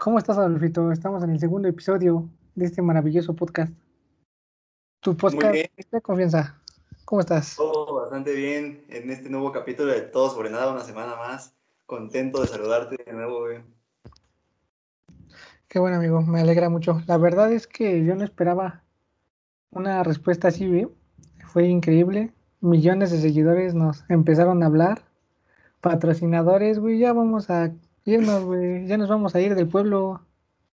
¿Cómo 0.00 0.16
estás, 0.16 0.38
Adolfito? 0.38 0.90
Estamos 0.92 1.22
en 1.24 1.28
el 1.32 1.38
segundo 1.38 1.68
episodio 1.68 2.26
de 2.54 2.64
este 2.64 2.80
maravilloso 2.80 3.36
podcast. 3.36 3.70
Tu 5.00 5.14
podcast 5.14 5.52
de 5.52 6.00
confianza. 6.00 6.58
¿Cómo 7.04 7.20
estás? 7.20 7.54
Todo 7.54 7.96
bastante 7.96 8.32
bien 8.32 8.82
en 8.88 9.10
este 9.10 9.28
nuevo 9.28 9.52
capítulo 9.52 9.92
de 9.92 10.00
Todo 10.00 10.30
sobre 10.30 10.48
Nada, 10.48 10.72
una 10.72 10.84
semana 10.84 11.16
más. 11.16 11.54
Contento 11.84 12.40
de 12.40 12.46
saludarte 12.46 12.96
de 13.04 13.12
nuevo, 13.12 13.40
güey. 13.40 13.58
Qué 15.68 15.78
bueno, 15.78 15.98
amigo, 15.98 16.22
me 16.22 16.40
alegra 16.40 16.70
mucho. 16.70 17.02
La 17.06 17.18
verdad 17.18 17.52
es 17.52 17.66
que 17.66 18.02
yo 18.02 18.14
no 18.14 18.24
esperaba 18.24 18.82
una 19.70 20.02
respuesta 20.02 20.48
así, 20.48 20.66
güey. 20.66 20.88
Fue 21.44 21.66
increíble. 21.66 22.32
Millones 22.62 23.10
de 23.10 23.20
seguidores 23.20 23.74
nos 23.74 24.08
empezaron 24.08 24.62
a 24.62 24.66
hablar. 24.66 25.02
Patrocinadores, 25.82 26.78
güey, 26.78 26.98
ya 26.98 27.12
vamos 27.12 27.50
a 27.50 27.74
irnos, 28.10 28.44
güey. 28.44 28.86
Ya 28.86 28.98
nos 28.98 29.08
vamos 29.08 29.34
a 29.34 29.40
ir 29.40 29.54
del 29.54 29.68
pueblo. 29.68 30.26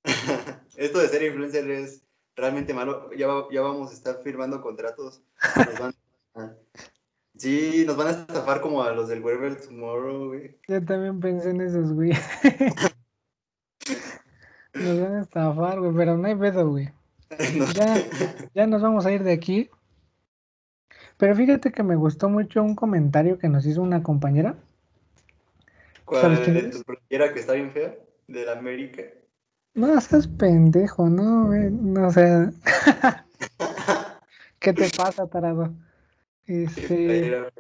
Esto 0.77 0.99
de 0.99 1.09
ser 1.09 1.23
influencer 1.23 1.71
es 1.71 2.03
realmente 2.37 2.75
malo. 2.75 3.11
Ya, 3.13 3.27
ya 3.51 3.61
vamos 3.61 3.91
a 3.91 3.95
estar 3.95 4.23
firmando 4.23 4.61
contratos. 4.61 5.23
sí, 7.37 7.85
nos 7.87 7.97
van 7.97 8.07
a 8.09 8.11
estafar 8.11 8.61
como 8.61 8.83
a 8.83 8.93
los 8.93 9.09
del 9.09 9.23
Weber 9.23 9.61
Tomorrow, 9.61 10.29
güey. 10.29 10.57
Yo 10.69 10.85
también 10.85 11.21
pensé 11.21 11.51
en 11.51 11.61
esos, 11.61 11.93
güey. 11.93 12.13
nos 14.75 15.01
van 15.01 15.17
a 15.17 15.23
estafar, 15.23 15.81
güey, 15.81 15.95
pero 15.95 16.17
no 16.17 16.27
hay 16.27 16.35
pedo, 16.35 16.69
güey. 16.71 16.93
Ya, 17.75 17.97
ya 18.55 18.67
nos 18.67 18.83
vamos 18.83 19.07
a 19.07 19.13
ir 19.13 19.23
de 19.23 19.33
aquí. 19.33 19.71
Pero 21.17 21.35
fíjate 21.35 21.73
que 21.73 21.83
me 21.83 21.97
gustó 21.97 22.29
mucho 22.29 22.63
un 22.63 22.75
comentario 22.75 23.39
que 23.39 23.49
nos 23.49 23.67
hizo 23.67 23.83
una 23.83 24.03
compañera. 24.03 24.57
¿Cuál? 26.05 26.45
¿De 26.53 26.63
tu 26.71 26.83
compañera 26.83 27.33
que 27.33 27.41
está 27.41 27.55
bien 27.55 27.71
fea? 27.71 27.97
¿De 28.27 28.45
la 28.45 28.53
América? 28.53 29.03
No, 29.75 30.01
seas 30.01 30.29
pendejo, 30.29 31.09
no. 31.09 31.49
No, 31.49 32.09
o 32.09 32.11
sea. 32.11 32.53
¿Qué 34.59 34.73
te 34.73 34.89
pasa, 34.97 35.27
tarado? 35.27 35.75
Este. 36.47 37.51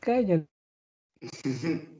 Cállate. 0.00 0.46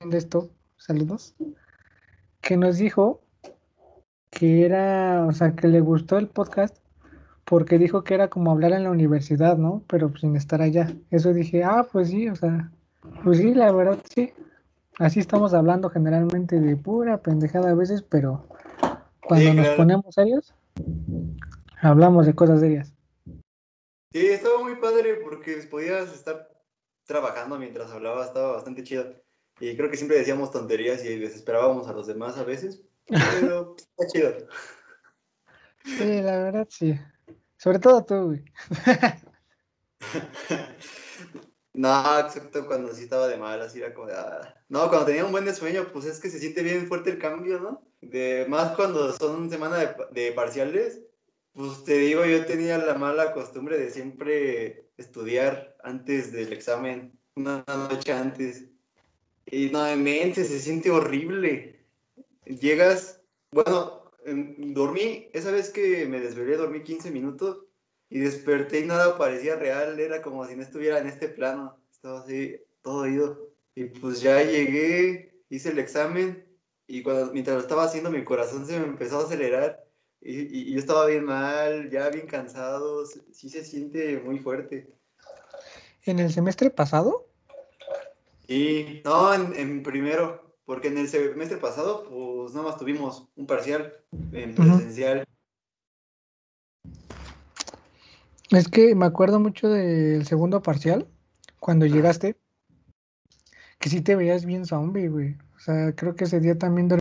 de 0.00 0.16
esto, 0.16 0.50
saludos, 0.76 1.34
que 2.40 2.56
nos 2.56 2.78
dijo 2.78 3.20
que 4.30 4.64
era, 4.64 5.26
o 5.26 5.32
sea, 5.32 5.56
que 5.56 5.66
le 5.66 5.80
gustó 5.80 6.18
el 6.18 6.28
podcast 6.28 6.76
porque 7.48 7.78
dijo 7.78 8.04
que 8.04 8.14
era 8.14 8.28
como 8.28 8.50
hablar 8.50 8.72
en 8.72 8.84
la 8.84 8.90
universidad, 8.90 9.56
¿no? 9.56 9.82
Pero 9.88 10.12
sin 10.18 10.36
estar 10.36 10.60
allá. 10.60 10.94
Eso 11.10 11.32
dije, 11.32 11.64
ah, 11.64 11.86
pues 11.90 12.08
sí, 12.10 12.28
o 12.28 12.36
sea, 12.36 12.70
pues 13.24 13.38
sí, 13.38 13.54
la 13.54 13.72
verdad 13.72 13.98
sí. 14.14 14.32
Así 14.98 15.20
estamos 15.20 15.54
hablando 15.54 15.88
generalmente 15.88 16.60
de 16.60 16.76
pura 16.76 17.22
pendejada 17.22 17.70
a 17.70 17.74
veces, 17.74 18.02
pero 18.02 18.46
cuando 19.22 19.54
nos 19.54 19.68
ponemos 19.68 20.14
serios, 20.14 20.54
hablamos 21.80 22.26
de 22.26 22.34
cosas 22.34 22.60
serias. 22.60 22.92
Sí, 24.12 24.26
estaba 24.26 24.62
muy 24.62 24.76
padre 24.76 25.14
porque 25.22 25.54
podías 25.70 26.12
estar 26.12 26.50
trabajando 27.06 27.58
mientras 27.58 27.90
hablaba, 27.90 28.26
estaba 28.26 28.52
bastante 28.52 28.82
chido. 28.82 29.06
Y 29.60 29.74
creo 29.76 29.90
que 29.90 29.96
siempre 29.96 30.18
decíamos 30.18 30.50
tonterías 30.50 31.02
y 31.04 31.18
desesperábamos 31.18 31.88
a 31.88 31.92
los 31.92 32.06
demás 32.06 32.36
a 32.36 32.44
veces, 32.44 32.82
pero 33.06 33.74
está 33.78 34.06
chido. 34.12 34.32
Sí, 35.84 36.20
la 36.20 36.42
verdad 36.42 36.66
sí. 36.70 36.98
Sobre 37.58 37.80
todo 37.80 38.04
tú, 38.04 38.14
güey. 38.26 38.44
no, 41.74 42.18
excepto 42.20 42.66
cuando 42.66 42.94
sí 42.94 43.02
estaba 43.02 43.28
de 43.28 43.36
malas, 43.36 43.74
era 43.74 43.92
como 43.92 44.06
de... 44.06 44.14
Ah. 44.14 44.54
No, 44.68 44.88
cuando 44.88 45.06
tenía 45.06 45.24
un 45.24 45.32
buen 45.32 45.52
sueño, 45.54 45.88
pues 45.92 46.04
es 46.04 46.20
que 46.20 46.30
se 46.30 46.38
siente 46.38 46.62
bien 46.62 46.86
fuerte 46.86 47.10
el 47.10 47.18
cambio, 47.18 47.58
¿no? 47.58 47.82
De, 48.00 48.46
más 48.48 48.76
cuando 48.76 49.12
son 49.12 49.50
semana 49.50 49.78
de, 49.78 49.96
de 50.12 50.32
parciales, 50.32 51.00
pues 51.52 51.82
te 51.82 51.98
digo, 51.98 52.24
yo 52.24 52.46
tenía 52.46 52.78
la 52.78 52.94
mala 52.94 53.32
costumbre 53.32 53.76
de 53.76 53.90
siempre 53.90 54.88
estudiar 54.96 55.76
antes 55.82 56.30
del 56.30 56.52
examen, 56.52 57.18
una 57.34 57.64
noche 57.66 58.12
antes. 58.12 58.66
Y 59.46 59.70
no, 59.70 59.84
mente, 59.96 60.44
se 60.44 60.60
siente 60.60 60.90
horrible. 60.90 61.84
Llegas, 62.44 63.20
bueno, 63.50 64.07
dormí, 64.34 65.28
esa 65.32 65.50
vez 65.50 65.70
que 65.70 66.06
me 66.06 66.20
desvelé, 66.20 66.56
dormí 66.56 66.82
15 66.82 67.10
minutos 67.10 67.64
y 68.10 68.20
desperté 68.20 68.80
y 68.80 68.86
nada 68.86 69.18
parecía 69.18 69.56
real, 69.56 69.98
era 70.00 70.22
como 70.22 70.46
si 70.46 70.56
no 70.56 70.62
estuviera 70.62 70.98
en 70.98 71.06
este 71.06 71.28
plano, 71.28 71.78
estaba 71.90 72.20
así, 72.20 72.56
todo 72.82 73.02
oído. 73.02 73.50
Y 73.74 73.84
pues 73.84 74.20
ya 74.20 74.42
llegué, 74.42 75.42
hice 75.50 75.70
el 75.70 75.78
examen 75.78 76.46
y 76.86 77.02
cuando, 77.02 77.32
mientras 77.32 77.56
lo 77.56 77.62
estaba 77.62 77.84
haciendo 77.84 78.10
mi 78.10 78.24
corazón 78.24 78.66
se 78.66 78.78
me 78.80 78.86
empezó 78.86 79.20
a 79.20 79.24
acelerar 79.24 79.84
y, 80.20 80.72
yo 80.72 80.78
estaba 80.78 81.06
bien 81.06 81.24
mal, 81.24 81.90
ya 81.90 82.08
bien 82.08 82.26
cansado, 82.26 83.06
sí 83.06 83.48
se 83.48 83.64
siente 83.64 84.18
muy 84.18 84.38
fuerte. 84.38 84.92
¿En 86.04 86.18
el 86.18 86.32
semestre 86.32 86.70
pasado? 86.70 87.28
Y 88.48 89.02
no, 89.04 89.32
en, 89.34 89.54
en 89.54 89.82
primero. 89.82 90.47
Porque 90.68 90.88
en 90.88 90.98
el 90.98 91.08
semestre 91.08 91.56
pasado, 91.56 92.04
pues 92.10 92.52
nada 92.52 92.66
más 92.68 92.76
tuvimos 92.76 93.26
un 93.36 93.46
parcial 93.46 94.04
en 94.32 94.54
presencial. 94.54 95.24
Es 98.50 98.68
que 98.68 98.94
me 98.94 99.06
acuerdo 99.06 99.40
mucho 99.40 99.70
del 99.70 100.26
segundo 100.26 100.60
parcial, 100.60 101.08
cuando 101.58 101.86
llegaste, 101.86 102.36
que 103.78 103.88
sí 103.88 104.02
te 104.02 104.14
veías 104.14 104.44
bien 104.44 104.66
zombie, 104.66 105.08
güey. 105.08 105.38
O 105.56 105.58
sea, 105.58 105.94
creo 105.94 106.14
que 106.14 106.24
ese 106.24 106.38
día 106.38 106.58
también 106.58 106.88
dormí, 106.88 107.00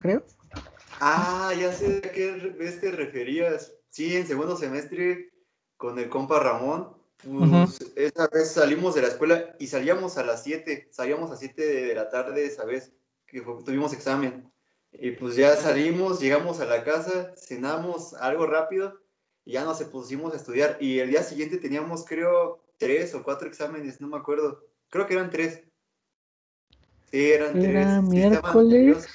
creo. 0.00 0.24
Ah, 1.00 1.52
ya 1.58 1.72
sé 1.72 2.00
a 2.04 2.12
qué 2.12 2.30
vez 2.56 2.80
te 2.80 2.92
referías. 2.92 3.74
Sí, 3.90 4.14
en 4.16 4.28
segundo 4.28 4.56
semestre, 4.56 5.32
con 5.76 5.98
el 5.98 6.08
compa 6.08 6.38
Ramón, 6.38 6.96
pues 7.22 7.80
esa 7.96 8.28
vez 8.28 8.52
salimos 8.52 8.94
de 8.94 9.02
la 9.02 9.08
escuela 9.08 9.56
y 9.58 9.66
salíamos 9.66 10.18
a 10.18 10.24
las 10.24 10.44
7, 10.44 10.88
salíamos 10.90 11.30
a 11.30 11.36
7 11.36 11.66
de 11.66 11.94
la 11.94 12.08
tarde 12.08 12.46
esa 12.46 12.64
vez 12.64 12.92
que 13.26 13.40
tuvimos 13.40 13.92
examen. 13.92 14.50
Y 14.92 15.10
pues 15.12 15.36
ya 15.36 15.54
salimos, 15.56 16.20
llegamos 16.20 16.60
a 16.60 16.64
la 16.64 16.84
casa, 16.84 17.34
cenamos 17.36 18.14
algo 18.14 18.46
rápido 18.46 19.00
y 19.44 19.52
ya 19.52 19.64
nos 19.64 19.82
pusimos 19.84 20.32
a 20.32 20.36
estudiar. 20.36 20.78
Y 20.80 21.00
el 21.00 21.10
día 21.10 21.22
siguiente 21.22 21.58
teníamos, 21.58 22.04
creo, 22.04 22.62
tres 22.78 23.14
o 23.14 23.22
cuatro 23.22 23.48
exámenes, 23.48 24.00
no 24.00 24.08
me 24.08 24.16
acuerdo. 24.16 24.64
Creo 24.88 25.06
que 25.06 25.14
eran 25.14 25.30
tres. 25.30 25.62
Sí, 27.10 27.32
eran 27.32 27.60
Era 27.62 28.00
tres. 28.00 28.08
miércoles. 28.08 29.08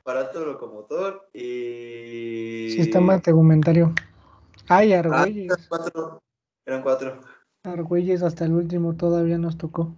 Aparato 0.00 0.44
locomotor 0.44 1.28
y. 1.32 2.70
Sistema 2.74 3.20
tegumentario. 3.20 3.94
Ay, 4.68 4.92
Argüelles. 4.94 5.50
Ah, 5.50 5.54
eran 5.54 5.66
cuatro. 5.68 6.22
Eran 6.64 6.82
cuatro. 6.82 7.20
Argüelles 7.64 8.22
hasta 8.22 8.44
el 8.44 8.52
último 8.52 8.96
todavía 8.96 9.38
nos 9.38 9.56
tocó. 9.56 9.94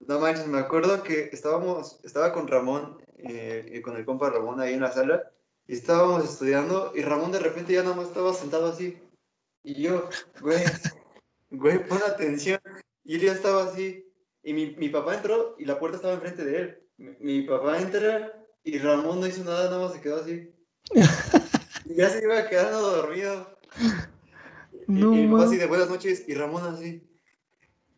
No 0.00 0.18
manches, 0.18 0.48
me 0.48 0.58
acuerdo 0.58 1.02
que 1.02 1.30
estábamos, 1.32 2.00
estaba 2.02 2.32
con 2.32 2.48
Ramón, 2.48 2.98
eh, 3.18 3.80
con 3.84 3.96
el 3.96 4.04
compa 4.04 4.30
Ramón 4.30 4.60
ahí 4.60 4.74
en 4.74 4.80
la 4.80 4.90
sala, 4.90 5.30
y 5.68 5.74
estábamos 5.74 6.24
estudiando, 6.24 6.92
y 6.94 7.02
Ramón 7.02 7.30
de 7.30 7.38
repente 7.38 7.72
ya 7.72 7.84
nada 7.84 7.94
más 7.94 8.08
estaba 8.08 8.34
sentado 8.34 8.66
así. 8.66 8.98
Y 9.62 9.82
yo, 9.82 10.08
güey, 10.40 10.58
güey, 11.50 11.86
pon 11.86 12.00
atención. 12.04 12.60
Y 13.04 13.16
él 13.16 13.22
ya 13.22 13.32
estaba 13.32 13.64
así. 13.64 14.12
Y 14.42 14.52
mi, 14.52 14.74
mi 14.76 14.88
papá 14.88 15.14
entró 15.14 15.54
y 15.58 15.64
la 15.64 15.78
puerta 15.78 15.96
estaba 15.96 16.14
enfrente 16.14 16.44
de 16.44 16.60
él. 16.60 16.82
Mi, 16.96 17.42
papá 17.42 17.80
entra 17.80 18.32
y 18.64 18.78
Ramón 18.78 19.20
no 19.20 19.26
hizo 19.26 19.44
nada, 19.44 19.70
nada 19.70 19.84
más 19.84 19.94
se 19.94 20.00
quedó 20.00 20.20
así. 20.20 20.52
y 21.84 21.94
ya 21.94 22.10
se 22.10 22.22
iba 22.22 22.48
quedando 22.48 22.80
dormido. 22.80 23.56
No, 24.86 25.14
y, 25.14 25.20
y 25.20 25.44
así 25.44 25.56
de 25.56 25.66
buenas 25.66 25.88
noches 25.88 26.24
y 26.28 26.34
Ramón 26.34 26.64
así. 26.64 27.08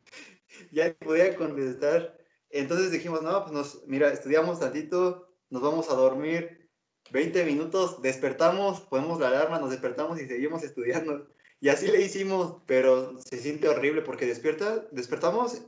ya 0.73 0.95
podía 0.95 1.35
contestar. 1.37 2.19
Entonces 2.51 2.91
dijimos, 2.93 3.23
no, 3.23 3.43
pues 3.43 3.53
nos, 3.53 3.83
mira, 3.87 4.13
estudiamos 4.13 4.61
tantito, 4.61 5.29
nos 5.51 5.63
vamos 5.63 5.91
a 5.91 5.95
dormir 5.95 6.71
20 7.11 7.45
minutos, 7.45 8.01
despertamos, 8.01 8.81
ponemos 8.83 9.21
la 9.21 9.29
alarma, 9.29 9.59
nos 9.59 9.71
despertamos 9.71 10.21
y 10.21 10.27
seguimos 10.27 10.63
estudiando. 10.63 11.27
Y 11.61 11.69
así 11.69 11.89
le 11.89 12.03
hicimos, 12.03 12.59
pero 12.67 13.19
se 13.21 13.39
siente 13.39 13.69
horrible 13.69 14.03
porque 14.03 14.27
despierta, 14.27 14.87
despertamos 14.91 15.63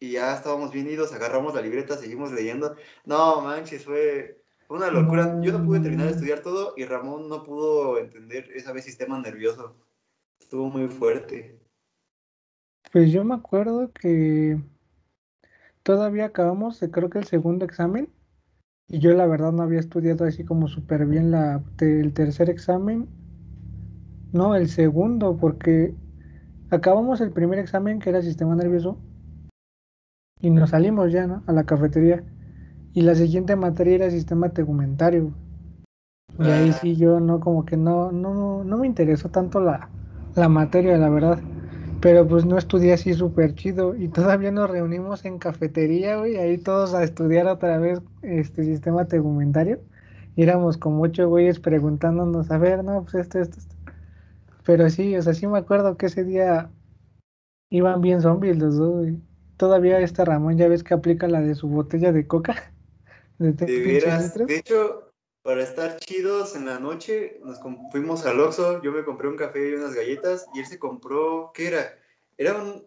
y 0.00 0.12
ya 0.12 0.34
estábamos 0.34 0.72
bien 0.72 0.88
idos, 0.88 1.12
agarramos 1.12 1.54
la 1.54 1.62
libreta, 1.62 1.96
seguimos 1.96 2.32
leyendo. 2.32 2.74
No, 3.04 3.40
manches, 3.42 3.84
fue 3.84 4.42
una 4.68 4.90
locura. 4.90 5.38
Yo 5.42 5.52
no 5.52 5.64
pude 5.64 5.80
terminar 5.80 6.06
de 6.06 6.14
estudiar 6.14 6.40
todo 6.40 6.74
y 6.76 6.84
Ramón 6.84 7.28
no 7.28 7.44
pudo 7.44 7.98
entender 7.98 8.50
esa 8.54 8.72
vez 8.72 8.84
sistema 8.84 9.20
nervioso. 9.20 9.76
Estuvo 10.42 10.68
muy 10.68 10.88
fuerte. 10.88 11.60
Pues 12.92 13.12
yo 13.12 13.24
me 13.24 13.34
acuerdo 13.34 13.92
que 13.92 14.60
todavía 15.84 16.26
acabamos, 16.26 16.84
creo 16.90 17.08
que 17.08 17.20
el 17.20 17.24
segundo 17.24 17.64
examen, 17.64 18.08
y 18.88 18.98
yo 18.98 19.14
la 19.14 19.26
verdad 19.26 19.52
no 19.52 19.62
había 19.62 19.78
estudiado 19.80 20.24
así 20.24 20.44
como 20.44 20.66
súper 20.66 21.06
bien 21.06 21.30
la, 21.30 21.62
el 21.78 22.12
tercer 22.12 22.50
examen, 22.50 23.06
no, 24.32 24.56
el 24.56 24.68
segundo, 24.68 25.38
porque 25.38 25.94
acabamos 26.70 27.20
el 27.20 27.30
primer 27.30 27.60
examen 27.60 28.00
que 28.00 28.10
era 28.10 28.20
sistema 28.20 28.56
nervioso 28.56 28.98
y 30.40 30.50
nos 30.50 30.70
salimos 30.70 31.12
ya, 31.12 31.26
¿no? 31.28 31.44
A 31.46 31.52
la 31.52 31.64
cafetería. 31.64 32.24
Y 32.94 33.02
la 33.02 33.14
siguiente 33.14 33.54
materia 33.56 33.94
era 33.94 34.10
sistema 34.10 34.48
tegumentario. 34.48 35.32
Y 36.38 36.42
ahí 36.50 36.70
Ah. 36.70 36.72
sí 36.72 36.96
yo 36.96 37.20
no, 37.20 37.40
como 37.40 37.64
que 37.64 37.76
no, 37.76 38.10
no, 38.10 38.64
no 38.64 38.78
me 38.78 38.86
interesó 38.86 39.28
tanto 39.28 39.60
la, 39.60 39.88
la 40.34 40.48
materia, 40.48 40.96
la 40.98 41.08
verdad. 41.10 41.46
Pero 42.00 42.26
pues 42.28 42.44
no 42.44 42.58
estudié 42.58 42.94
así 42.94 43.14
súper 43.14 43.54
chido. 43.54 43.94
Y 43.96 44.08
todavía 44.08 44.50
nos 44.50 44.70
reunimos 44.70 45.24
en 45.24 45.38
cafetería, 45.38 46.18
güey, 46.18 46.36
ahí 46.36 46.58
todos 46.58 46.94
a 46.94 47.04
estudiar 47.04 47.46
otra 47.46 47.78
vez 47.78 48.00
este 48.22 48.64
sistema 48.64 49.06
tegumentario. 49.06 49.80
Y 50.36 50.42
éramos 50.42 50.78
como 50.78 51.02
ocho 51.02 51.28
güeyes 51.28 51.60
preguntándonos, 51.60 52.50
a 52.50 52.58
ver, 52.58 52.84
no, 52.84 53.02
pues 53.04 53.14
esto, 53.16 53.38
esto, 53.40 53.58
esto. 53.60 53.76
Pero 54.64 54.88
sí, 54.90 55.16
o 55.16 55.22
sea, 55.22 55.34
sí 55.34 55.46
me 55.46 55.58
acuerdo 55.58 55.96
que 55.96 56.06
ese 56.06 56.24
día 56.24 56.70
iban 57.70 58.00
bien 58.00 58.20
zombies 58.20 58.58
los 58.58 58.76
dos, 58.76 59.00
güey. 59.00 59.20
Todavía 59.56 60.00
este 60.00 60.24
Ramón 60.24 60.56
ya 60.56 60.68
ves 60.68 60.84
que 60.84 60.94
aplica 60.94 61.28
la 61.28 61.40
de 61.40 61.54
su 61.54 61.68
botella 61.68 62.12
de 62.12 62.26
coca. 62.26 62.54
De 63.38 63.52
De 63.52 63.80
veras, 63.80 64.34
de 64.36 64.58
hecho, 64.58 65.11
para 65.42 65.62
estar 65.62 65.98
chidos 65.98 66.54
en 66.54 66.66
la 66.66 66.78
noche, 66.78 67.40
nos 67.42 67.58
fuimos 67.90 68.24
al 68.24 68.40
Oxxo, 68.40 68.80
yo 68.82 68.92
me 68.92 69.04
compré 69.04 69.28
un 69.28 69.36
café 69.36 69.70
y 69.70 69.74
unas 69.74 69.94
galletas, 69.94 70.46
y 70.54 70.60
él 70.60 70.66
se 70.66 70.78
compró, 70.78 71.50
¿qué 71.52 71.66
era? 71.66 71.98
Era 72.36 72.62
un, 72.62 72.86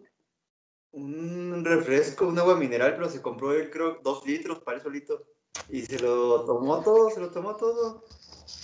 un 0.92 1.64
refresco, 1.64 2.26
un 2.26 2.38
agua 2.38 2.56
mineral, 2.56 2.94
pero 2.94 3.10
se 3.10 3.20
compró 3.20 3.52
él, 3.52 3.70
creo, 3.70 4.00
dos 4.02 4.26
litros 4.26 4.60
para 4.60 4.78
él 4.78 4.82
solito. 4.82 5.26
Y 5.68 5.82
se 5.82 5.98
lo 5.98 6.44
tomó 6.44 6.82
todo, 6.82 7.10
se 7.10 7.20
lo 7.20 7.30
tomó 7.30 7.56
todo. 7.56 8.04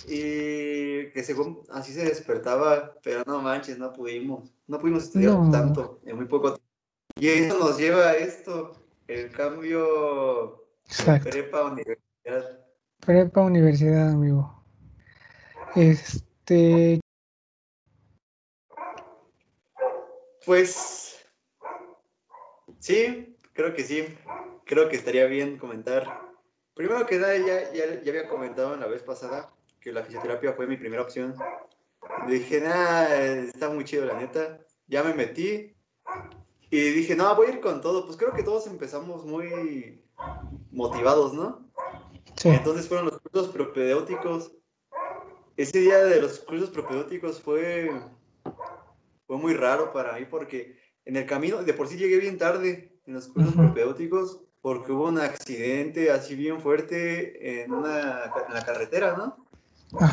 Y 0.05 1.11
que 1.11 1.23
según 1.23 1.61
así 1.69 1.93
se 1.93 2.05
despertaba, 2.05 2.97
pero 3.03 3.23
no 3.25 3.41
manches, 3.41 3.77
no 3.77 3.93
pudimos. 3.93 4.53
No 4.67 4.79
pudimos 4.79 5.03
estudiar 5.03 5.33
No. 5.33 5.51
tanto 5.51 5.99
en 6.05 6.15
muy 6.15 6.25
poco 6.25 6.55
tiempo. 6.55 6.63
Y 7.15 7.27
eso 7.27 7.59
nos 7.59 7.77
lleva 7.77 8.09
a 8.09 8.17
esto, 8.17 8.75
el 9.07 9.31
cambio 9.31 10.65
Exacto. 10.85 11.29
prepa 11.29 11.63
universidad. 11.65 12.62
Prepa 13.05 13.41
universidad, 13.41 14.11
amigo. 14.11 14.63
Este, 15.75 17.01
Pues 20.45 21.25
sí, 22.79 23.37
creo 23.53 23.73
que 23.73 23.83
sí. 23.83 24.05
Creo 24.65 24.89
que 24.89 24.95
estaría 24.95 25.25
bien 25.25 25.57
comentar. 25.57 26.31
Primero 26.73 27.05
que 27.05 27.17
nada, 27.17 27.37
ya, 27.37 27.71
ya, 27.73 28.01
ya 28.01 28.11
había 28.11 28.27
comentado 28.27 28.73
en 28.73 28.79
la 28.79 28.87
vez 28.87 29.03
pasada 29.03 29.53
que 29.79 29.91
la 29.91 30.03
fisioterapia 30.03 30.53
fue 30.53 30.67
mi 30.67 30.77
primera 30.77 31.01
opción. 31.01 31.35
Dije, 32.27 32.61
nah, 32.61 33.03
está 33.05 33.69
muy 33.69 33.83
chido, 33.83 34.05
la 34.05 34.17
neta. 34.19 34.59
Ya 34.87 35.03
me 35.03 35.13
metí 35.13 35.75
y 36.69 36.89
dije, 36.91 37.15
no, 37.15 37.35
voy 37.35 37.47
a 37.47 37.51
ir 37.51 37.61
con 37.61 37.81
todo. 37.81 38.05
Pues 38.05 38.17
creo 38.17 38.33
que 38.33 38.43
todos 38.43 38.67
empezamos 38.67 39.25
muy 39.25 40.03
motivados, 40.71 41.33
¿no? 41.33 41.62
Sí, 42.35 42.49
Entonces 42.49 42.87
fueron 42.87 43.07
los 43.07 43.19
cursos 43.19 43.49
propedéuticos. 43.49 44.51
Ese 45.55 45.79
día 45.79 46.03
de 46.03 46.21
los 46.21 46.39
cursos 46.39 46.69
propedéuticos 46.69 47.41
fue, 47.41 48.01
fue 49.27 49.37
muy 49.37 49.53
raro 49.53 49.91
para 49.93 50.17
mí 50.19 50.25
porque 50.25 50.77
en 51.05 51.15
el 51.15 51.25
camino, 51.25 51.63
de 51.63 51.73
por 51.73 51.87
sí 51.87 51.97
llegué 51.97 52.17
bien 52.17 52.37
tarde 52.37 52.99
en 53.05 53.13
los 53.13 53.27
cursos 53.27 53.53
Ujú. 53.53 53.61
propedéuticos 53.63 54.41
porque 54.61 54.91
hubo 54.93 55.09
un 55.09 55.19
accidente 55.19 56.09
así 56.11 56.35
bien 56.35 56.61
fuerte 56.61 57.63
en, 57.63 57.73
una, 57.73 58.33
en 58.47 58.53
la 58.53 58.63
carretera, 58.63 59.15
¿no? 59.17 59.49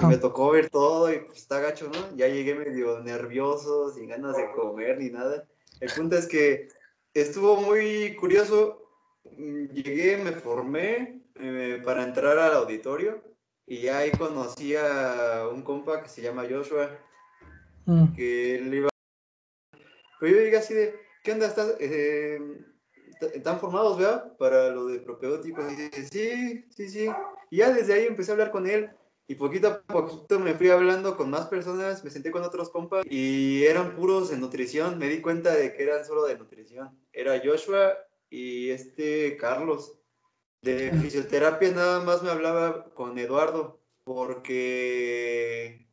Y 0.03 0.07
me 0.07 0.17
tocó 0.19 0.51
ver 0.51 0.71
todo 0.71 1.13
y 1.13 1.21
pues 1.21 1.39
está 1.39 1.61
gacho, 1.61 1.89
¿no? 1.89 2.17
Ya 2.17 2.27
llegué 2.29 2.55
medio 2.55 3.01
nervioso, 3.01 3.91
sin 3.91 4.09
ganas 4.09 4.37
de 4.37 4.51
comer 4.53 4.99
ni 4.99 5.11
nada. 5.11 5.49
El 5.79 5.93
punto 5.93 6.17
es 6.17 6.27
que 6.27 6.69
estuvo 7.15 7.57
muy 7.57 8.17
curioso. 8.17 8.89
Mm, 9.37 9.67
Llegué, 9.73 10.17
me 10.17 10.33
formé 10.33 11.23
eh, 11.41 11.83
para 11.85 12.05
entrar 12.05 12.39
al 12.39 12.55
auditorio 12.55 13.23
y 13.67 13.83
ya 13.83 13.99
ahí 13.99 14.11
conocí 14.11 14.75
a 14.75 15.49
un 15.53 15.63
compa 15.63 16.03
que 16.03 16.09
se 16.09 16.23
llama 16.23 16.47
Joshua, 16.51 16.91
mm, 17.87 18.15
que 18.15 18.57
él 18.57 18.75
iba... 18.75 18.89
Pero 20.19 20.33
yo 20.33 20.43
llegué 20.43 20.57
así 20.57 20.75
de, 20.75 20.99
¿qué 21.23 21.33
onda? 21.33 21.47
¿Estás, 21.47 21.77
eh, 21.79 22.41
¿Están 23.33 23.61
formados, 23.61 23.99
vea? 23.99 24.37
Para 24.39 24.71
lo 24.71 24.87
de 24.87 24.99
propedéuticos. 24.99 25.73
Y 25.73 25.77
dije, 25.77 26.09
sí, 26.11 26.65
sí, 26.71 26.89
sí. 26.89 27.11
Y 27.51 27.59
ya 27.59 27.73
desde 27.73 27.93
ahí 27.93 28.07
empecé 28.07 28.31
a 28.31 28.35
hablar 28.35 28.51
con 28.51 28.67
él. 28.67 28.91
Y 29.29 29.37
poquito 29.37 29.69
a 29.69 29.83
poquito 29.83 30.41
me 30.41 30.55
fui 30.55 30.71
hablando 30.71 31.17
con 31.17 31.31
más 31.31 31.47
personas, 31.47 32.03
me 32.03 32.11
senté 32.11 32.33
con 32.33 32.43
otros 32.43 32.71
compas 32.71 33.07
y 33.09 33.63
eran 33.63 33.95
puros 33.95 34.31
de 34.31 34.37
nutrición. 34.37 34.99
Me 34.99 35.09
di 35.09 35.21
cuenta 35.21 35.55
de 35.55 35.73
que 35.73 35.85
eran 35.85 36.05
solo 36.05 36.25
de 36.25 36.37
nutrición. 36.37 36.99
Era 37.13 37.41
Joshua 37.45 37.97
y 38.29 38.71
este 38.71 39.37
Carlos. 39.37 40.00
De 40.63 40.93
fisioterapia 41.01 41.71
nada 41.73 42.01
más 42.01 42.23
me 42.23 42.31
hablaba 42.31 42.85
con 42.93 43.19
Eduardo, 43.19 43.81
porque 44.05 45.89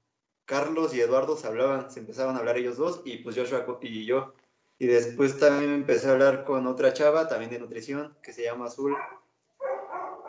Carlos 0.45 0.93
y 0.93 0.99
Eduardo 0.99 1.37
se 1.37 1.47
hablaban, 1.47 1.89
se 1.89 2.01
empezaban 2.01 2.35
a 2.35 2.39
hablar 2.39 2.57
ellos 2.57 2.75
dos 2.75 3.01
y 3.05 3.17
pues 3.19 3.37
Joshua 3.37 3.65
y 3.81 4.05
yo. 4.05 4.33
Y 4.77 4.87
después 4.87 5.39
también 5.39 5.73
empecé 5.73 6.07
a 6.07 6.11
hablar 6.11 6.43
con 6.43 6.67
otra 6.67 6.93
chava, 6.93 7.27
también 7.27 7.49
de 7.49 7.59
nutrición, 7.59 8.15
que 8.21 8.33
se 8.33 8.43
llama 8.43 8.65
Azul. 8.65 8.95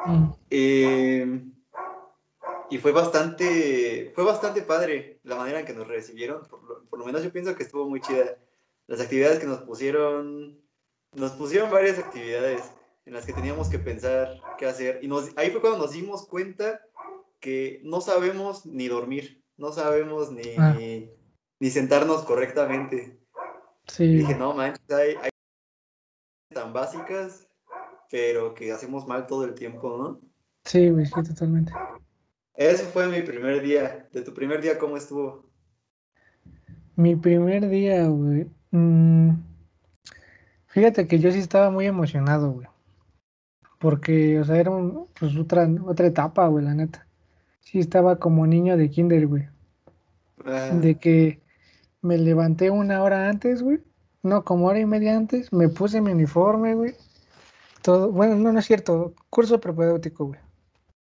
mm, 0.06 0.30
Eh, 0.50 1.42
y 2.70 2.78
fue 2.78 2.92
bastante, 2.92 4.12
fue 4.14 4.24
bastante 4.24 4.62
padre 4.62 5.18
la 5.24 5.36
manera 5.36 5.60
en 5.60 5.66
que 5.66 5.74
nos 5.74 5.88
recibieron. 5.88 6.46
Por 6.46 6.62
lo, 6.62 6.84
por 6.84 6.98
lo 6.98 7.06
menos 7.06 7.22
yo 7.24 7.32
pienso 7.32 7.56
que 7.56 7.64
estuvo 7.64 7.88
muy 7.88 8.00
chida. 8.00 8.38
Las 8.86 9.00
actividades 9.00 9.40
que 9.40 9.46
nos 9.46 9.58
pusieron, 9.62 10.60
nos 11.12 11.32
pusieron 11.32 11.70
varias 11.70 11.98
actividades 11.98 12.62
en 13.08 13.14
las 13.14 13.24
que 13.24 13.32
teníamos 13.32 13.68
que 13.68 13.78
pensar 13.78 14.38
qué 14.58 14.66
hacer. 14.66 15.00
Y 15.02 15.08
nos, 15.08 15.36
ahí 15.36 15.50
fue 15.50 15.62
cuando 15.62 15.78
nos 15.78 15.92
dimos 15.92 16.26
cuenta 16.26 16.80
que 17.40 17.80
no 17.82 18.00
sabemos 18.02 18.66
ni 18.66 18.86
dormir, 18.86 19.42
no 19.56 19.72
sabemos 19.72 20.30
ni, 20.30 20.42
Ah. 20.58 20.76
ni 21.58 21.70
sentarnos 21.70 22.22
correctamente. 22.24 23.18
Y 23.86 23.90
sí, 23.90 24.06
dije, 24.14 24.34
no 24.34 24.52
manches, 24.54 24.90
hay, 24.90 25.14
hay 25.22 25.30
tan 26.52 26.74
básicas, 26.74 27.48
pero 28.10 28.54
que 28.54 28.72
hacemos 28.72 29.06
mal 29.06 29.26
todo 29.26 29.44
el 29.44 29.54
tiempo, 29.54 29.96
¿no? 29.96 30.20
sí, 30.64 30.90
güey, 30.90 31.06
sí, 31.06 31.14
totalmente. 31.22 31.72
Ese 32.54 32.84
fue 32.84 33.06
mi 33.08 33.22
primer 33.22 33.62
día. 33.62 34.06
¿De 34.12 34.20
tu 34.20 34.34
primer 34.34 34.60
día 34.60 34.78
cómo 34.78 34.98
estuvo? 34.98 35.48
Mi 36.96 37.16
primer 37.16 37.68
día, 37.70 38.06
güey. 38.06 38.50
mm, 38.72 39.30
fíjate 40.66 41.06
que 41.06 41.18
yo 41.20 41.30
sí 41.30 41.38
estaba 41.38 41.70
muy 41.70 41.86
emocionado, 41.86 42.50
güey. 42.50 42.66
Porque, 43.78 44.40
o 44.40 44.44
sea, 44.44 44.56
era 44.56 44.70
un, 44.70 45.06
pues 45.18 45.36
otra, 45.36 45.68
otra 45.86 46.06
etapa, 46.08 46.46
güey, 46.48 46.64
la 46.64 46.74
neta. 46.74 47.06
Sí 47.60 47.78
estaba 47.78 48.16
como 48.18 48.46
niño 48.46 48.76
de 48.76 48.90
kinder, 48.90 49.26
güey. 49.26 49.48
Ah, 50.44 50.70
De 50.74 50.96
que 50.96 51.40
me 52.00 52.18
levanté 52.18 52.70
una 52.70 53.02
hora 53.02 53.28
antes, 53.28 53.62
güey. 53.62 53.80
No, 54.22 54.44
como 54.44 54.66
hora 54.66 54.80
y 54.80 54.86
media 54.86 55.16
antes. 55.16 55.52
Me 55.52 55.68
puse 55.68 56.00
mi 56.00 56.10
uniforme, 56.12 56.74
güey. 56.74 56.94
Todo, 57.82 58.10
bueno, 58.10 58.34
no, 58.36 58.52
no 58.52 58.58
es 58.58 58.66
cierto. 58.66 59.14
Curso 59.30 59.60
propedéutico, 59.60 60.26
güey. 60.26 60.40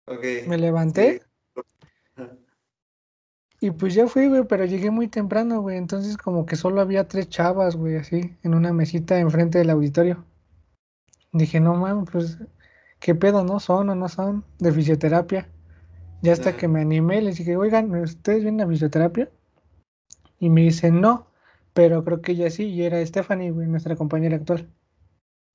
ok. 0.05 0.47
Me 0.47 0.57
levanté 0.57 1.21
Sí. 2.15 2.23
y 3.59 3.71
pues 3.71 3.95
ya 3.95 4.07
fui, 4.07 4.27
güey, 4.27 4.43
pero 4.47 4.65
llegué 4.65 4.91
muy 4.91 5.07
temprano, 5.07 5.61
güey. 5.61 5.77
Entonces 5.77 6.15
como 6.17 6.45
que 6.45 6.55
solo 6.55 6.81
había 6.81 7.07
tres 7.07 7.27
chavas, 7.29 7.75
güey, 7.75 7.95
así, 7.95 8.35
en 8.43 8.53
una 8.53 8.71
mesita 8.73 9.17
enfrente 9.19 9.57
del 9.57 9.71
auditorio. 9.71 10.23
Dije, 11.31 11.59
no 11.59 11.73
mames, 11.75 12.09
pues, 12.11 12.37
¿qué 12.99 13.15
pedo, 13.15 13.43
no 13.43 13.59
son 13.59 13.89
o 13.89 13.95
no 13.95 14.09
son? 14.09 14.43
De 14.59 14.71
fisioterapia. 14.71 15.47
Ya 16.21 16.33
hasta 16.33 16.55
que 16.55 16.67
me 16.67 16.81
animé, 16.81 17.21
les 17.21 17.37
dije, 17.37 17.55
oigan, 17.57 17.93
¿ustedes 17.95 18.43
vienen 18.43 18.65
a 18.65 18.69
fisioterapia? 18.69 19.29
Y 20.39 20.49
me 20.49 20.61
dicen, 20.61 21.01
no, 21.01 21.27
pero 21.73 22.03
creo 22.03 22.21
que 22.21 22.31
ella 22.33 22.49
sí, 22.49 22.65
y 22.65 22.83
era 22.83 23.05
Stephanie, 23.05 23.51
güey, 23.51 23.67
nuestra 23.67 23.95
compañera 23.95 24.35
actual. 24.35 24.67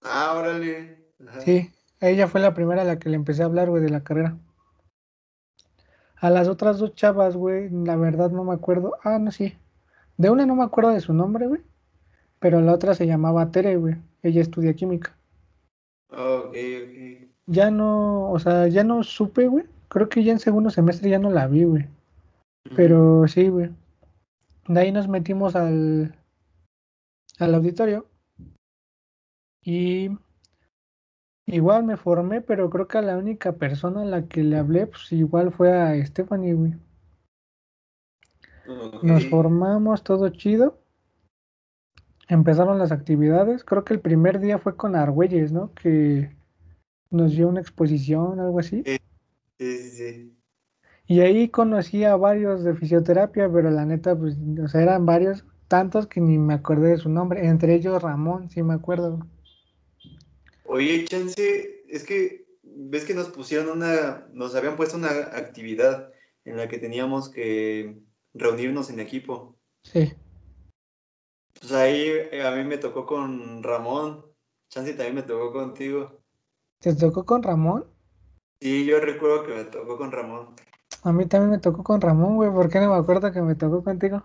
Ah, 0.03 0.35
órale. 0.37 0.99
Ajá. 1.27 1.41
Sí, 1.41 1.71
ella 2.01 2.29
fue 2.29 2.41
la 2.41 2.55
primera 2.55 2.83
a 2.83 2.85
la 2.85 2.99
que 2.99 3.09
le 3.09 3.17
empecé 3.17 3.43
a 3.43 3.47
hablar, 3.47 3.71
güey, 3.71 3.83
de 3.83 3.91
la 3.91 4.05
carrera. 4.05 4.37
A 6.17 6.31
las 6.31 6.47
otras 6.47 6.79
dos 6.79 6.95
chavas, 6.95 7.37
güey, 7.37 7.69
la 7.71 7.97
verdad 7.97 8.31
no 8.31 8.45
me 8.45 8.55
acuerdo. 8.55 8.97
Ah, 9.03 9.19
no, 9.19 9.33
sí. 9.33 9.57
De 10.17 10.31
una 10.31 10.47
no 10.47 10.55
me 10.55 10.63
acuerdo 10.63 10.91
de 10.91 11.01
su 11.01 11.13
nombre, 11.13 11.49
güey. 11.49 11.63
Pero 12.39 12.61
la 12.61 12.73
otra 12.73 12.95
se 12.95 13.07
llamaba 13.09 13.51
Tere, 13.51 13.77
güey. 13.77 13.97
Ella 14.23 14.41
estudia 14.41 14.75
química. 14.75 15.17
Ok, 16.11 16.55
ok. 16.55 17.32
Ya 17.47 17.71
no, 17.71 18.31
o 18.31 18.39
sea, 18.39 18.69
ya 18.69 18.85
no 18.85 19.03
supe, 19.03 19.49
güey. 19.49 19.65
Creo 19.89 20.09
que 20.09 20.23
ya 20.23 20.33
en 20.33 20.39
segundo 20.39 20.71
semestre 20.71 21.11
ya 21.11 21.19
no 21.19 21.31
la 21.31 21.47
vi, 21.47 21.65
güey. 21.65 21.89
Pero 22.77 23.27
sí, 23.29 23.49
güey. 23.49 23.71
De 24.69 24.81
ahí 24.81 24.93
nos 24.93 25.09
metimos 25.09 25.57
al, 25.57 26.15
al 27.39 27.55
auditorio. 27.55 28.07
Y 29.65 30.11
igual 31.47 31.85
me 31.85 31.97
formé, 31.97 32.41
pero 32.41 32.71
creo 32.71 32.89
que 32.89 32.99
a 32.99 33.03
la 33.03 33.19
única 33.19 33.53
persona 33.53 34.03
a 34.03 34.07
la 34.07 34.29
que 34.29 34.43
le 34.43 34.57
hablé, 34.57 34.87
pues 34.87 35.13
igual 35.13 35.53
fue 35.53 35.73
a 35.73 36.05
Stephanie, 36.07 36.55
güey. 36.55 36.75
Nos 39.03 39.27
formamos 39.29 40.05
todo 40.05 40.29
chido. 40.29 40.79
Empezaron 42.29 42.79
las 42.79 42.93
actividades. 42.93 43.65
Creo 43.65 43.85
que 43.85 43.95
el 43.95 44.01
primer 44.01 44.39
día 44.39 44.59
fue 44.59 44.77
con 44.77 44.95
Argüelles, 44.95 45.53
¿no? 45.53 45.73
Que 45.75 46.35
nos 47.12 47.33
dio 47.33 47.49
una 47.49 47.61
exposición, 47.61 48.40
algo 48.40 48.59
así. 48.59 48.83
Sí, 48.85 48.99
sí, 49.59 49.90
sí. 49.90 50.37
Y 51.07 51.21
ahí 51.21 51.49
conocí 51.49 52.04
a 52.04 52.16
varios 52.16 52.64
de 52.64 52.75
fisioterapia, 52.75 53.50
pero 53.52 53.71
la 53.71 53.85
neta, 53.85 54.16
pues, 54.16 54.37
o 54.62 54.69
sea, 54.69 54.83
eran 54.83 55.04
varios, 55.04 55.45
tantos 55.69 56.07
que 56.07 56.21
ni 56.21 56.38
me 56.38 56.54
acordé 56.54 56.90
de 56.90 56.99
su 56.99 57.09
nombre, 57.09 57.47
entre 57.47 57.75
ellos 57.75 58.02
Ramón, 58.02 58.49
sí 58.50 58.62
me 58.62 58.75
acuerdo. 58.75 59.26
Oye, 60.64 61.04
Chance, 61.04 61.85
es 61.88 62.04
que 62.04 62.47
ves 62.62 63.04
que 63.04 63.14
nos 63.14 63.28
pusieron 63.28 63.69
una, 63.69 64.26
nos 64.33 64.54
habían 64.54 64.76
puesto 64.76 64.97
una 64.97 65.11
actividad 65.11 66.12
en 66.45 66.57
la 66.57 66.69
que 66.69 66.78
teníamos 66.78 67.28
que 67.28 68.00
reunirnos 68.33 68.90
en 68.90 69.00
equipo. 69.00 69.59
Sí. 69.83 70.12
Pues 71.61 71.73
ahí 71.73 72.07
eh, 72.33 72.42
a 72.42 72.50
mí 72.52 72.64
me 72.64 72.78
tocó 72.78 73.07
con 73.07 73.62
Ramón, 73.62 74.25
Chance 74.71 74.95
también 74.95 75.16
me 75.16 75.23
tocó 75.23 75.52
contigo. 75.52 76.22
¿Te 76.83 76.97
tocó 76.97 77.25
con 77.25 77.45
Ramón? 77.45 77.87
Sí, 78.61 78.85
yo 78.85 78.99
recuerdo 78.99 79.47
que 79.47 79.55
me 79.55 79.65
tocó 79.65 79.97
con 79.97 80.11
Ramón. 80.11 80.57
A 81.05 81.12
mí 81.12 81.27
también 81.27 81.51
me 81.53 81.59
tocó 81.59 81.85
con 81.85 82.01
Ramón, 82.01 82.35
güey. 82.35 82.51
¿Por 82.51 82.69
qué 82.69 82.81
no 82.81 82.91
me 82.91 82.97
acuerdo 82.97 83.31
que 83.31 83.41
me 83.41 83.55
tocó 83.55 83.85
contigo? 83.85 84.25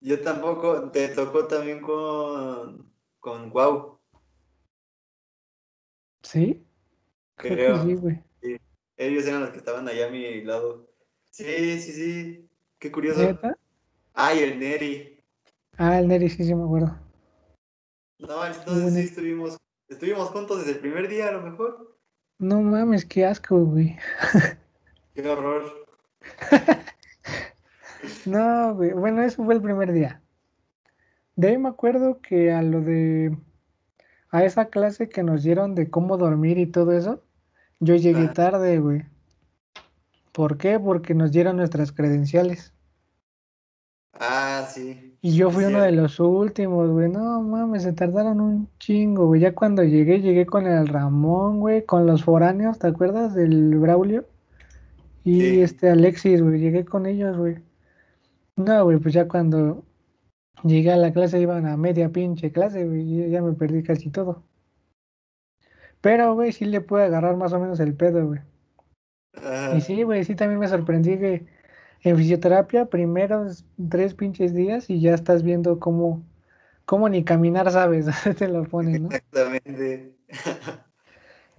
Yo 0.00 0.20
tampoco, 0.22 0.90
te 0.92 1.08
tocó 1.08 1.48
también 1.48 1.80
con, 1.80 2.92
con 3.18 3.50
Guau. 3.50 3.98
¿Sí? 6.22 6.64
Creo, 7.34 7.56
Creo. 7.56 7.74
que 7.74 7.82
sí, 7.82 7.94
güey. 7.96 8.22
Sí. 8.40 8.56
Ellos 8.96 9.26
eran 9.26 9.40
los 9.40 9.50
que 9.50 9.58
estaban 9.58 9.88
allá 9.88 10.06
a 10.06 10.10
mi 10.10 10.44
lado. 10.44 10.88
Sí, 11.30 11.80
sí, 11.80 11.92
sí. 11.92 12.50
Qué 12.78 12.92
curioso. 12.92 13.20
¿Neta? 13.20 13.58
Ay, 14.14 14.38
el 14.44 14.60
Neri. 14.60 15.18
Ah, 15.76 15.98
el 15.98 16.06
Neri, 16.06 16.28
sí, 16.28 16.44
sí 16.44 16.54
me 16.54 16.62
acuerdo. 16.62 16.96
No, 18.20 18.46
entonces 18.46 18.94
sí 18.94 19.00
estuvimos, 19.00 19.58
estuvimos 19.90 20.28
juntos 20.30 20.58
desde 20.58 20.72
el 20.72 20.78
primer 20.78 21.08
día 21.08 21.28
a 21.28 21.32
lo 21.32 21.42
mejor. 21.42 21.96
No 22.38 22.62
mames, 22.62 23.04
qué 23.04 23.26
asco, 23.26 23.58
güey. 23.58 23.98
Qué 25.14 25.28
horror. 25.28 25.86
No, 28.24 28.74
güey. 28.74 28.92
Bueno, 28.92 29.22
eso 29.22 29.44
fue 29.44 29.54
el 29.54 29.60
primer 29.62 29.92
día. 29.92 30.22
De 31.36 31.48
ahí 31.48 31.58
me 31.58 31.68
acuerdo 31.68 32.20
que 32.20 32.50
a 32.52 32.62
lo 32.62 32.80
de... 32.80 33.36
A 34.30 34.44
esa 34.44 34.66
clase 34.70 35.08
que 35.08 35.22
nos 35.22 35.42
dieron 35.42 35.74
de 35.74 35.90
cómo 35.90 36.16
dormir 36.16 36.56
y 36.58 36.66
todo 36.66 36.92
eso, 36.92 37.22
yo 37.78 37.96
llegué 37.96 38.26
Ah. 38.30 38.32
tarde, 38.32 38.78
güey. 38.78 39.04
¿Por 40.32 40.56
qué? 40.56 40.78
Porque 40.78 41.14
nos 41.14 41.32
dieron 41.32 41.56
nuestras 41.56 41.92
credenciales. 41.92 42.72
Ah, 44.14 44.66
sí. 44.72 45.09
Y 45.22 45.36
yo 45.36 45.50
fui 45.50 45.64
Sí, 45.64 45.70
uno 45.70 45.82
de 45.82 45.92
los 45.92 46.18
últimos, 46.18 46.90
güey. 46.90 47.10
No 47.10 47.42
mames, 47.42 47.82
se 47.82 47.92
tardaron 47.92 48.40
un 48.40 48.68
chingo, 48.78 49.26
güey. 49.26 49.40
Ya 49.40 49.54
cuando 49.54 49.82
llegué, 49.84 50.20
llegué 50.20 50.46
con 50.46 50.66
el 50.66 50.88
Ramón, 50.88 51.60
güey, 51.60 51.84
con 51.84 52.06
los 52.06 52.24
foráneos, 52.24 52.78
¿te 52.78 52.86
acuerdas? 52.88 53.34
Del 53.34 53.78
Braulio. 53.78 54.24
Y 55.24 55.40
Sí. 55.40 55.60
este 55.62 55.90
Alexis, 55.90 56.42
güey, 56.42 56.58
llegué 56.60 56.84
con 56.86 57.06
ellos, 57.06 57.36
güey. 57.36 57.58
No, 58.56 58.84
güey, 58.84 58.98
pues 58.98 59.14
ya 59.14 59.28
cuando 59.28 59.84
llegué 60.64 60.92
a 60.92 60.96
la 60.96 61.12
clase 61.12 61.40
iban 61.40 61.66
a 61.66 61.76
media 61.76 62.08
pinche 62.10 62.52
clase, 62.52 62.86
güey. 62.86 63.30
Ya 63.30 63.42
me 63.42 63.52
perdí 63.52 63.82
casi 63.82 64.10
todo. 64.10 64.42
Pero, 66.00 66.34
güey, 66.34 66.52
sí 66.52 66.64
le 66.64 66.80
pude 66.80 67.04
agarrar 67.04 67.36
más 67.36 67.52
o 67.52 67.60
menos 67.60 67.78
el 67.80 67.94
pedo, 67.94 68.26
güey. 68.26 68.40
Ah, 69.42 69.74
Y 69.76 69.80
sí, 69.80 70.02
güey, 70.02 70.24
sí 70.24 70.34
también 70.34 70.58
me 70.60 70.68
sorprendí 70.68 71.18
que 71.18 71.46
en 72.02 72.16
fisioterapia 72.16 72.86
primeros 72.86 73.64
tres 73.90 74.14
pinches 74.14 74.54
días 74.54 74.88
y 74.90 75.00
ya 75.00 75.14
estás 75.14 75.42
viendo 75.42 75.78
cómo, 75.78 76.22
cómo 76.86 77.08
ni 77.08 77.24
caminar 77.24 77.70
sabes, 77.70 78.06
te 78.38 78.48
lo 78.48 78.64
ponen, 78.64 79.04
¿no? 79.04 79.08
Exactamente. 79.08 80.14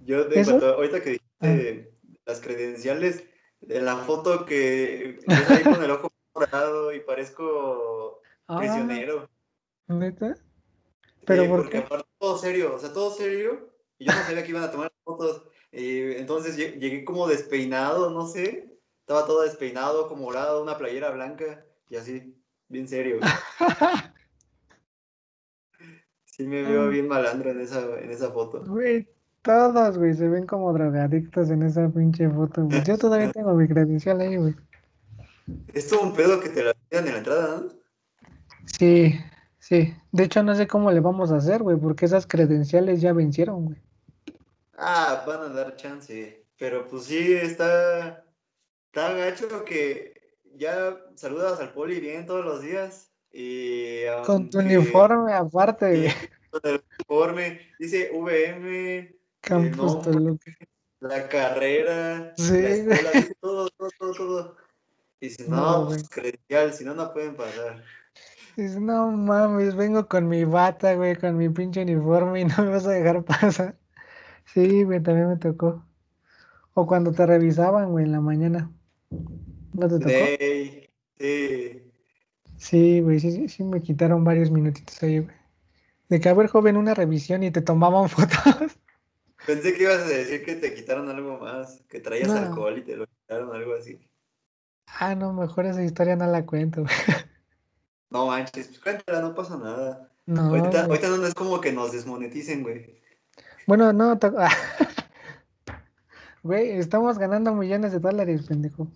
Yo 0.06 0.24
de 0.24 0.40
¿Eso? 0.40 0.52
cuando, 0.52 0.74
ahorita 0.74 1.00
que 1.00 1.10
Ah. 1.40 1.46
dijiste 1.46 1.92
las 2.26 2.40
credenciales, 2.40 3.24
de 3.60 3.80
la 3.80 3.96
foto 3.96 4.44
que 4.44 5.18
yo 5.26 5.48
ahí 5.50 5.64
con 5.64 5.82
el 5.84 5.90
ojo 5.92 6.08
morado 6.34 6.92
y 6.92 7.00
parezco 7.00 8.20
Ah, 8.48 8.58
prisionero. 8.58 9.28
¿neta? 9.86 10.34
¿Pero 11.24 11.46
por 11.48 11.62
porque 11.62 11.78
qué? 11.78 11.84
aparte 11.84 12.08
todo 12.18 12.38
serio, 12.38 12.74
o 12.74 12.78
sea, 12.78 12.92
todo 12.92 13.10
serio. 13.12 13.70
Y 13.98 14.06
yo 14.06 14.12
no 14.12 14.22
sabía 14.22 14.42
que 14.42 14.50
iban 14.50 14.64
a 14.64 14.70
tomar 14.70 14.92
fotos. 15.04 15.44
Y 15.70 16.12
entonces 16.16 16.58
lle- 16.58 16.78
llegué 16.78 17.04
como 17.04 17.28
despeinado, 17.28 18.10
no 18.10 18.26
sé. 18.26 18.71
Estaba 19.12 19.26
todo 19.26 19.42
despeinado, 19.42 20.08
como 20.08 20.22
morado, 20.22 20.62
una 20.62 20.78
playera 20.78 21.10
blanca 21.10 21.62
y 21.90 21.96
así, 21.96 22.34
bien 22.68 22.88
serio. 22.88 23.18
Sí 26.24 26.46
me 26.46 26.62
veo 26.62 26.84
Ah. 26.84 26.88
bien 26.88 27.06
malandro 27.08 27.50
en 27.50 27.60
esa, 27.60 27.82
en 28.00 28.10
esa 28.10 28.30
foto. 28.30 28.64
Güey, 28.64 29.06
todos, 29.42 29.98
güey, 29.98 30.14
se 30.14 30.26
ven 30.28 30.46
como 30.46 30.72
drogadictos 30.72 31.50
en 31.50 31.62
esa 31.62 31.90
pinche 31.90 32.26
foto, 32.30 32.64
güey. 32.64 32.82
Yo 32.84 32.96
todavía 32.96 33.30
tengo 33.32 33.52
mi 33.52 33.68
credencial 33.68 34.18
ahí, 34.22 34.36
güey. 34.38 34.54
Es 35.74 35.88
todo 35.90 36.00
un 36.00 36.14
pedo 36.14 36.40
que 36.40 36.48
te 36.48 36.64
la 36.64 36.72
pidan 36.72 37.06
en 37.06 37.12
la 37.12 37.18
entrada, 37.18 37.60
¿no? 37.60 37.68
Sí, 38.64 39.14
sí. 39.58 39.92
De 40.10 40.22
hecho, 40.24 40.42
no 40.42 40.54
sé 40.54 40.66
cómo 40.66 40.90
le 40.90 41.00
vamos 41.00 41.30
a 41.32 41.36
hacer, 41.36 41.62
güey, 41.62 41.76
porque 41.76 42.06
esas 42.06 42.26
credenciales 42.26 43.02
ya 43.02 43.12
vencieron, 43.12 43.66
güey. 43.66 43.78
Ah, 44.78 45.22
van 45.26 45.40
a 45.42 45.48
dar 45.52 45.76
chance. 45.76 46.46
Pero 46.58 46.86
pues 46.88 47.04
sí, 47.04 47.34
está, 47.34 48.24
está 48.92 49.14
gacho 49.14 49.64
que 49.64 50.12
ya 50.54 50.98
saludas 51.14 51.58
al 51.60 51.72
poli 51.72 51.98
bien 51.98 52.26
todos 52.26 52.44
los 52.44 52.60
días. 52.60 53.10
Y 53.32 54.02
Con 54.26 54.50
tu 54.50 54.58
aunque- 54.58 54.76
uniforme 54.76 55.32
aparte, 55.32 56.12
con 56.50 56.60
el 56.64 56.82
uniforme, 56.98 57.60
dice 57.78 58.10
VM, 58.12 59.16
Campus. 59.40 60.02
Toluca. 60.02 60.50
la 61.00 61.26
carrera, 61.28 62.34
Sí, 62.36 62.60
la 62.60 62.68
escuela, 62.68 63.10
todo, 63.40 63.70
todo, 63.70 63.88
todo, 63.98 64.12
todo. 64.12 64.56
Y 65.20 65.28
dice, 65.28 65.46
No, 65.48 65.56
no, 65.84 65.86
pues 65.88 66.08
credencial, 66.10 66.74
si 66.74 66.84
no, 66.84 66.94
no 66.94 67.12
pueden 67.14 67.34
pasar. 67.34 67.82
Dices, 68.56 68.78
no 68.78 69.10
mames, 69.10 69.74
vengo 69.74 70.06
con 70.06 70.28
mi 70.28 70.44
bata, 70.44 70.94
güey, 70.94 71.16
con 71.16 71.38
mi 71.38 71.48
pinche 71.48 71.80
uniforme 71.82 72.42
y 72.42 72.44
no 72.44 72.54
me 72.58 72.68
vas 72.72 72.86
a 72.86 72.90
dejar 72.90 73.24
pasar. 73.24 73.76
Sí, 74.52 74.82
güey, 74.82 75.02
también 75.02 75.30
me 75.30 75.36
tocó. 75.36 75.82
O 76.74 76.86
cuando 76.86 77.12
te 77.12 77.24
revisaban, 77.24 77.90
güey, 77.92 78.04
en 78.04 78.12
la 78.12 78.20
mañana. 78.20 78.70
¿No 79.72 79.88
te 79.88 79.98
tocó? 79.98 80.10
Sí, 80.10 80.88
sí. 81.18 81.92
Sí, 82.56 83.00
güey, 83.00 83.18
sí, 83.18 83.32
sí, 83.32 83.48
sí 83.48 83.64
me 83.64 83.82
quitaron 83.82 84.24
varios 84.24 84.50
minutitos 84.50 85.02
ahí, 85.02 85.20
güey. 85.20 85.36
De 86.08 86.20
que, 86.20 86.28
a 86.28 86.34
ver, 86.34 86.48
joven, 86.48 86.76
una 86.76 86.94
revisión 86.94 87.42
y 87.42 87.50
te 87.50 87.62
tomaban 87.62 88.08
fotos. 88.08 88.78
Pensé 89.46 89.74
que 89.74 89.82
ibas 89.82 90.02
a 90.02 90.08
decir 90.08 90.44
que 90.44 90.54
te 90.54 90.74
quitaron 90.74 91.08
algo 91.08 91.38
más, 91.38 91.82
que 91.88 92.00
traías 92.00 92.28
No. 92.28 92.36
alcohol 92.36 92.78
y 92.78 92.82
te 92.82 92.96
lo 92.96 93.06
quitaron, 93.06 93.54
algo 93.54 93.74
así. 93.74 94.08
Ah, 94.86 95.14
no, 95.14 95.32
mejor 95.32 95.66
esa 95.66 95.82
historia 95.82 96.16
no 96.16 96.26
la 96.26 96.44
cuento, 96.44 96.82
güey. 96.82 96.94
No 98.10 98.26
manches, 98.26 98.68
pues 98.68 98.78
cuéntala, 98.78 99.22
no 99.22 99.34
pasa 99.34 99.56
nada. 99.56 100.12
No, 100.26 100.42
ahorita, 100.42 100.84
ahorita 100.84 101.08
no 101.08 101.26
es 101.26 101.34
como 101.34 101.60
que 101.60 101.72
nos 101.72 101.92
desmoneticen, 101.92 102.62
güey. 102.62 103.02
Bueno, 103.66 103.92
no, 103.92 104.18
güey, 106.42 106.72
estamos 106.72 107.18
ganando 107.18 107.54
millones 107.54 107.92
de 107.92 107.98
dólares, 107.98 108.46
pendejo. 108.46 108.88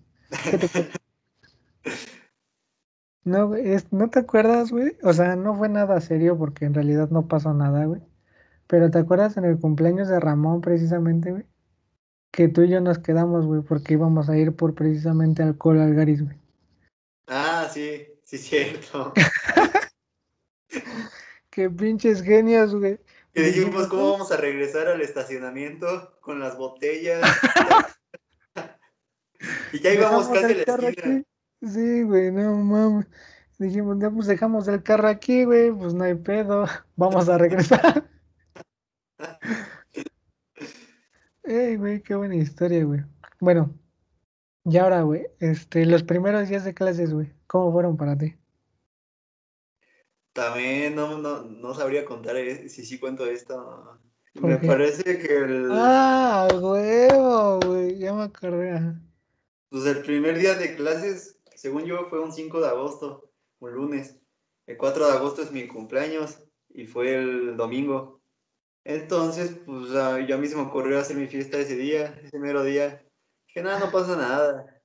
No, 3.24 3.54
es- 3.56 3.92
¿no 3.92 4.08
te 4.08 4.20
acuerdas, 4.20 4.70
güey? 4.70 4.96
O 5.02 5.12
sea, 5.12 5.34
no 5.34 5.56
fue 5.56 5.68
nada 5.68 6.00
serio 6.00 6.38
porque 6.38 6.64
en 6.64 6.74
realidad 6.74 7.10
no 7.10 7.26
pasó 7.26 7.52
nada, 7.52 7.84
güey. 7.84 8.00
Pero 8.68 8.90
¿te 8.90 8.98
acuerdas 8.98 9.36
en 9.36 9.44
el 9.44 9.58
cumpleaños 9.58 10.08
de 10.08 10.20
Ramón 10.20 10.60
precisamente, 10.60 11.32
güey? 11.32 11.44
Que 12.30 12.48
tú 12.48 12.62
y 12.62 12.68
yo 12.68 12.80
nos 12.80 12.98
quedamos, 12.98 13.46
güey, 13.46 13.62
porque 13.62 13.94
íbamos 13.94 14.28
a 14.28 14.36
ir 14.36 14.54
por 14.54 14.74
precisamente 14.74 15.42
alcohol 15.42 15.80
al 15.80 15.94
Garis, 15.94 16.22
güey. 16.22 16.36
Ah, 17.26 17.68
sí, 17.72 18.06
sí, 18.24 18.38
cierto. 18.38 19.12
Qué 21.50 21.70
pinches 21.70 22.22
genios, 22.22 22.74
güey. 22.74 23.00
Que 23.32 23.42
Dijimos, 23.42 23.88
¿cómo 23.88 24.12
vamos 24.12 24.30
a 24.32 24.36
regresar 24.36 24.86
al 24.88 25.00
estacionamiento 25.00 26.16
con 26.20 26.38
las 26.38 26.56
botellas? 26.56 27.22
y 29.72 29.80
ya 29.80 29.94
íbamos 29.94 30.28
casi 30.28 30.52
el 30.52 30.58
la 30.58 30.64
carro 30.64 30.88
aquí. 30.88 31.24
Sí, 31.62 32.02
güey, 32.02 32.30
no 32.32 32.56
mames. 32.56 33.06
Dijimos, 33.58 33.96
ya 33.98 34.10
pues 34.10 34.26
dejamos 34.26 34.68
el 34.68 34.82
carro 34.82 35.08
aquí, 35.08 35.44
güey, 35.44 35.72
pues 35.72 35.94
no 35.94 36.04
hay 36.04 36.14
pedo. 36.14 36.66
Vamos 36.96 37.28
a 37.28 37.38
regresar. 37.38 38.08
Ey, 41.44 41.76
güey, 41.76 42.02
qué 42.02 42.14
buena 42.14 42.34
historia, 42.34 42.84
güey. 42.84 43.00
Bueno, 43.40 43.74
y 44.64 44.76
ahora, 44.78 45.02
güey, 45.02 45.26
este, 45.38 45.86
los 45.86 46.02
primeros 46.02 46.48
días 46.48 46.64
de 46.64 46.74
clases, 46.74 47.12
güey, 47.14 47.32
¿cómo 47.46 47.72
fueron 47.72 47.96
para 47.96 48.18
ti? 48.18 48.34
También 50.32 50.96
no, 50.96 51.18
no, 51.18 51.42
no 51.42 51.74
sabría 51.74 52.04
contar 52.04 52.36
eh, 52.36 52.68
si 52.68 52.84
sí 52.84 52.98
cuento 52.98 53.24
esto. 53.26 53.98
¿Por 54.34 54.50
Me 54.50 54.58
qué? 54.58 54.66
parece 54.66 55.18
que 55.18 55.36
el, 55.36 55.68
Ah, 55.72 56.48
huevo, 56.52 57.60
güey, 57.64 57.96
ya 57.98 58.12
me 58.12 58.24
acordé. 58.24 58.94
Pues 59.76 59.94
el 59.94 60.02
primer 60.02 60.38
día 60.38 60.54
de 60.54 60.74
clases, 60.74 61.38
según 61.54 61.84
yo, 61.84 62.08
fue 62.08 62.18
un 62.18 62.32
5 62.32 62.62
de 62.62 62.66
agosto, 62.66 63.30
un 63.58 63.72
lunes. 63.72 64.18
El 64.66 64.78
4 64.78 65.06
de 65.06 65.12
agosto 65.12 65.42
es 65.42 65.52
mi 65.52 65.68
cumpleaños 65.68 66.38
y 66.70 66.86
fue 66.86 67.14
el 67.14 67.58
domingo. 67.58 68.22
Entonces, 68.84 69.54
pues 69.66 69.90
yo 69.90 70.34
a 70.34 70.38
mí 70.38 70.48
se 70.48 70.56
me 70.56 70.62
ocurrió 70.62 70.98
hacer 70.98 71.18
mi 71.18 71.26
fiesta 71.26 71.58
ese 71.58 71.76
día, 71.76 72.18
ese 72.24 72.38
mero 72.38 72.64
día. 72.64 73.04
Dije, 73.48 73.62
nada, 73.62 73.78
no 73.78 73.92
pasa 73.92 74.16
nada. 74.16 74.82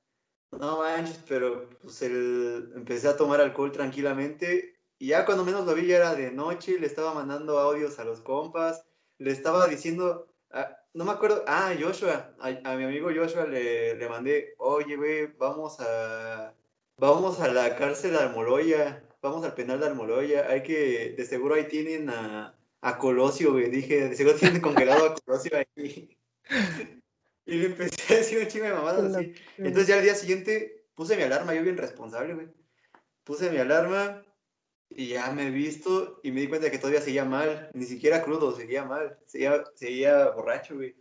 No 0.52 0.80
manches, 0.80 1.24
pero 1.26 1.70
pues 1.82 2.02
el, 2.02 2.74
empecé 2.76 3.08
a 3.08 3.16
tomar 3.16 3.40
alcohol 3.40 3.72
tranquilamente 3.72 4.78
y 5.00 5.08
ya 5.08 5.26
cuando 5.26 5.46
menos 5.46 5.66
lo 5.66 5.74
vi 5.74 5.88
ya 5.88 5.96
era 5.96 6.16
de 6.16 6.32
noche, 6.32 6.78
le 6.78 6.88
estaba 6.88 7.14
mandando 7.14 7.60
audios 7.60 7.98
a 7.98 8.04
los 8.04 8.20
compas, 8.20 8.84
le 9.20 9.32
estaba 9.32 9.68
diciendo, 9.68 10.28
no 10.94 11.06
me 11.06 11.12
acuerdo, 11.12 11.44
ah, 11.48 11.74
Joshua, 11.80 12.36
a, 12.40 12.48
a 12.48 12.76
mi 12.76 12.84
amigo 12.84 13.10
Joshua 13.14 13.46
le, 13.46 13.96
le 13.96 14.10
mandé, 14.10 14.54
oye, 14.58 14.96
güey, 14.96 15.28
vamos 15.38 15.80
a, 15.80 16.54
vamos 16.98 17.40
a 17.40 17.48
la 17.52 17.76
cárcel 17.76 18.12
de 18.12 18.20
Almoloya, 18.20 19.04
vamos 19.22 19.46
al 19.46 19.54
penal 19.54 19.80
de 19.80 19.88
Almoloya, 19.88 20.48
hay 20.50 20.64
que, 20.64 21.14
de 21.18 21.26
seguro 21.26 21.56
ahí 21.56 21.68
tienen 21.68 22.10
a, 22.10 22.58
a 22.82 22.98
Colosio, 22.98 23.54
güey, 23.54 23.70
dije, 23.70 24.10
de 24.10 24.16
seguro 24.16 24.36
tienen 24.38 24.62
congelado 24.62 25.06
a 25.06 25.16
Colosio 25.16 25.58
ahí. 25.58 26.18
y 27.46 27.56
le 27.56 27.66
empecé 27.68 28.14
a 28.14 28.18
decir 28.18 28.40
un 28.40 28.48
chingo 28.48 28.66
de 28.66 28.74
mamadas 28.74 29.16
así. 29.16 29.34
Entonces 29.58 29.88
ya 29.88 29.98
al 29.98 30.04
día 30.04 30.16
siguiente 30.16 30.86
puse 30.96 31.16
mi 31.16 31.24
alarma, 31.24 31.54
yo 31.54 31.64
bien 31.64 31.78
responsable, 31.78 32.34
güey. 32.34 32.48
Puse 33.24 33.50
mi 33.50 33.58
alarma 33.58 34.24
y 34.96 35.08
ya 35.08 35.32
me 35.32 35.48
he 35.48 35.52
visto 35.52 36.20
y 36.24 36.32
me 36.32 36.42
di 36.42 36.48
cuenta 36.48 36.70
que 36.72 36.78
todavía 36.78 37.02
seguía 37.02 37.26
mal, 37.26 37.70
ni 37.74 37.86
siquiera 37.86 38.24
crudo, 38.24 38.56
seguía 38.56 38.86
mal, 38.86 39.18
seguía, 39.26 39.64
seguía 39.76 40.30
borracho, 40.32 40.76
güey. 40.76 40.96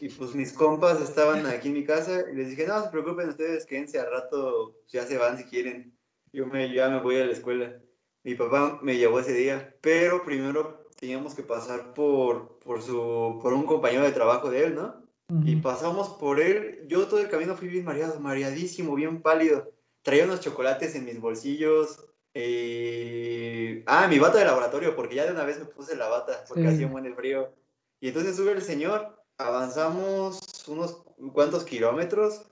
Y 0.00 0.08
pues 0.08 0.34
mis 0.34 0.52
compas 0.52 1.00
estaban 1.00 1.46
aquí 1.46 1.68
en 1.68 1.74
mi 1.74 1.84
casa 1.84 2.24
y 2.30 2.36
les 2.36 2.50
dije, 2.50 2.66
no 2.66 2.82
se 2.82 2.90
preocupen 2.90 3.28
ustedes, 3.28 3.66
quédense 3.66 3.98
al 3.98 4.10
rato, 4.10 4.76
ya 4.88 5.04
se 5.04 5.18
van 5.18 5.36
si 5.36 5.44
quieren. 5.44 5.96
Yo 6.32 6.46
me, 6.46 6.72
ya 6.72 6.88
me 6.88 7.00
voy 7.00 7.16
a 7.16 7.26
la 7.26 7.32
escuela. 7.32 7.80
Mi 8.22 8.34
papá 8.34 8.78
me 8.82 8.96
llevó 8.96 9.18
ese 9.18 9.32
día, 9.32 9.74
pero 9.80 10.22
primero 10.24 10.86
teníamos 10.98 11.34
que 11.34 11.42
pasar 11.42 11.94
por, 11.94 12.58
por, 12.60 12.82
su, 12.82 13.38
por 13.42 13.52
un 13.52 13.64
compañero 13.64 14.04
de 14.04 14.12
trabajo 14.12 14.50
de 14.50 14.64
él, 14.64 14.74
¿no? 14.74 15.00
Y 15.44 15.56
pasamos 15.56 16.08
por 16.08 16.40
él, 16.40 16.84
yo 16.88 17.06
todo 17.06 17.20
el 17.20 17.28
camino 17.28 17.54
fui 17.54 17.68
bien 17.68 17.84
mareado, 17.84 18.18
mareadísimo, 18.18 18.96
bien 18.96 19.22
pálido. 19.22 19.70
Traía 20.02 20.24
unos 20.24 20.40
chocolates 20.40 20.96
en 20.96 21.04
mis 21.04 21.20
bolsillos. 21.20 22.09
Eh... 22.34 23.82
Ah, 23.86 24.06
mi 24.08 24.18
bata 24.18 24.38
de 24.38 24.44
laboratorio, 24.44 24.94
porque 24.94 25.16
ya 25.16 25.24
de 25.24 25.32
una 25.32 25.44
vez 25.44 25.58
me 25.58 25.64
puse 25.64 25.96
la 25.96 26.08
bata, 26.08 26.44
porque 26.48 26.68
hacía 26.68 26.86
un 26.86 26.92
buen 26.92 27.16
frío. 27.16 27.52
Y 28.00 28.08
entonces 28.08 28.36
sube 28.36 28.52
el 28.52 28.62
señor 28.62 29.20
avanzamos 29.40 30.64
unos 30.68 31.02
cuantos 31.32 31.64
kilómetros 31.64 32.46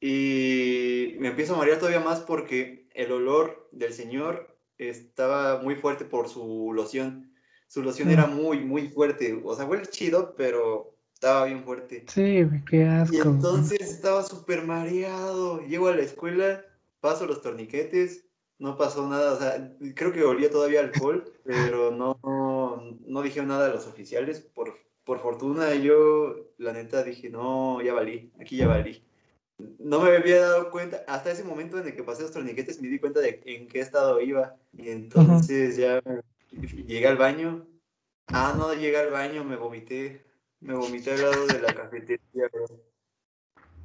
y 0.00 1.16
me 1.18 1.28
empiezo 1.28 1.54
a 1.54 1.58
marear 1.58 1.78
todavía 1.78 2.00
más 2.00 2.20
porque 2.20 2.88
el 2.94 3.12
olor 3.12 3.68
del 3.72 3.92
señor 3.92 4.54
estaba 4.76 5.62
muy 5.62 5.76
fuerte 5.76 6.04
por 6.04 6.28
su 6.28 6.72
loción. 6.74 7.32
Su 7.66 7.82
loción 7.82 8.10
era 8.10 8.26
mm. 8.26 8.34
muy, 8.34 8.60
muy 8.60 8.88
fuerte. 8.88 9.40
O 9.42 9.56
sea, 9.56 9.64
huele 9.64 9.86
chido, 9.86 10.34
pero 10.36 10.94
estaba 11.14 11.46
bien 11.46 11.64
fuerte. 11.64 12.04
Sí, 12.08 12.44
qué 12.68 12.84
asco. 12.84 13.14
Y 13.14 13.20
entonces 13.20 13.80
estaba 13.80 14.22
súper 14.22 14.64
mareado. 14.64 15.60
Llego 15.66 15.88
a 15.88 15.96
la 15.96 16.02
escuela, 16.02 16.64
paso 17.00 17.26
los 17.26 17.40
torniquetes, 17.40 18.26
no 18.58 18.76
pasó 18.76 19.08
nada. 19.08 19.32
O 19.32 19.36
sea, 19.36 19.76
creo 19.94 20.12
que 20.12 20.24
olía 20.24 20.50
todavía 20.50 20.80
alcohol, 20.80 21.24
pero 21.44 21.90
no, 21.90 22.18
no, 22.22 22.98
no 23.06 23.22
dijeron 23.22 23.48
nada 23.48 23.66
a 23.66 23.74
los 23.74 23.86
oficiales 23.86 24.40
por 24.40 24.74
por 25.04 25.20
fortuna 25.20 25.74
yo, 25.74 26.34
la 26.58 26.72
neta, 26.72 27.02
dije, 27.02 27.28
no, 27.28 27.80
ya 27.82 27.92
valí, 27.92 28.32
aquí 28.40 28.56
ya 28.56 28.66
valí. 28.66 29.04
No 29.78 30.00
me 30.00 30.16
había 30.16 30.40
dado 30.40 30.70
cuenta, 30.70 31.04
hasta 31.06 31.30
ese 31.30 31.44
momento 31.44 31.78
en 31.78 31.86
el 31.86 31.94
que 31.94 32.02
pasé 32.02 32.22
los 32.22 32.32
torniquetes 32.32 32.80
me 32.80 32.88
di 32.88 32.98
cuenta 32.98 33.20
de 33.20 33.40
en 33.44 33.68
qué 33.68 33.80
estado 33.80 34.20
iba. 34.20 34.56
Y 34.72 34.88
entonces 34.88 35.76
ya 35.76 36.02
llegué 36.50 37.06
al 37.06 37.16
baño. 37.16 37.66
Ah, 38.28 38.54
no, 38.56 38.74
llegué 38.74 38.96
al 38.96 39.10
baño, 39.10 39.44
me 39.44 39.56
vomité. 39.56 40.24
Me 40.60 40.74
vomité 40.74 41.12
al 41.12 41.22
lado 41.22 41.46
de 41.46 41.60
la 41.60 41.74
cafetería, 41.74 42.48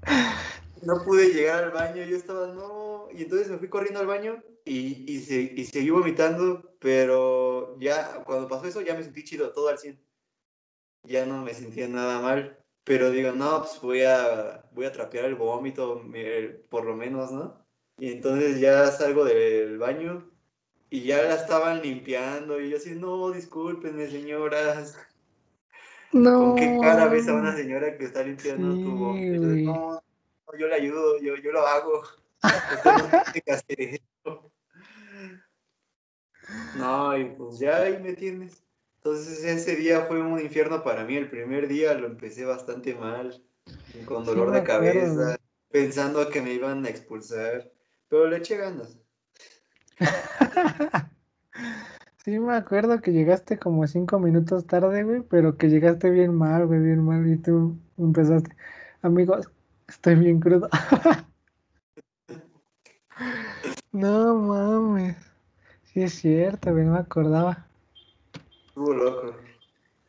No 0.81 1.03
pude 1.03 1.33
llegar 1.33 1.63
al 1.63 1.71
baño, 1.71 2.03
yo 2.03 2.15
estaba, 2.15 2.47
no. 2.47 3.07
Y 3.13 3.23
entonces 3.23 3.49
me 3.49 3.57
fui 3.57 3.69
corriendo 3.69 3.99
al 3.99 4.07
baño 4.07 4.43
y, 4.65 5.05
y, 5.11 5.53
y 5.55 5.65
seguí 5.65 5.89
vomitando, 5.89 6.75
pero 6.79 7.77
ya 7.79 8.23
cuando 8.25 8.47
pasó 8.47 8.65
eso 8.67 8.81
ya 8.81 8.95
me 8.95 9.03
sentí 9.03 9.23
chido, 9.23 9.51
todo 9.51 9.69
al 9.69 9.77
100 9.77 9.99
ya 11.03 11.25
no 11.25 11.43
me 11.43 11.53
sentía 11.53 11.87
nada 11.87 12.19
mal, 12.19 12.57
pero 12.83 13.11
digo, 13.11 13.31
no, 13.31 13.59
pues 13.61 13.79
voy 13.81 14.01
a, 14.03 14.63
voy 14.73 14.85
a 14.85 14.91
trapear 14.91 15.25
el 15.25 15.35
vómito, 15.35 16.03
por 16.69 16.85
lo 16.85 16.95
menos, 16.95 17.31
¿no? 17.31 17.65
Y 17.97 18.11
entonces 18.11 18.59
ya 18.59 18.87
salgo 18.91 19.25
del 19.25 19.77
baño 19.77 20.29
y 20.89 21.03
ya 21.03 21.21
la 21.23 21.35
estaban 21.35 21.81
limpiando 21.81 22.59
y 22.59 22.69
yo 22.69 22.77
así, 22.77 22.95
no, 22.95 23.31
discúlpenme, 23.31 24.07
señoras. 24.07 24.97
No. 26.11 26.39
¿Con 26.39 26.55
qué 26.55 26.77
cara 26.81 27.07
ves 27.07 27.27
a 27.27 27.33
una 27.33 27.55
señora 27.55 27.97
que 27.97 28.05
está 28.05 28.23
limpiando 28.23 28.73
tu 28.73 28.95
vómito? 28.95 29.43
No, 29.43 30.01
yo 30.57 30.67
le 30.67 30.75
ayudo, 30.75 31.19
yo, 31.19 31.35
yo 31.35 31.51
lo 31.51 31.65
hago. 31.65 32.03
no, 36.75 37.17
y 37.17 37.25
pues 37.25 37.59
ya 37.59 37.77
ahí 37.77 38.01
me 38.01 38.13
tienes. 38.13 38.63
Entonces 38.97 39.43
ese 39.43 39.75
día 39.75 40.01
fue 40.01 40.21
un 40.21 40.39
infierno 40.39 40.83
para 40.83 41.03
mí. 41.05 41.15
El 41.15 41.29
primer 41.29 41.67
día 41.67 41.93
lo 41.93 42.07
empecé 42.07 42.45
bastante 42.45 42.95
mal, 42.95 43.43
con 44.05 44.25
dolor 44.25 44.51
de 44.51 44.63
cabeza, 44.63 45.37
pensando 45.71 46.29
que 46.29 46.41
me 46.41 46.53
iban 46.53 46.85
a 46.85 46.89
expulsar, 46.89 47.71
pero 48.07 48.27
le 48.27 48.37
eché 48.37 48.57
ganas. 48.57 48.97
sí, 52.25 52.39
me 52.39 52.55
acuerdo 52.55 53.01
que 53.01 53.11
llegaste 53.11 53.57
como 53.57 53.85
cinco 53.87 54.19
minutos 54.19 54.65
tarde, 54.65 55.03
güey, 55.03 55.21
pero 55.21 55.57
que 55.57 55.69
llegaste 55.69 56.09
bien 56.09 56.33
mal, 56.33 56.65
güey, 56.67 56.79
bien 56.79 57.03
mal, 57.03 57.27
y 57.27 57.37
tú 57.37 57.77
empezaste, 57.97 58.55
amigos, 59.01 59.49
estoy 59.89 60.15
bien 60.15 60.39
crudo. 60.39 60.69
no 63.91 64.35
mames, 64.35 65.17
sí 65.83 66.01
es 66.01 66.13
cierto, 66.13 66.71
güey, 66.71 66.85
no 66.85 66.93
me 66.93 66.99
acordaba. 66.99 67.65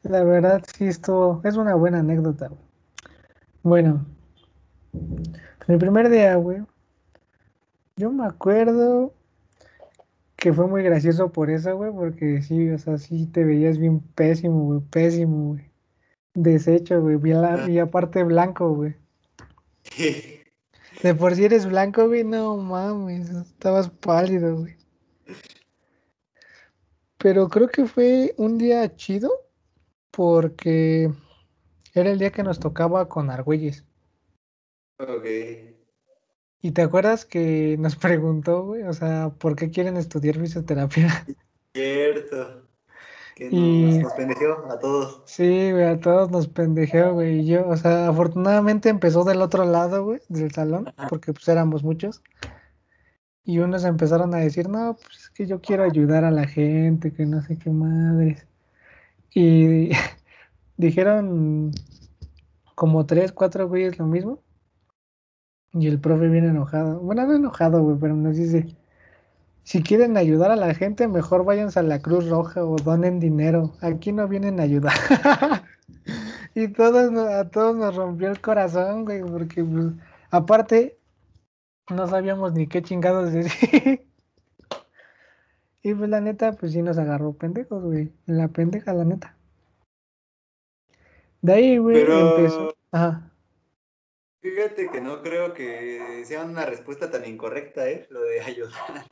La 0.03 0.23
verdad, 0.23 0.63
sí, 0.75 0.87
esto 0.87 1.41
es 1.45 1.57
una 1.57 1.75
buena 1.75 2.01
anécdota. 2.01 2.51
Bueno, 3.63 4.07
el 5.67 5.79
primer 5.79 6.09
día, 6.09 6.37
güey, 6.37 6.63
yo 7.97 8.11
me 8.11 8.25
acuerdo 8.25 9.13
que 10.37 10.53
fue 10.53 10.67
muy 10.67 10.83
gracioso 10.83 11.33
por 11.33 11.51
eso, 11.51 11.77
güey, 11.77 11.93
porque 11.93 12.43
sí, 12.43 12.71
o 12.71 12.79
sea, 12.79 12.97
sí 12.97 13.27
te 13.27 13.45
veías 13.45 13.77
bien 13.77 14.01
pésimo, 14.01 14.65
güey, 14.65 14.81
pésimo, 14.81 15.53
güey. 15.53 15.71
Deshecho, 16.33 17.03
güey, 17.03 17.19
y 17.69 17.79
aparte 17.79 18.23
blanco, 18.23 18.73
güey. 18.73 18.95
De 21.03 21.15
por 21.15 21.35
si 21.35 21.45
eres 21.45 21.67
blanco, 21.67 22.07
güey, 22.07 22.25
no 22.25 22.57
mames, 22.57 23.31
estabas 23.31 23.89
pálido, 23.89 24.57
güey. 24.57 24.77
Pero 27.17 27.49
creo 27.49 27.69
que 27.69 27.87
fue 27.87 28.35
un 28.37 28.59
día 28.59 28.97
chido 28.97 29.31
porque 30.11 31.11
era 31.95 32.11
el 32.11 32.19
día 32.19 32.31
que 32.31 32.43
nos 32.43 32.59
tocaba 32.59 33.09
con 33.09 33.31
Argüelles. 33.31 33.85
Ok. 34.99 35.25
¿Y 36.63 36.73
te 36.73 36.83
acuerdas 36.83 37.25
que 37.25 37.77
nos 37.79 37.97
preguntó, 37.97 38.65
güey? 38.65 38.83
O 38.83 38.93
sea, 38.93 39.31
¿por 39.31 39.57
qué 39.57 39.71
quieren 39.71 39.97
estudiar 39.97 40.39
fisioterapia? 40.39 41.27
Cierto. 41.75 42.70
Que 43.41 43.49
nos, 43.51 44.03
nos 44.03 44.13
pendejeó 44.13 44.71
a 44.71 44.79
todos. 44.79 45.23
Sí, 45.25 45.73
güey, 45.73 45.85
a 45.85 45.99
todos 45.99 46.31
nos 46.31 46.47
pendejeó, 46.47 47.15
güey. 47.15 47.41
Y 47.41 47.47
yo, 47.47 47.67
o 47.67 47.75
sea, 47.75 48.09
afortunadamente 48.09 48.91
empezó 48.91 49.25
del 49.25 49.41
otro 49.41 49.65
lado, 49.65 50.05
güey, 50.05 50.21
del 50.29 50.53
salón, 50.53 50.93
porque 51.09 51.33
pues 51.33 51.49
éramos 51.49 51.83
muchos. 51.83 52.23
Y 53.43 53.61
unos 53.61 53.85
empezaron 53.85 54.35
a 54.35 54.39
decir, 54.41 54.69
no, 54.69 54.95
pues 54.95 55.21
es 55.21 55.31
que 55.31 55.47
yo 55.47 55.63
quiero 55.63 55.85
ayudar 55.85 56.25
a 56.25 56.31
la 56.31 56.47
gente, 56.47 57.15
que 57.15 57.25
no 57.25 57.41
sé 57.41 57.57
qué 57.57 57.71
madres. 57.71 58.47
Y 59.35 59.89
dijeron 60.77 61.71
como 62.75 63.07
tres, 63.07 63.33
cuatro 63.33 63.67
güeyes 63.69 63.99
lo 63.99 64.05
mismo. 64.05 64.43
Y 65.73 65.87
el 65.87 65.99
profe 65.99 66.29
viene 66.29 66.49
enojado. 66.49 67.01
Bueno, 67.01 67.27
no 67.27 67.37
enojado, 67.37 67.83
güey, 67.83 67.97
pero 67.99 68.15
nos 68.15 68.37
dice, 68.37 68.77
si 69.63 69.83
quieren 69.83 70.17
ayudar 70.17 70.51
a 70.51 70.57
la 70.57 70.75
gente, 70.75 71.07
mejor 71.09 71.45
váyanse 71.45 71.79
a 71.79 71.83
la 71.83 72.01
Cruz 72.01 72.29
Roja 72.29 72.65
o 72.65 72.77
donen 72.77 73.21
dinero. 73.21 73.75
Aquí 73.81 74.13
no 74.13 74.27
vienen 74.27 74.61
a 74.61 74.65
ayudar. 74.65 74.95
y 76.55 76.69
todos, 76.69 77.17
a 77.17 77.49
todos 77.51 77.77
nos 77.77 77.95
rompió 77.95 78.31
el 78.31 78.41
corazón, 78.41 79.05
güey, 79.05 79.23
porque 79.23 79.63
pues, 79.63 79.87
aparte 80.31 80.99
no 81.91 82.07
sabíamos 82.09 82.53
ni 82.53 82.67
qué 82.67 82.83
chingados 82.83 83.33
decir. 83.33 84.07
y 85.83 85.95
pues 85.95 86.11
la 86.11 86.21
neta, 86.21 86.53
pues 86.53 86.73
sí 86.73 86.83
nos 86.83 86.99
agarró 86.99 87.33
pendejos, 87.35 87.83
güey. 87.83 88.13
La 88.27 88.49
pendeja, 88.49 88.93
la 88.93 89.05
neta. 89.05 89.37
De 91.43 91.53
ahí, 91.53 91.79
güey, 91.79 92.01
empezó. 92.01 92.75
Ajá. 92.93 93.31
Fíjate 94.41 94.91
que 94.91 95.01
no 95.01 95.23
creo 95.23 95.53
que 95.53 96.25
sea 96.25 96.45
una 96.45 96.65
respuesta 96.65 97.11
tan 97.11 97.27
incorrecta, 97.27 97.89
¿eh? 97.89 98.07
Lo 98.11 98.23
de 98.23 98.41
ayudar. 98.41 99.07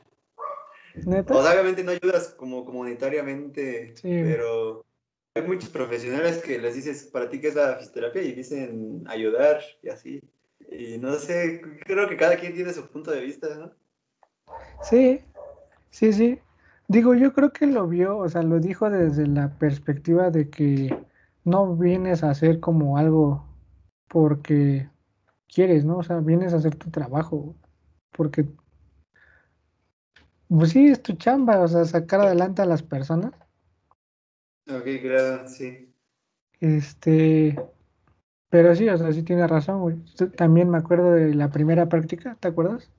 ¿Neta? 1.05 1.35
obviamente 1.35 1.83
no 1.83 1.91
ayudas 1.91 2.29
como 2.29 2.65
comunitariamente, 2.65 3.93
pero 4.01 4.85
hay 5.35 5.43
muchos 5.43 5.69
profesionales 5.69 6.39
que 6.39 6.59
les 6.59 6.75
dices, 6.75 7.03
para 7.05 7.29
ti 7.29 7.39
qué 7.39 7.49
es 7.49 7.55
la 7.55 7.75
fisioterapia 7.75 8.21
y 8.21 8.33
dicen 8.33 9.03
ayudar 9.07 9.61
y 9.83 9.89
así. 9.89 10.21
Y 10.71 10.97
no 10.97 11.15
sé, 11.15 11.61
creo 11.85 12.09
que 12.09 12.17
cada 12.17 12.37
quien 12.37 12.53
tiene 12.53 12.73
su 12.73 12.87
punto 12.87 13.11
de 13.11 13.21
vista, 13.21 13.47
¿no? 13.55 13.71
Sí, 14.81 15.21
sí, 15.89 16.13
sí. 16.13 16.39
Digo, 16.87 17.13
yo 17.13 17.33
creo 17.33 17.51
que 17.51 17.67
lo 17.67 17.87
vio, 17.87 18.17
o 18.17 18.29
sea, 18.29 18.41
lo 18.41 18.59
dijo 18.59 18.89
desde 18.89 19.27
la 19.27 19.49
perspectiva 19.59 20.31
de 20.31 20.49
que 20.49 20.95
no 21.43 21.75
vienes 21.75 22.23
a 22.23 22.31
hacer 22.31 22.59
como 22.59 22.97
algo 22.97 23.45
porque 24.07 24.89
quieres, 25.47 25.85
¿no? 25.85 25.97
O 25.97 26.03
sea, 26.03 26.19
vienes 26.19 26.53
a 26.53 26.57
hacer 26.57 26.75
tu 26.75 26.89
trabajo 26.89 27.55
porque, 28.11 28.45
pues 30.49 30.71
sí, 30.71 30.87
es 30.87 31.01
tu 31.01 31.13
chamba, 31.13 31.59
o 31.59 31.67
sea, 31.67 31.85
sacar 31.85 32.21
adelante 32.21 32.61
a 32.61 32.65
las 32.65 32.81
personas. 32.81 33.31
Ok, 34.67 34.83
claro, 35.01 35.47
sí. 35.47 35.93
Este, 36.59 37.55
pero 38.49 38.75
sí, 38.75 38.89
o 38.89 38.97
sea, 38.97 39.11
sí 39.13 39.23
tiene 39.23 39.47
razón, 39.47 39.81
güey. 39.81 39.97
También 40.35 40.69
me 40.69 40.79
acuerdo 40.79 41.11
de 41.11 41.35
la 41.35 41.49
primera 41.49 41.87
práctica, 41.87 42.35
¿te 42.39 42.47
acuerdas? 42.47 42.89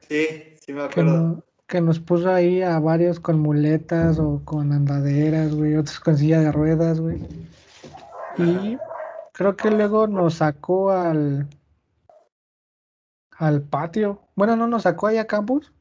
Sí, 0.00 0.26
sí 0.60 0.72
me 0.72 0.82
acuerdo. 0.82 1.44
que 1.68 1.80
nos 1.80 2.00
puso 2.00 2.30
ahí 2.30 2.62
a 2.62 2.78
varios 2.80 3.20
con 3.20 3.38
muletas 3.38 4.18
o 4.18 4.42
con 4.44 4.72
andaderas, 4.72 5.54
güey, 5.54 5.76
otros 5.76 6.00
con 6.00 6.16
silla 6.18 6.40
de 6.40 6.52
ruedas, 6.52 7.00
güey. 7.00 7.22
Y 8.38 8.76
creo 9.32 9.56
que 9.56 9.70
luego 9.70 10.08
nos 10.08 10.34
sacó 10.34 10.90
al, 10.90 11.48
al 13.38 13.62
patio. 13.62 14.20
Bueno, 14.34 14.56
no 14.56 14.66
nos 14.66 14.82
sacó 14.82 15.06
ahí 15.06 15.18
a 15.18 15.26
campus 15.26 15.72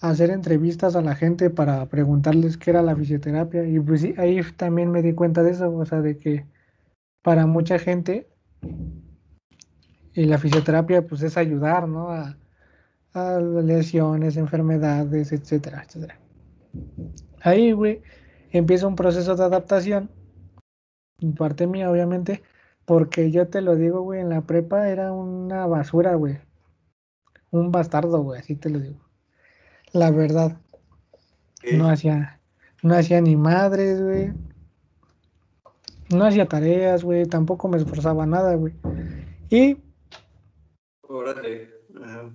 hacer 0.00 0.30
entrevistas 0.30 0.96
a 0.96 1.02
la 1.02 1.14
gente 1.14 1.50
para 1.50 1.86
preguntarles 1.86 2.56
qué 2.56 2.70
era 2.70 2.82
la 2.82 2.96
fisioterapia. 2.96 3.64
Y 3.66 3.80
pues 3.80 4.02
sí, 4.02 4.14
ahí 4.18 4.40
también 4.56 4.90
me 4.90 5.02
di 5.02 5.14
cuenta 5.14 5.42
de 5.42 5.50
eso, 5.50 5.74
o 5.74 5.84
sea, 5.84 6.00
de 6.00 6.16
que 6.16 6.46
para 7.22 7.46
mucha 7.46 7.78
gente 7.78 8.28
y 10.14 10.24
la 10.24 10.38
fisioterapia 10.38 11.06
pues 11.06 11.22
es 11.22 11.36
ayudar, 11.36 11.88
¿no? 11.88 12.10
A, 12.10 12.36
a 13.14 13.40
lesiones, 13.40 14.36
enfermedades, 14.36 15.32
etcétera, 15.32 15.84
etcétera. 15.86 16.18
Ahí, 17.40 17.72
güey, 17.72 18.02
empieza 18.50 18.86
un 18.86 18.96
proceso 18.96 19.36
de 19.36 19.44
adaptación, 19.44 20.10
parte 21.36 21.66
mía, 21.66 21.90
obviamente, 21.90 22.42
porque 22.84 23.30
yo 23.30 23.48
te 23.48 23.60
lo 23.60 23.76
digo, 23.76 24.02
güey, 24.02 24.20
en 24.20 24.30
la 24.30 24.42
prepa 24.42 24.88
era 24.88 25.12
una 25.12 25.66
basura, 25.66 26.14
güey. 26.14 26.38
Un 27.50 27.70
bastardo, 27.72 28.22
güey, 28.22 28.40
así 28.40 28.54
te 28.56 28.70
lo 28.70 28.78
digo. 28.78 29.07
La 29.92 30.10
verdad, 30.10 30.58
no 31.72 31.88
hacía, 31.88 32.40
no 32.82 32.94
hacía 32.94 33.20
ni 33.20 33.36
madres, 33.36 34.02
güey. 34.02 34.32
No 36.10 36.24
hacía 36.24 36.46
tareas, 36.46 37.04
güey, 37.04 37.26
tampoco 37.26 37.68
me 37.68 37.78
esforzaba 37.78 38.26
nada, 38.26 38.54
güey. 38.54 38.74
Y 39.50 39.78
Órale. 41.02 41.70
Ajá. 42.02 42.30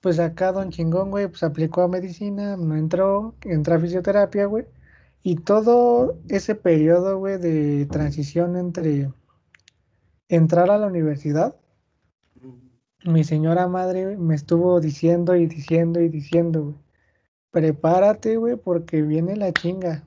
pues 0.00 0.18
acá 0.18 0.52
Don 0.52 0.70
Chingón, 0.70 1.10
güey, 1.10 1.28
pues 1.28 1.42
aplicó 1.42 1.82
a 1.82 1.88
medicina, 1.88 2.56
no 2.56 2.76
entró, 2.76 3.34
entró 3.42 3.74
a 3.74 3.80
fisioterapia, 3.80 4.46
güey. 4.46 4.66
Y 5.22 5.36
todo 5.36 6.18
ese 6.28 6.54
periodo, 6.54 7.18
güey, 7.18 7.38
de 7.38 7.86
transición 7.86 8.56
entre 8.56 9.12
entrar 10.28 10.70
a 10.70 10.78
la 10.78 10.86
universidad, 10.86 11.56
mi 13.04 13.24
señora 13.24 13.66
madre 13.68 14.16
me 14.16 14.34
estuvo 14.34 14.80
diciendo 14.80 15.34
y 15.36 15.46
diciendo 15.46 16.00
y 16.00 16.08
diciendo, 16.08 16.62
güey, 16.62 16.76
prepárate, 17.52 18.36
güey, 18.36 18.56
porque 18.56 19.02
viene 19.02 19.36
la 19.36 19.52
chinga. 19.52 20.02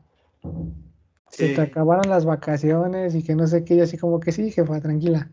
Se 1.29 1.53
te 1.53 1.61
acabaron 1.61 2.09
las 2.09 2.25
vacaciones 2.25 3.15
y 3.15 3.23
que 3.23 3.35
no 3.35 3.47
sé 3.47 3.63
qué, 3.63 3.75
y 3.75 3.81
así 3.81 3.97
como 3.97 4.19
que 4.19 4.31
sí, 4.31 4.51
jefa, 4.51 4.81
tranquila. 4.81 5.29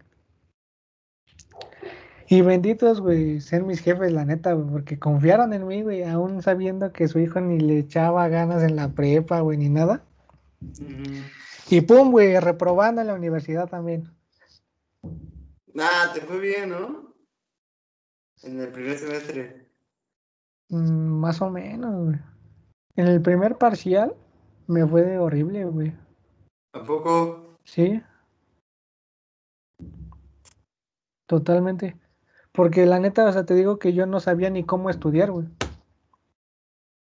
Y 2.28 2.40
benditos, 2.42 3.00
güey, 3.00 3.40
ser 3.40 3.62
mis 3.62 3.80
jefes, 3.80 4.12
la 4.12 4.24
neta, 4.24 4.52
güey, 4.52 4.70
porque 4.70 4.98
confiaron 4.98 5.52
en 5.52 5.66
mí, 5.66 5.82
güey, 5.82 6.02
aún 6.04 6.42
sabiendo 6.42 6.92
que 6.92 7.08
su 7.08 7.18
hijo 7.18 7.40
ni 7.40 7.60
le 7.60 7.78
echaba 7.78 8.28
ganas 8.28 8.62
en 8.62 8.76
la 8.76 8.88
prepa, 8.88 9.40
güey, 9.40 9.58
ni 9.58 9.68
nada. 9.68 10.02
Y 11.68 11.80
pum, 11.82 12.10
güey, 12.10 12.38
reprobando 12.40 13.00
en 13.00 13.08
la 13.08 13.14
universidad 13.14 13.68
también. 13.68 14.10
Nah, 15.74 16.12
te 16.12 16.20
fue 16.20 16.38
bien, 16.40 16.70
¿no? 16.70 17.14
En 18.42 18.60
el 18.60 18.68
primer 18.68 18.98
semestre. 18.98 19.61
Mm, 20.72 21.20
más 21.20 21.42
o 21.42 21.50
menos, 21.50 22.06
güey. 22.06 22.18
En 22.96 23.06
el 23.06 23.20
primer 23.20 23.58
parcial 23.58 24.14
me 24.66 24.86
fue 24.86 25.02
de 25.02 25.18
horrible, 25.18 25.66
güey. 25.66 25.94
¿A 26.72 26.82
poco? 26.82 27.58
Sí. 27.64 28.02
Totalmente. 31.26 31.96
Porque 32.52 32.86
la 32.86 32.98
neta, 32.98 33.26
o 33.26 33.32
sea, 33.32 33.44
te 33.44 33.54
digo 33.54 33.78
que 33.78 33.92
yo 33.92 34.06
no 34.06 34.18
sabía 34.18 34.48
ni 34.48 34.64
cómo 34.64 34.88
estudiar, 34.88 35.30
güey. 35.30 35.46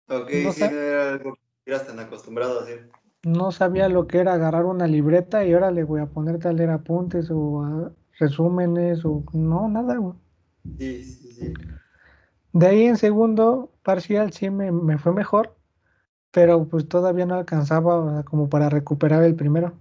Ok, 0.08 0.30
No 0.44 0.52
sí, 0.52 0.60
no 0.60 0.70
era 0.70 1.12
algo 1.14 1.34
que 1.34 1.70
eras 1.70 1.86
tan 1.86 1.98
acostumbrado 1.98 2.60
a 2.60 2.62
hacer. 2.62 2.90
No 3.22 3.50
sabía 3.50 3.88
lo 3.88 4.06
que 4.06 4.18
era 4.18 4.34
agarrar 4.34 4.66
una 4.66 4.86
libreta 4.86 5.42
y 5.46 5.54
órale, 5.54 5.84
güey, 5.84 6.02
a 6.02 6.06
ponerte 6.06 6.48
a 6.48 6.52
leer 6.52 6.68
apuntes 6.68 7.30
o 7.30 7.62
a 7.62 7.92
resúmenes 8.18 9.06
o 9.06 9.24
no, 9.32 9.68
nada, 9.68 9.96
güey. 9.96 10.14
Sí, 10.78 11.02
sí, 11.02 11.32
sí. 11.32 11.54
De 12.54 12.68
ahí 12.68 12.84
en 12.84 12.96
segundo 12.96 13.72
parcial 13.82 14.32
sí 14.32 14.48
me, 14.48 14.70
me 14.70 14.96
fue 14.96 15.12
mejor, 15.12 15.56
pero 16.30 16.68
pues 16.68 16.88
todavía 16.88 17.26
no 17.26 17.34
alcanzaba 17.34 17.96
o 17.96 18.10
sea, 18.12 18.22
como 18.22 18.48
para 18.48 18.70
recuperar 18.70 19.24
el 19.24 19.34
primero. 19.34 19.74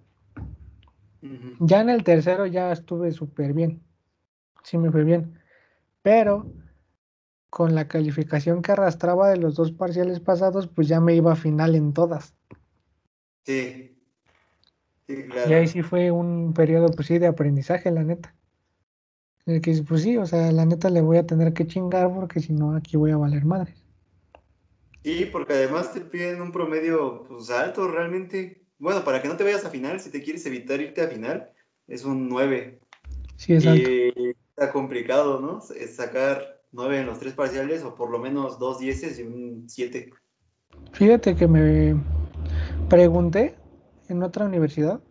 Ya 1.59 1.81
en 1.81 1.91
el 1.91 2.03
tercero 2.03 2.47
ya 2.47 2.71
estuve 2.71 3.11
súper 3.11 3.53
bien. 3.53 3.83
Sí 4.63 4.79
me 4.79 4.91
fue 4.91 5.03
bien. 5.03 5.39
Pero 6.01 6.47
con 7.51 7.75
la 7.75 7.87
calificación 7.87 8.63
que 8.63 8.71
arrastraba 8.71 9.29
de 9.29 9.37
los 9.37 9.53
dos 9.53 9.71
parciales 9.71 10.19
pasados, 10.19 10.67
pues 10.67 10.87
ya 10.87 10.99
me 10.99 11.13
iba 11.13 11.31
a 11.31 11.35
final 11.35 11.75
en 11.75 11.93
todas. 11.93 12.33
Sí. 13.45 13.95
Sí, 15.07 15.27
claro. 15.29 15.51
Y 15.51 15.53
ahí 15.53 15.67
sí 15.67 15.83
fue 15.83 16.09
un 16.09 16.53
periodo, 16.53 16.87
pues 16.87 17.07
sí, 17.07 17.19
de 17.19 17.27
aprendizaje, 17.27 17.91
la 17.91 18.03
neta. 18.03 18.33
En 19.45 19.55
el 19.55 19.61
que, 19.61 19.83
pues 19.87 20.03
sí, 20.03 20.17
o 20.17 20.25
sea, 20.25 20.51
la 20.51 20.65
neta 20.65 20.89
le 20.89 21.01
voy 21.01 21.17
a 21.17 21.25
tener 21.25 21.53
que 21.53 21.67
chingar 21.67 22.13
porque 22.13 22.39
si 22.39 22.53
no, 22.53 22.75
aquí 22.75 22.95
voy 22.97 23.11
a 23.11 23.17
valer 23.17 23.43
madres. 23.45 23.83
Sí, 25.03 25.27
porque 25.31 25.53
además 25.53 25.91
te 25.93 26.01
piden 26.01 26.41
un 26.41 26.51
promedio 26.51 27.25
pues 27.27 27.49
alto 27.49 27.89
realmente. 27.89 28.65
Bueno, 28.79 29.03
para 29.03 29.21
que 29.21 29.27
no 29.27 29.35
te 29.35 29.43
vayas 29.43 29.65
a 29.65 29.69
final, 29.69 29.99
si 29.99 30.09
te 30.09 30.21
quieres 30.21 30.45
evitar 30.45 30.79
irte 30.79 31.01
a 31.01 31.09
final, 31.09 31.49
es 31.87 32.05
un 32.05 32.29
9. 32.29 32.79
Sí, 33.35 33.53
exacto. 33.53 33.89
Y 33.89 34.35
está 34.49 34.71
complicado, 34.71 35.41
¿no? 35.41 35.59
Es 35.75 35.97
sacar 35.97 36.61
9 36.71 37.01
en 37.01 37.05
los 37.05 37.19
tres 37.19 37.33
parciales 37.33 37.83
o 37.83 37.95
por 37.95 38.09
lo 38.09 38.19
menos 38.19 38.59
dos 38.59 38.79
dieces 38.79 39.19
y 39.19 39.23
un 39.23 39.65
7. 39.67 40.09
Fíjate 40.93 41.35
que 41.35 41.47
me 41.47 42.01
pregunté 42.89 43.55
en 44.07 44.23
otra 44.23 44.45
universidad 44.45 45.01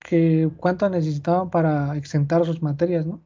que 0.00 0.50
cuánto 0.56 0.88
necesitaban 0.90 1.50
para 1.50 1.96
exentar 1.96 2.44
sus 2.44 2.60
materias, 2.60 3.06
¿no? 3.06 3.20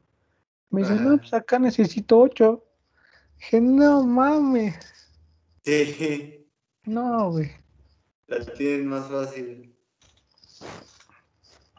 Me 0.69 0.81
dicen, 0.81 1.03
no, 1.03 1.17
pues 1.17 1.33
acá 1.33 1.59
necesito 1.59 2.19
ocho. 2.19 2.63
Dije, 3.37 3.61
no 3.61 4.03
mames. 4.03 4.75
Sí, 5.63 6.47
No, 6.85 7.31
güey. 7.31 7.51
la 8.27 8.45
tienen 8.45 8.87
más 8.87 9.09
fácil. 9.09 9.75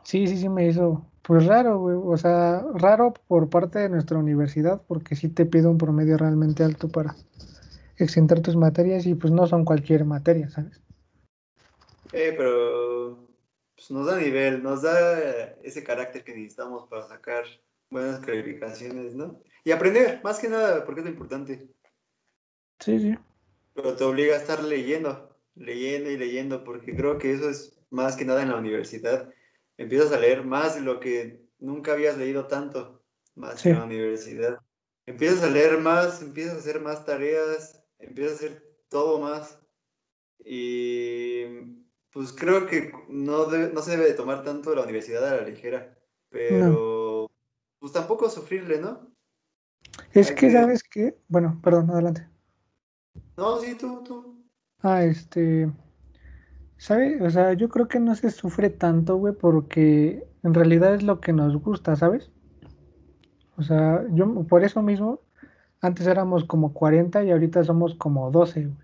Sí, 0.05 0.27
sí, 0.27 0.39
sí 0.39 0.49
me 0.49 0.67
hizo, 0.67 1.05
pues 1.23 1.45
raro, 1.47 1.79
güey. 1.79 1.97
O 2.03 2.17
sea, 2.17 2.65
raro 2.75 3.13
por 3.27 3.51
parte 3.51 3.79
de 3.79 3.89
nuestra 3.91 4.19
universidad, 4.19 4.81
porque 4.87 5.17
sí 5.17 5.29
te 5.29 5.45
pide 5.45 5.67
un 5.67 5.77
promedio 5.79 6.17
realmente 6.17 6.65
alto 6.65 6.89
para 6.89 7.15
exentar 7.99 8.41
tus 8.41 8.57
materias 8.57 9.05
y 9.07 9.15
pues 9.15 9.33
no 9.33 9.47
son 9.47 9.65
cualquier 9.65 10.05
materia, 10.05 10.49
¿sabes? 10.49 10.81
Eh, 12.13 12.33
pero 12.37 13.29
pues, 13.75 13.91
nos 13.91 14.07
da 14.07 14.17
nivel, 14.19 14.63
nos 14.63 14.83
da 14.83 15.19
ese 15.63 15.85
carácter 15.85 16.25
que 16.25 16.35
necesitamos 16.35 16.89
para 16.89 17.07
sacar 17.07 17.45
buenas 17.91 18.21
calificaciones, 18.21 19.15
¿no? 19.15 19.43
Y 19.65 19.71
aprender, 19.73 20.21
más 20.23 20.39
que 20.39 20.49
nada, 20.49 20.85
porque 20.85 21.01
es 21.01 21.07
lo 21.07 21.13
importante. 21.13 21.69
Sí, 22.81 22.99
sí. 23.01 23.19
Pero 23.75 23.97
te 23.97 24.05
obliga 24.05 24.35
a 24.35 24.39
estar 24.39 24.63
leyendo, 24.63 25.37
leyendo 25.55 26.11
y 26.11 26.17
leyendo, 26.17 26.65
porque 26.65 26.95
creo 26.97 27.19
que 27.19 27.33
eso 27.33 27.49
es 27.51 27.79
más 27.91 28.17
que 28.17 28.25
nada 28.25 28.43
en 28.43 28.51
la 28.51 28.57
universidad. 28.57 29.33
Empiezas 29.77 30.13
a 30.13 30.19
leer 30.19 30.45
más 30.45 30.75
de 30.75 30.81
lo 30.83 31.01
que 31.01 31.43
nunca 31.59 31.93
habías 31.93 32.17
leído 32.17 32.47
tanto, 32.47 33.03
más 33.35 33.61
Sí. 33.61 33.71
en 33.71 33.79
la 33.79 33.85
universidad. 33.85 34.59
Empiezas 35.07 35.43
a 35.43 35.51
leer 35.51 35.79
más, 35.79 36.23
empiezas 36.23 36.55
a 36.55 36.59
hacer 36.59 36.81
más 36.81 37.05
tareas, 37.05 37.83
empiezas 37.99 38.33
a 38.33 38.37
hacer 38.47 38.63
todo 38.89 39.19
más. 39.21 39.59
Y 40.45 41.45
pues 42.13 42.33
creo 42.33 42.67
que 42.67 42.93
no, 43.09 43.47
debe- 43.47 43.73
no 43.73 43.83
se 43.83 43.93
debe 43.93 44.05
de 44.07 44.15
tomar 44.15 44.43
tanto 44.45 44.75
la 44.75 44.83
universidad 44.83 45.27
a 45.29 45.37
la 45.37 45.49
ligera, 45.49 45.97
pero 46.31 46.98
pues 47.79 47.93
tampoco 47.93 48.29
sufrirle, 48.29 48.81
¿no? 48.81 49.01
Es 50.13 50.31
Hay 50.31 50.35
que, 50.35 50.47
que- 50.49 50.53
¿sabes 50.53 50.83
qué? 50.83 51.17
Bueno, 51.29 51.61
perdón, 51.63 51.91
adelante. 51.91 52.29
No, 53.37 53.59
sí, 53.59 53.77
tú, 53.79 54.03
tú. 54.05 54.45
Ah, 54.83 55.05
este. 55.05 55.71
¿Sabes? 56.77 57.21
O 57.23 57.31
sea, 57.31 57.53
yo 57.55 57.69
creo 57.69 57.89
que 57.89 57.99
no 57.99 58.15
se 58.15 58.31
sufre 58.31 58.71
tanto, 58.71 59.17
güey, 59.17 59.35
porque 59.35 60.27
en 60.45 60.55
realidad 60.55 60.95
es 60.95 61.03
lo 61.03 61.21
que 61.21 61.33
nos 61.33 61.57
gusta, 61.57 61.97
¿sabes? 61.97 62.31
O 63.57 63.63
sea, 63.63 64.05
yo 64.13 64.45
por 64.45 64.63
eso 64.63 64.81
mismo, 64.83 65.21
antes 65.81 66.07
éramos 66.07 66.45
como 66.45 66.73
40 66.73 67.25
y 67.25 67.33
ahorita 67.33 67.65
somos 67.65 67.95
como 67.97 68.31
12, 68.31 68.67
güey. 68.67 68.77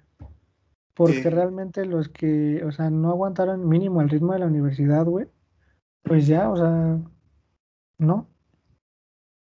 Porque 0.95 1.23
Sí. 1.23 1.29
realmente 1.31 1.85
los 1.85 2.09
que, 2.09 2.65
o 2.65 2.73
sea, 2.73 2.91
no 2.91 3.11
aguantaron 3.11 3.69
mínimo 3.69 4.01
el 4.01 4.09
ritmo 4.09 4.33
de 4.33 4.41
la 4.41 4.47
universidad, 4.47 5.05
güey, 5.05 5.27
pues 6.03 6.27
ya, 6.27 6.51
o 6.51 6.57
sea, 6.57 6.99
no. 7.99 8.29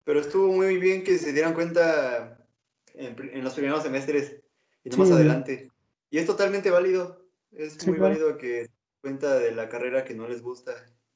Pero 0.08 0.22
estuvo 0.22 0.48
muy 0.48 0.78
bien 0.78 1.04
que 1.04 1.18
se 1.18 1.34
dieran 1.34 1.54
cuenta 1.54 2.40
en, 2.94 3.44
los 3.44 3.54
primeros 3.54 3.84
semestres 3.84 4.42
y 4.86 4.90
no 4.90 4.96
más 4.96 5.12
adelante. 5.12 5.70
Y 6.10 6.18
es 6.18 6.26
totalmente 6.26 6.72
válido. 6.72 7.28
Es 7.52 7.74
Sí, 7.74 7.90
muy 7.90 7.98
claro. 7.98 8.14
válido 8.14 8.38
que 8.38 8.48
se 8.48 8.72
den 8.72 8.72
cuenta 9.02 9.38
de 9.38 9.52
la 9.52 9.68
carrera 9.68 10.06
que 10.06 10.16
no 10.16 10.26
les 10.30 10.42
gusta 10.42 10.72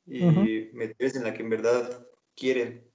y 0.05 0.25
Ujú. 0.25 0.41
meterse 0.73 1.19
en 1.19 1.23
la 1.23 1.33
que 1.33 1.41
en 1.41 1.49
verdad 1.51 2.05
quieren. 2.35 2.85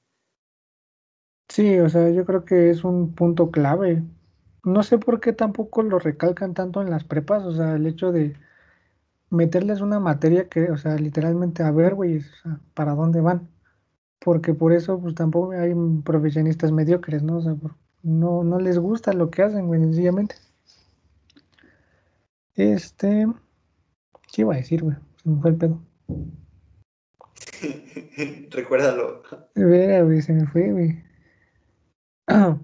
Sí, 1.48 1.78
o 1.78 1.88
sea, 1.88 2.10
yo 2.10 2.26
creo 2.26 2.44
que 2.44 2.68
es 2.68 2.84
un 2.84 3.14
punto 3.14 3.50
clave. 3.50 4.02
No 4.64 4.82
sé 4.82 4.98
por 4.98 5.18
qué 5.18 5.32
tampoco 5.32 5.82
lo 5.82 5.98
recalcan 5.98 6.52
tanto 6.52 6.82
en 6.82 6.90
las 6.90 7.04
prepas, 7.04 7.42
o 7.44 7.52
sea, 7.52 7.74
el 7.74 7.86
hecho 7.86 8.12
de 8.12 8.36
meterles 9.30 9.80
una 9.80 9.98
materia 9.98 10.50
que, 10.50 10.70
o 10.70 10.76
sea, 10.76 10.96
literalmente 10.96 11.62
a 11.62 11.70
ver, 11.70 11.94
güey, 11.94 12.18
o 12.18 12.20
sea, 12.20 12.60
para 12.74 12.94
dónde 12.94 13.22
van. 13.22 13.55
Porque 14.26 14.54
por 14.54 14.72
eso, 14.72 15.00
pues 15.00 15.14
tampoco 15.14 15.52
hay 15.52 15.72
profesionistas 16.02 16.72
mediocres, 16.72 17.22
¿no? 17.22 17.36
O 17.36 17.42
sea, 17.42 17.54
no, 18.02 18.42
no 18.42 18.58
les 18.58 18.76
gusta 18.76 19.12
lo 19.12 19.30
que 19.30 19.42
hacen, 19.42 19.68
güey, 19.68 19.78
sencillamente. 19.78 20.34
Este, 22.56 23.28
¿qué 24.32 24.42
iba 24.42 24.54
a 24.54 24.56
decir, 24.56 24.82
güey? 24.82 24.96
Se 25.22 25.30
me 25.30 25.40
fue 25.40 25.50
el 25.50 25.56
pedo. 25.56 25.80
Recuérdalo. 28.50 29.22
Verga, 29.54 30.02
güey, 30.02 30.20
se 30.20 30.32
me 30.32 30.44
fue, 30.48 30.72
güey. 30.72 31.04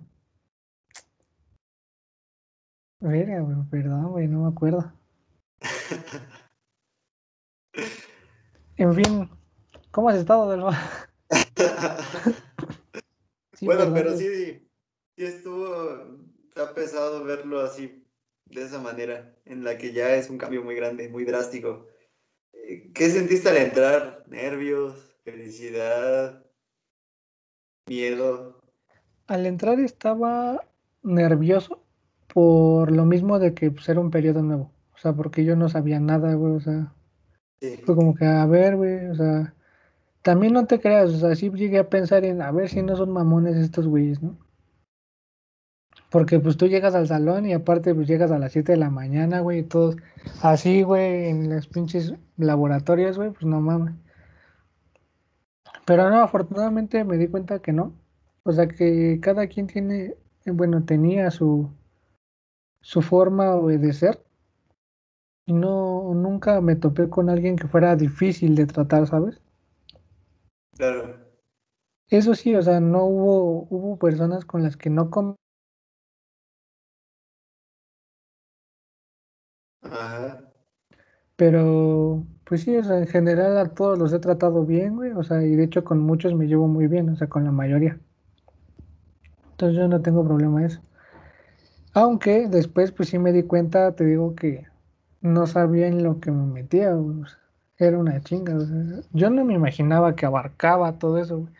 Verga, 2.99 3.41
güey, 3.41 3.57
perdón, 3.71 4.11
güey, 4.11 4.27
no 4.27 4.43
me 4.43 4.49
acuerdo. 4.49 4.93
En 8.77 8.93
fin, 8.95 9.31
¿cómo 9.93 10.09
has 10.09 10.17
estado, 10.17 10.51
Delma? 10.51 10.77
Sí, 13.55 13.67
bueno, 13.67 13.93
pero 13.95 14.17
sí, 14.17 14.67
sí 15.15 15.25
estuvo, 15.25 16.19
está 16.49 16.75
pesado 16.75 17.23
verlo 17.23 17.61
así, 17.61 18.03
de 18.47 18.63
esa 18.63 18.81
manera, 18.81 19.37
en 19.45 19.63
la 19.63 19.77
que 19.79 19.93
ya 19.93 20.15
es 20.17 20.31
un 20.31 20.39
cambio 20.39 20.65
muy 20.65 20.75
grande, 20.75 21.09
muy 21.09 21.25
drástico. 21.25 21.87
Eh, 22.55 22.91
¿Qué 22.93 23.11
sentiste 23.11 23.51
al 23.51 23.59
entrar? 23.59 24.25
¿Nervios? 24.27 25.15
¿Felicidad? 25.23 26.45
¿Miedo? 27.89 28.61
Al 29.27 29.47
entrar 29.47 29.79
estaba 29.81 30.67
nervioso 31.03 31.85
por 32.33 32.91
lo 32.91 33.05
mismo 33.05 33.39
de 33.39 33.55
que 33.55 33.71
pues, 33.71 33.89
era 33.89 34.01
un 34.01 34.11
periodo 34.11 34.43
nuevo. 34.43 34.73
O 34.95 34.99
sea, 34.99 35.13
porque 35.13 35.45
yo 35.45 35.57
no 35.57 35.69
sabía 35.69 36.01
nada, 36.01 36.35
güey. 36.35 36.55
O 36.55 36.61
sea, 36.61 36.93
Sí. 37.61 37.77
fue 37.85 37.95
como 37.95 38.15
que, 38.15 38.25
a 38.25 38.47
ver, 38.47 38.77
güey. 38.77 39.07
O 39.07 39.15
sea, 39.15 39.55
también 40.23 40.53
no 40.53 40.67
te 40.67 40.81
creas. 40.81 41.11
O 41.11 41.19
sea, 41.19 41.35
sí 41.35 41.51
llegué 41.51 41.79
a 41.79 41.89
pensar 41.91 42.25
en, 42.25 42.43
a 42.43 42.51
ver 42.53 42.69
si 42.69 42.83
no 42.83 42.97
son 42.97 43.11
mamones 43.13 43.57
estos 43.57 43.87
güeyes, 43.87 44.23
¿no? 44.23 44.39
Porque 46.11 46.39
pues 46.39 46.57
tú 46.57 46.67
llegas 46.69 46.95
al 46.95 47.09
salón 47.09 47.47
y 47.47 47.55
aparte 47.55 47.95
pues 47.95 48.07
llegas 48.07 48.31
a 48.31 48.39
las 48.39 48.53
7 48.53 48.73
de 48.73 48.79
la 48.79 48.91
mañana, 48.91 49.41
güey, 49.41 49.61
y 49.61 49.63
todos 49.65 49.97
así, 50.43 50.83
güey, 50.83 51.29
en 51.29 51.55
los 51.55 51.67
pinches 51.69 52.15
laboratorios, 52.37 53.17
güey, 53.17 53.31
pues 53.31 53.45
no 53.47 53.61
mames. 53.61 53.95
Pero 55.87 56.11
no, 56.11 56.21
afortunadamente 56.23 57.05
me 57.05 57.17
di 57.19 57.29
cuenta 57.29 57.61
que 57.61 57.73
no. 57.73 57.95
O 58.45 58.53
sea 58.53 58.69
que 58.69 59.21
cada 59.21 59.47
quien 59.49 59.67
tiene, 59.67 60.17
bueno, 60.47 60.85
tenía 60.85 61.31
su, 61.31 61.71
su 62.81 63.03
forma 63.03 63.57
de 63.57 63.93
ser. 63.93 64.23
Y 65.47 65.53
no, 65.53 66.15
nunca 66.15 66.61
me 66.61 66.77
topé 66.77 67.09
con 67.11 67.29
alguien 67.31 67.57
que 67.57 67.69
fuera 67.69 67.97
difícil 67.97 68.55
de 68.55 68.67
tratar, 68.67 69.07
¿sabes? 69.07 69.42
Claro. 70.77 71.17
Eso 72.09 72.35
sí, 72.35 72.55
o 72.55 72.63
sea, 72.63 72.81
no 72.81 73.05
hubo, 73.05 73.67
hubo 73.71 73.99
personas 73.99 74.45
con 74.45 74.63
las 74.63 74.77
que 74.77 74.91
no 74.91 75.11
Ajá. 79.83 80.53
pero 81.37 82.25
pues 82.45 82.63
sí, 82.63 82.77
o 82.77 82.85
sea, 82.85 82.99
en 82.99 83.07
general 83.07 83.59
a 83.59 83.75
todos 83.75 83.99
los 83.99 84.13
he 84.13 84.19
tratado 84.19 84.65
bien, 84.65 84.97
güey, 84.97 85.13
o 85.13 85.23
sea, 85.23 85.43
y 85.43 85.57
de 85.57 85.65
hecho 85.65 85.85
con 85.85 86.01
muchos 86.01 86.35
me 86.35 86.47
llevo 86.47 86.69
muy 86.69 86.87
bien, 86.87 87.09
o 87.11 87.17
sea, 87.17 87.29
con 87.29 87.45
la 87.45 87.53
mayoría. 87.53 87.99
Entonces 89.53 89.79
yo 89.79 89.89
no 89.89 90.03
tengo 90.03 90.25
problema 90.25 90.65
eso. 90.65 90.81
Aunque 91.95 92.49
después 92.49 92.93
pues 92.93 93.09
sí 93.11 93.19
me 93.19 93.33
di 93.33 93.45
cuenta, 93.45 93.95
te 93.95 94.05
digo 94.05 94.35
que 94.35 94.67
no 95.21 95.47
sabía 95.47 95.87
en 95.87 96.03
lo 96.03 96.21
que 96.21 96.31
me 96.31 96.47
metía, 96.47 96.93
güey, 96.95 97.21
o 97.23 97.27
sea, 97.27 97.42
era 97.87 97.99
una 97.99 98.23
chinga, 98.23 98.57
o 98.57 98.61
sea, 98.61 99.01
yo 99.13 99.31
no 99.31 99.45
me 99.45 99.55
imaginaba 99.55 100.15
que 100.17 100.27
abarcaba 100.27 100.99
todo 100.99 101.19
eso, 101.19 101.39
güey, 101.41 101.53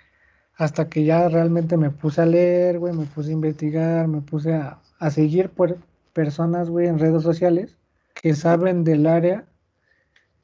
hasta 0.57 0.89
que 0.89 1.05
ya 1.05 1.29
realmente 1.29 1.77
me 1.77 1.91
puse 1.91 2.23
a 2.23 2.27
leer, 2.27 2.79
güey, 2.79 2.95
me 2.95 3.07
puse 3.07 3.31
a 3.31 3.35
investigar, 3.35 4.09
me 4.09 4.21
puse 4.23 4.55
a, 4.55 4.81
a 4.99 5.11
seguir 5.11 5.51
por 5.51 5.79
personas, 6.15 6.71
güey, 6.71 6.89
en 6.89 6.99
redes 6.99 7.23
sociales 7.23 7.79
que 8.15 8.35
saben 8.35 8.85
del 8.85 9.07
área 9.07 9.47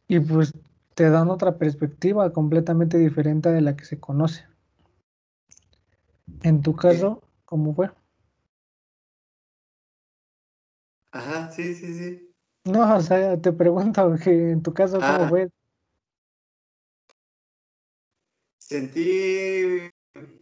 y 0.08 0.18
pues 0.20 0.52
te 0.96 1.08
dan 1.10 1.30
otra 1.30 1.56
perspectiva 1.58 2.32
completamente 2.32 2.98
diferente 2.98 3.50
de 3.50 3.60
la 3.60 3.76
que 3.76 3.84
se 3.84 4.00
conoce. 4.00 4.44
En 6.42 6.62
tu 6.62 6.74
caso, 6.74 7.22
¿cómo 7.44 7.74
fue? 7.74 7.90
Ajá, 11.12 11.50
sí, 11.50 11.74
sí, 11.74 11.94
sí. 11.94 12.34
No, 12.64 12.96
o 12.96 13.00
sea, 13.00 13.40
te 13.40 13.52
pregunto 13.52 14.14
que 14.22 14.50
en 14.50 14.62
tu 14.62 14.72
caso, 14.74 14.98
¿cómo 14.98 15.24
Ah. 15.24 15.28
fue? 15.28 15.50
Sentí 18.68 19.90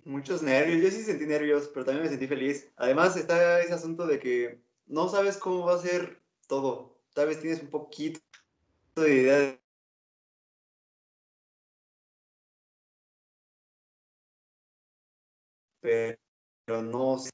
muchos 0.05 0.43
nervios, 0.43 0.83
yo 0.83 0.91
sí 0.91 1.05
sentí 1.05 1.27
nervios, 1.27 1.71
pero 1.73 1.85
también 1.85 2.03
me 2.03 2.11
sentí 2.11 2.27
feliz. 2.27 2.73
Además 2.75 3.17
está 3.17 3.61
ese 3.61 3.73
asunto 3.73 4.05
de 4.05 4.19
que 4.19 4.61
no 4.87 5.09
sabes 5.09 5.37
cómo 5.37 5.65
va 5.65 5.77
a 5.77 5.79
ser 5.79 6.21
todo. 6.49 6.99
Tal 7.15 7.29
vez 7.29 7.41
tienes 7.41 7.63
un 7.63 7.71
poquito 7.71 8.19
de 8.97 9.15
idea 9.15 9.39
de 15.83 16.19
pero 16.65 16.83
no 16.83 17.21
sé. 17.21 17.31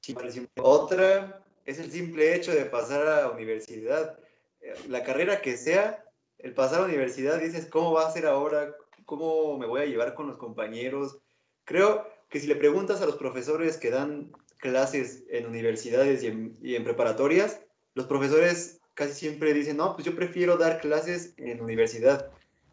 Otra 0.61 1.43
es 1.65 1.79
el 1.79 1.91
simple 1.91 2.35
hecho 2.35 2.53
de 2.53 2.67
pasar 2.67 3.07
a 3.07 3.23
la 3.23 3.31
universidad. 3.31 4.19
Eh, 4.61 4.75
La 4.89 5.03
carrera 5.03 5.41
que 5.41 5.57
sea, 5.57 6.05
el 6.37 6.53
pasar 6.53 6.81
a 6.81 6.83
la 6.83 6.89
universidad 6.89 7.41
dices, 7.41 7.65
¿cómo 7.65 7.93
va 7.93 8.09
a 8.09 8.13
ser 8.13 8.27
ahora? 8.27 8.77
¿Cómo 9.07 9.59
me 9.59 9.67
voy 9.67 9.83
a 9.83 9.87
llevar 9.87 10.15
con 10.15 10.27
los 10.27 10.37
compañeros? 10.37 11.19
Creo 11.65 12.07
que 12.29 12.41
si 12.41 12.47
le 12.47 12.57
preguntas 12.57 13.03
a 13.03 13.07
los 13.07 13.17
profesores 13.17 13.77
que 13.77 13.91
dan 13.91 14.33
clases 14.59 15.25
en 15.29 15.47
universidades 15.47 16.23
y 16.23 16.75
en, 16.77 16.85
preparatorias, 16.85 17.61
los 17.95 18.07
profesores 18.07 18.81
casi 18.95 19.13
siempre 19.13 19.53
dicen, 19.53 19.77
no, 19.77 19.95
pues 19.95 20.07
yo 20.07 20.15
prefiero 20.15 20.57
dar 20.57 20.81
clases 20.81 21.35
en 21.37 21.61
universidad 21.61 22.31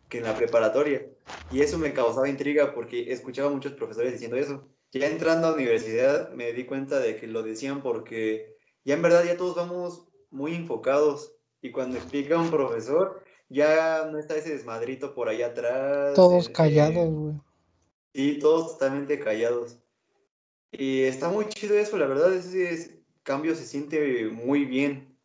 que 0.07 0.19
en 0.19 0.25
la 0.25 0.35
preparatoria. 0.35 1.05
Y 1.51 1.61
eso 1.61 1.77
me 1.77 1.93
causaba 1.93 2.29
intriga 2.29 2.73
porque 2.73 3.11
escuchaba 3.11 3.49
a 3.49 3.53
muchos 3.53 3.73
profesores 3.73 4.13
diciendo 4.13 4.37
eso. 4.37 4.67
Ya 4.91 5.07
entrando 5.07 5.47
a 5.47 5.53
universidad 5.53 6.31
me 6.31 6.51
di 6.53 6.65
cuenta 6.65 6.99
de 6.99 7.15
que 7.15 7.27
lo 7.27 7.43
decían 7.43 7.81
porque 7.81 8.55
ya 8.85 8.95
en 8.95 9.01
verdad 9.01 9.23
ya 9.23 9.37
todos 9.37 9.55
vamos 9.55 10.07
muy 10.31 10.55
enfocados 10.55 11.35
y 11.61 11.71
cuando 11.71 11.97
explica 11.97 12.37
un 12.37 12.49
profesor 12.49 13.23
ya 13.49 14.07
no 14.11 14.19
está 14.19 14.35
ese 14.35 14.51
desmadrito 14.51 15.13
por 15.13 15.27
allá 15.27 15.47
atrás. 15.47 16.13
Todos 16.13 16.47
eh, 16.47 16.51
callados, 16.53 17.09
güey. 17.09 17.33
Sí, 18.13 18.39
todos 18.39 18.73
totalmente 18.73 19.19
callados. 19.19 19.77
Y 20.71 21.03
está 21.03 21.29
muy 21.29 21.47
chido 21.49 21.77
eso, 21.77 21.97
la 21.97 22.05
verdad, 22.05 22.33
ese 22.33 22.71
ese 22.71 23.03
cambio 23.23 23.55
se 23.55 23.65
siente 23.65 24.27
muy 24.27 24.65
bien. 24.65 25.17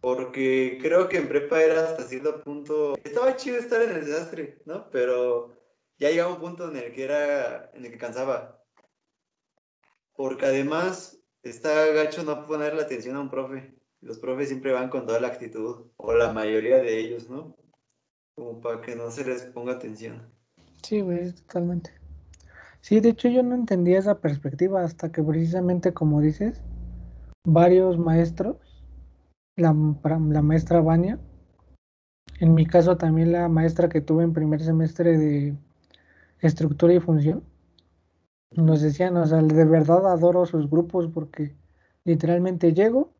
Porque 0.00 0.78
creo 0.82 1.08
que 1.08 1.16
en 1.16 1.28
prepa 1.28 1.62
era 1.62 1.84
hasta 1.84 2.04
cierto 2.04 2.42
punto. 2.44 2.94
Estaba 3.02 3.36
chido 3.36 3.56
estar 3.56 3.80
en 3.82 3.90
el 3.90 4.04
desastre, 4.04 4.60
¿no? 4.66 4.90
Pero 4.90 5.56
ya 5.98 6.10
llegaba 6.10 6.34
un 6.34 6.40
punto 6.40 6.68
en 6.68 6.76
el 6.76 6.92
que 6.92 7.04
era. 7.04 7.70
en 7.74 7.84
el 7.84 7.90
que 7.90 7.98
cansaba. 7.98 8.62
Porque 10.14 10.46
además 10.46 11.18
está 11.42 11.86
gacho 11.86 12.22
no 12.22 12.46
ponerle 12.46 12.82
atención 12.82 13.16
a 13.16 13.20
un 13.20 13.30
profe. 13.30 13.74
Los 14.04 14.18
profes 14.18 14.48
siempre 14.48 14.72
van 14.72 14.90
con 14.90 15.06
toda 15.06 15.18
la 15.18 15.28
actitud, 15.28 15.86
o 15.96 16.12
la 16.12 16.30
mayoría 16.30 16.76
de 16.76 17.00
ellos, 17.00 17.30
¿no? 17.30 17.56
Como 18.36 18.60
para 18.60 18.82
que 18.82 18.94
no 18.94 19.10
se 19.10 19.24
les 19.24 19.46
ponga 19.46 19.72
atención. 19.72 20.30
Sí, 20.82 21.00
güey, 21.00 21.32
totalmente. 21.32 21.90
Sí, 22.82 23.00
de 23.00 23.08
hecho 23.08 23.28
yo 23.28 23.42
no 23.42 23.54
entendía 23.54 23.98
esa 23.98 24.20
perspectiva 24.20 24.84
hasta 24.84 25.10
que 25.10 25.22
precisamente 25.22 25.94
como 25.94 26.20
dices, 26.20 26.60
varios 27.46 27.96
maestros, 27.96 28.58
la, 29.56 29.72
maestra 29.72 30.82
Vania, 30.82 31.18
En 32.40 32.52
mi 32.52 32.66
caso 32.66 32.98
también 32.98 33.32
la 33.32 33.48
maestra 33.48 33.88
que 33.88 34.02
tuve 34.02 34.24
en 34.24 34.34
primer 34.34 34.60
semestre 34.62 35.16
de 35.16 35.56
estructura 36.40 36.92
y 36.92 37.00
función, 37.00 37.42
nos 38.50 38.82
decían, 38.82 39.16
o 39.16 39.26
sea, 39.26 39.40
de 39.40 39.64
verdad 39.64 40.06
adoro 40.06 40.44
sus 40.44 40.68
grupos 40.68 41.08
porque 41.08 41.56
literalmente 42.04 42.74
llego, 42.74 43.13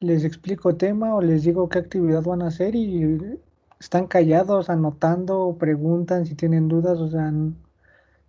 les 0.00 0.24
explico 0.24 0.76
tema 0.76 1.14
o 1.14 1.20
les 1.20 1.44
digo 1.44 1.68
qué 1.68 1.78
actividad 1.78 2.22
van 2.22 2.42
a 2.42 2.48
hacer 2.48 2.74
y 2.74 3.38
están 3.78 4.06
callados, 4.06 4.70
anotando, 4.70 5.56
preguntan 5.58 6.26
si 6.26 6.34
tienen 6.34 6.68
dudas, 6.68 6.98
o 6.98 7.08
sea, 7.08 7.32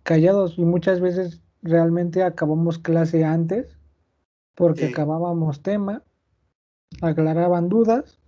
callados 0.02 0.58
y 0.58 0.64
muchas 0.64 1.00
veces 1.00 1.40
realmente 1.62 2.22
acabamos 2.22 2.78
clase 2.78 3.24
antes 3.24 3.78
porque 4.54 4.88
acabábamos 4.88 5.62
tema, 5.62 6.02
aclaraban 7.00 7.70
dudas, 7.70 8.20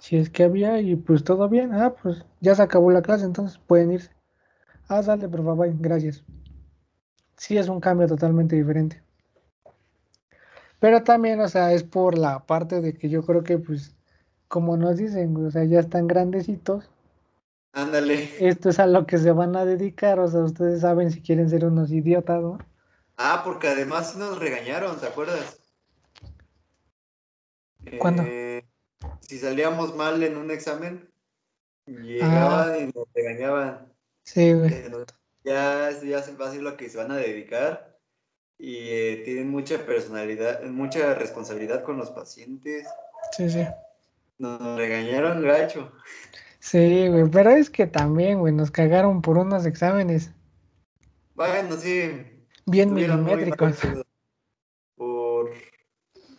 si 0.00 0.16
es 0.16 0.30
que 0.30 0.44
había 0.44 0.80
y 0.80 0.96
pues 0.96 1.22
todo 1.22 1.48
bien, 1.48 1.72
ah, 1.74 1.94
pues 2.02 2.24
ya 2.40 2.54
se 2.54 2.62
acabó 2.62 2.90
la 2.90 3.02
clase, 3.02 3.24
entonces 3.24 3.58
pueden 3.58 3.92
irse. 3.92 4.10
Ah, 4.88 5.02
sale, 5.02 5.28
por 5.28 5.44
favor, 5.44 5.70
gracias. 5.78 6.24
Sí, 7.36 7.56
es 7.56 7.68
un 7.68 7.80
cambio 7.80 8.08
totalmente 8.08 8.56
diferente. 8.56 9.02
Pero 10.80 11.02
también, 11.02 11.40
o 11.40 11.48
sea, 11.48 11.72
es 11.72 11.82
por 11.82 12.16
la 12.16 12.46
parte 12.46 12.80
de 12.80 12.94
que 12.94 13.08
yo 13.08 13.24
creo 13.24 13.42
que, 13.42 13.58
pues, 13.58 13.96
como 14.46 14.76
nos 14.76 14.96
dicen, 14.96 15.36
o 15.44 15.50
sea, 15.50 15.64
ya 15.64 15.80
están 15.80 16.06
grandecitos. 16.06 16.88
Ándale. 17.72 18.30
Esto 18.40 18.70
es 18.70 18.78
a 18.78 18.86
lo 18.86 19.06
que 19.06 19.18
se 19.18 19.32
van 19.32 19.56
a 19.56 19.64
dedicar, 19.64 20.20
o 20.20 20.28
sea, 20.28 20.40
ustedes 20.40 20.80
saben 20.80 21.10
si 21.10 21.20
quieren 21.20 21.50
ser 21.50 21.64
unos 21.64 21.90
idiotas, 21.90 22.40
¿no? 22.40 22.58
Ah, 23.16 23.42
porque 23.44 23.68
además 23.68 24.16
nos 24.16 24.38
regañaron, 24.38 24.98
¿te 25.00 25.06
acuerdas? 25.06 25.60
¿Cuándo? 27.98 28.22
Eh, 28.26 28.64
si 29.20 29.38
salíamos 29.38 29.96
mal 29.96 30.22
en 30.22 30.36
un 30.36 30.50
examen, 30.50 31.10
llegaban 31.86 32.70
ah. 32.70 32.78
y 32.78 32.86
nos 32.86 33.08
regañaban. 33.14 33.92
Sí, 34.22 34.52
güey. 34.52 34.72
Eh, 34.72 34.90
ya, 35.44 35.90
ya 36.02 36.22
va 36.40 36.48
a 36.48 36.52
ser 36.52 36.62
lo 36.62 36.76
que 36.76 36.88
se 36.88 36.98
van 36.98 37.10
a 37.10 37.16
dedicar 37.16 37.97
y 38.58 38.88
eh, 38.88 39.22
tienen 39.24 39.48
mucha 39.50 39.86
personalidad, 39.86 40.64
mucha 40.64 41.14
responsabilidad 41.14 41.84
con 41.84 41.96
los 41.96 42.10
pacientes. 42.10 42.86
Sí, 43.36 43.48
sí. 43.48 43.64
Nos 44.38 44.76
regañaron 44.76 45.42
gacho. 45.42 45.92
Sí, 46.58 47.08
güey, 47.08 47.30
pero 47.30 47.50
es 47.50 47.70
que 47.70 47.86
también, 47.86 48.40
güey, 48.40 48.52
nos 48.52 48.70
cagaron 48.70 49.22
por 49.22 49.38
unos 49.38 49.64
exámenes. 49.64 50.32
Bueno, 51.34 51.76
sí. 51.76 52.10
Bien 52.66 52.92
milimétricos. 52.92 53.78
Por... 54.96 55.52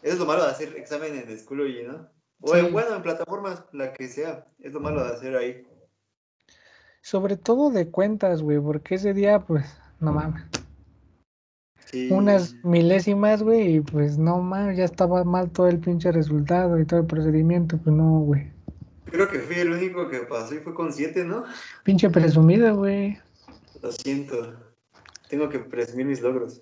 Es 0.02 0.18
lo 0.20 0.26
malo 0.26 0.44
de 0.44 0.52
hacer 0.52 0.76
examen 0.76 1.16
en 1.16 1.38
Schoology, 1.38 1.84
¿no? 1.84 2.10
O 2.42 2.56
en, 2.56 2.72
bueno, 2.72 2.96
en 2.96 3.02
plataformas, 3.02 3.64
la 3.72 3.94
que 3.94 4.08
sea. 4.08 4.46
Es 4.60 4.74
lo 4.74 4.80
malo 4.80 5.04
de 5.04 5.14
hacer 5.14 5.36
ahí. 5.36 5.66
Sobre 7.02 7.38
todo 7.38 7.70
de 7.70 7.90
cuentas, 7.90 8.42
güey, 8.42 8.60
porque 8.60 8.96
ese 8.96 9.14
día, 9.14 9.40
pues, 9.40 9.66
no 10.00 10.12
mames. 10.12 10.44
Unas 12.12 12.56
milésimas, 12.64 13.42
güey, 13.42 13.78
y 13.78 13.80
pues 13.82 14.18
no 14.18 14.40
mames, 14.40 14.78
ya 14.78 14.86
estaba 14.86 15.24
mal 15.24 15.50
todo 15.50 15.68
el 15.68 15.80
pinche 15.80 16.12
resultado 16.12 16.80
y 16.80 16.86
todo 16.86 17.00
el 17.00 17.08
procedimiento, 17.08 17.78
pues 17.78 17.96
no, 17.96 18.20
güey. 18.20 18.52
Creo 19.06 19.28
que 19.28 19.40
fui 19.40 19.56
el 19.56 19.72
único 19.72 20.08
que 20.08 20.20
pasó 20.20 20.54
y 20.54 20.60
fue 20.60 20.76
con 20.76 20.94
siete, 20.94 21.26
¿no? 21.26 21.46
Pinche 21.84 22.10
presumida, 22.10 22.72
güey. 22.72 23.18
Lo 23.82 23.92
siento. 23.92 24.54
Tengo 25.30 25.50
que 25.50 25.60
presumir 25.60 26.06
mis 26.06 26.22
logros. 26.22 26.62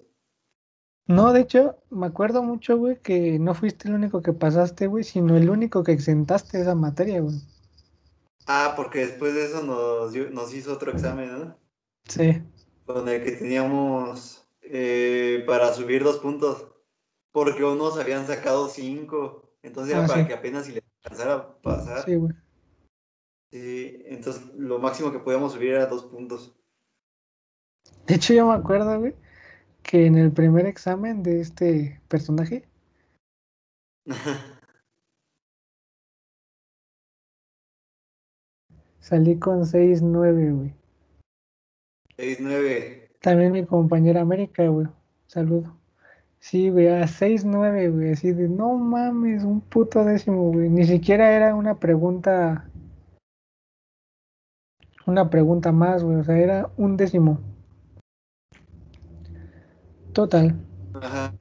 No, 1.08 1.32
de 1.34 1.42
hecho, 1.42 1.78
me 1.90 2.08
acuerdo 2.08 2.44
mucho, 2.44 2.78
güey, 2.78 2.98
que 2.98 3.40
no 3.40 3.54
fuiste 3.54 3.88
el 3.88 3.96
único 3.96 4.22
que 4.22 4.34
pasaste, 4.34 4.88
güey, 4.88 5.04
sino 5.04 5.38
el 5.38 5.50
único 5.50 5.84
que 5.84 5.94
exentaste 5.94 6.62
esa 6.62 6.76
materia, 6.76 7.22
güey. 7.22 7.42
Ah, 8.46 8.74
porque 8.76 9.00
después 9.00 9.34
de 9.34 9.46
eso 9.46 9.63
nos, 9.63 10.13
nos 10.32 10.54
hizo 10.54 10.74
otro 10.74 10.92
examen, 10.92 11.32
¿no? 11.32 11.58
Sí. 12.08 12.42
Con 12.86 13.08
el 13.08 13.24
que 13.24 13.32
teníamos 13.32 14.37
eh, 14.72 15.44
para 15.46 15.74
subir 15.74 16.04
dos 16.04 16.20
puntos. 16.20 16.68
Porque 17.32 17.64
unos 17.64 17.98
habían 17.98 18.26
sacado 18.26 18.68
cinco. 18.70 19.54
Entonces 19.62 19.94
era 19.94 20.06
ah, 20.06 20.08
para 20.08 20.28
que 20.28 20.34
apenas 20.34 20.66
si 20.66 20.74
le 20.74 20.84
alcanzara 21.04 21.34
a 21.34 21.62
pasar. 21.62 22.06
Sí, 22.06 22.16
güey. 22.16 22.34
Sí, 23.52 24.04
entonces 24.06 24.44
lo 24.56 24.80
máximo 24.80 25.12
que 25.12 25.20
podíamos 25.20 25.54
subir 25.54 25.72
era 25.72 25.86
dos 25.86 26.06
puntos. 26.06 26.56
De 28.06 28.16
hecho, 28.16 28.34
yo 28.34 28.48
me 28.48 28.54
acuerdo, 28.54 29.00
güey, 29.00 29.16
que 29.84 30.06
en 30.06 30.18
el 30.18 30.32
primer 30.32 30.66
examen 30.66 31.24
de 31.24 31.42
este 31.42 32.02
personaje 32.08 32.68
Salí 39.00 39.38
con 39.40 39.64
6-9, 39.64 40.56
güey. 40.56 40.74
6-9. 42.18 43.07
También 43.28 43.52
mi 43.52 43.66
compañera 43.66 44.22
América, 44.22 44.66
güey. 44.70 44.88
Saludo. 45.26 45.76
Sí, 46.40 46.70
güey, 46.70 46.88
a 46.88 47.08
6-9, 47.08 47.92
güey. 47.94 48.13
Así 48.13 48.32
de, 48.32 48.48
no 48.48 48.78
mames, 48.78 49.44
un 49.44 49.60
puto 49.60 50.06
décimo, 50.06 50.44
güey. 50.54 50.70
Ni 50.70 50.86
siquiera 50.86 51.34
era 51.34 51.54
una 51.54 51.76
pregunta. 51.76 52.70
Una 55.06 55.30
pregunta 55.30 55.74
más, 55.74 56.06
güey. 56.06 56.16
O 56.16 56.24
sea, 56.24 56.38
era 56.38 56.70
un 56.78 56.96
décimo. 56.96 57.42
Total. 60.13 60.56
Ajá. 60.94 61.34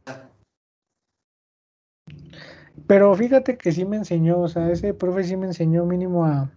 Pero 2.88 3.14
fíjate 3.14 3.56
que 3.56 3.70
sí 3.70 3.84
me 3.84 3.98
enseñó, 3.98 4.40
o 4.40 4.48
sea, 4.48 4.72
ese 4.72 4.92
profe 4.92 5.22
sí 5.22 5.36
me 5.36 5.46
enseñó 5.46 5.84
mínimo 5.84 6.24
a 6.24 6.50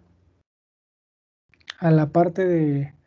a 1.78 1.92
la 1.92 2.08
parte 2.08 2.48
de 2.48 2.99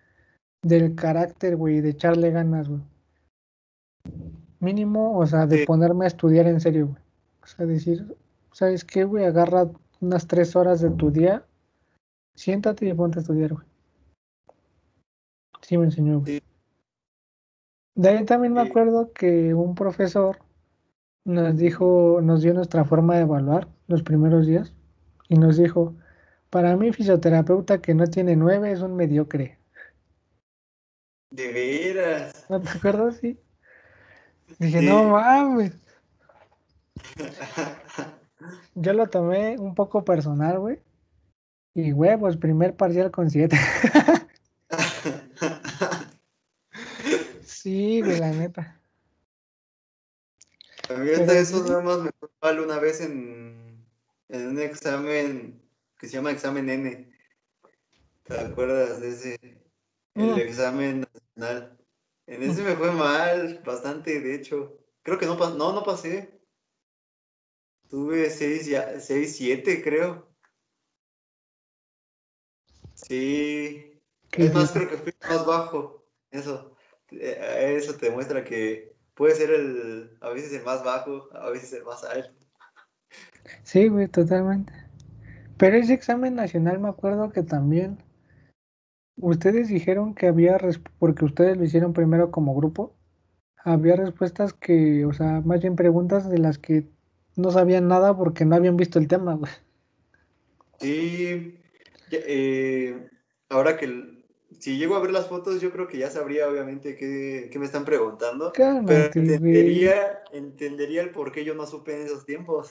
del 0.62 0.94
carácter, 0.94 1.56
güey, 1.56 1.80
de 1.80 1.90
echarle 1.90 2.30
ganas, 2.30 2.68
güey. 2.68 2.82
Mínimo, 4.60 5.18
o 5.18 5.26
sea, 5.26 5.46
de 5.46 5.66
ponerme 5.66 6.04
a 6.04 6.08
estudiar 6.08 6.46
en 6.46 6.60
serio, 6.60 6.88
güey. 6.88 7.02
O 7.42 7.46
sea, 7.46 7.66
decir, 7.66 8.16
¿sabes 8.52 8.84
qué, 8.84 9.04
güey? 9.04 9.24
Agarra 9.24 9.68
unas 10.00 10.26
tres 10.26 10.54
horas 10.54 10.80
de 10.80 10.90
tu 10.90 11.10
día, 11.10 11.44
siéntate 12.34 12.86
y 12.86 12.94
ponte 12.94 13.18
a 13.18 13.22
estudiar, 13.22 13.54
güey. 13.54 13.66
Sí 15.60 15.76
me 15.76 15.84
enseñó, 15.84 16.20
güey. 16.20 16.42
De 17.94 18.08
ahí 18.08 18.24
también 18.24 18.54
me 18.54 18.62
acuerdo 18.62 19.12
que 19.12 19.52
un 19.54 19.74
profesor 19.74 20.38
nos 21.24 21.56
dijo, 21.56 22.20
nos 22.22 22.42
dio 22.42 22.54
nuestra 22.54 22.84
forma 22.84 23.16
de 23.16 23.22
evaluar 23.22 23.68
los 23.86 24.02
primeros 24.02 24.46
días 24.46 24.74
y 25.28 25.36
nos 25.36 25.56
dijo, 25.56 25.94
para 26.50 26.76
mí, 26.76 26.92
fisioterapeuta 26.92 27.80
que 27.80 27.94
no 27.94 28.06
tiene 28.06 28.36
nueve 28.36 28.72
es 28.72 28.80
un 28.80 28.96
mediocre. 28.96 29.58
De 31.32 31.50
veras. 31.50 32.44
¿No 32.50 32.60
te 32.60 32.68
acuerdas? 32.68 33.16
Sí. 33.16 33.38
Dije, 34.58 34.82
no 34.82 35.04
mames. 35.04 35.72
Yo 38.74 38.92
lo 38.92 39.08
tomé 39.08 39.56
un 39.58 39.74
poco 39.74 40.04
personal, 40.04 40.58
güey. 40.58 40.78
Y 41.74 41.92
huevos, 41.92 42.36
primer 42.36 42.76
parcial 42.76 43.10
con 43.10 43.30
siete. 43.30 43.56
sí, 47.44 48.02
güey, 48.02 48.20
la 48.20 48.30
neta. 48.30 48.78
A 50.90 50.94
mí 50.94 51.10
hasta 51.12 51.38
eso 51.38 51.64
nada 51.64 51.80
más 51.80 52.00
me 52.00 52.10
fue 52.20 52.28
mal 52.42 52.60
una 52.60 52.78
vez 52.78 53.00
en, 53.00 53.82
en 54.28 54.48
un 54.48 54.60
examen 54.60 55.62
que 55.98 56.08
se 56.08 56.14
llama 56.14 56.30
examen 56.30 56.68
N. 56.68 57.10
¿Te 58.24 58.38
acuerdas 58.38 59.00
de 59.00 59.08
ese? 59.08 59.62
El 60.14 60.34
mm. 60.34 60.38
examen 60.40 61.06
En 61.36 62.42
ese 62.42 62.62
me 62.62 62.76
fue 62.76 62.92
mal, 62.92 63.62
bastante, 63.64 64.20
de 64.20 64.34
hecho. 64.34 64.78
Creo 65.02 65.18
que 65.18 65.26
no 65.26 65.36
no, 65.36 65.72
no 65.72 65.82
pasé. 65.82 66.40
Tuve 67.88 68.30
6, 68.30 69.36
7, 69.36 69.82
creo. 69.82 70.28
Sí. 72.94 74.00
Es 74.32 74.54
más, 74.54 74.72
creo 74.72 74.88
que 74.88 74.96
fui 74.96 75.14
más 75.28 75.44
bajo. 75.44 76.06
Eso. 76.30 76.76
Eh, 77.10 77.76
eso 77.76 77.94
te 77.96 78.06
demuestra 78.06 78.44
que 78.44 78.96
puede 79.14 79.34
ser 79.34 79.50
el, 79.50 80.16
a 80.20 80.30
veces 80.30 80.52
el 80.52 80.64
más 80.64 80.82
bajo, 80.82 81.28
a 81.34 81.50
veces 81.50 81.72
el 81.74 81.84
más 81.84 82.02
alto. 82.04 82.30
Sí, 83.62 83.88
güey, 83.88 84.08
totalmente. 84.08 84.72
Pero 85.58 85.76
ese 85.76 85.92
examen 85.92 86.34
nacional 86.34 86.78
me 86.78 86.88
acuerdo 86.88 87.30
que 87.30 87.42
también 87.42 88.02
ustedes 89.16 89.68
dijeron 89.68 90.14
que 90.14 90.26
había, 90.26 90.58
porque 90.98 91.24
ustedes 91.24 91.56
lo 91.56 91.64
hicieron 91.64 91.92
primero 91.92 92.30
como 92.30 92.54
grupo, 92.54 92.94
había 93.64 93.96
respuestas 93.96 94.52
que, 94.52 95.04
o 95.04 95.12
sea, 95.12 95.40
más 95.40 95.60
bien 95.60 95.76
preguntas 95.76 96.28
de 96.28 96.38
las 96.38 96.58
que 96.58 96.86
no 97.36 97.50
sabían 97.50 97.88
nada 97.88 98.16
porque 98.16 98.44
no 98.44 98.56
habían 98.56 98.76
visto 98.76 98.98
el 98.98 99.08
tema, 99.08 99.34
güey. 99.34 99.52
Sí, 100.80 101.58
eh, 102.10 103.08
ahora 103.48 103.76
que 103.76 104.22
si 104.58 104.78
llego 104.78 104.96
a 104.96 105.00
ver 105.00 105.12
las 105.12 105.28
fotos, 105.28 105.60
yo 105.60 105.70
creo 105.70 105.88
que 105.88 105.98
ya 105.98 106.10
sabría 106.10 106.48
obviamente 106.48 106.96
qué, 106.96 107.50
me 107.58 107.64
están 107.64 107.84
preguntando. 107.84 108.52
pero 108.52 109.10
entendería, 109.14 110.22
entendería 110.32 111.02
el 111.02 111.10
por 111.10 111.32
qué 111.32 111.44
yo 111.44 111.54
no 111.54 111.66
supe 111.66 111.94
en 111.94 112.06
esos 112.06 112.24
tiempos. 112.24 112.70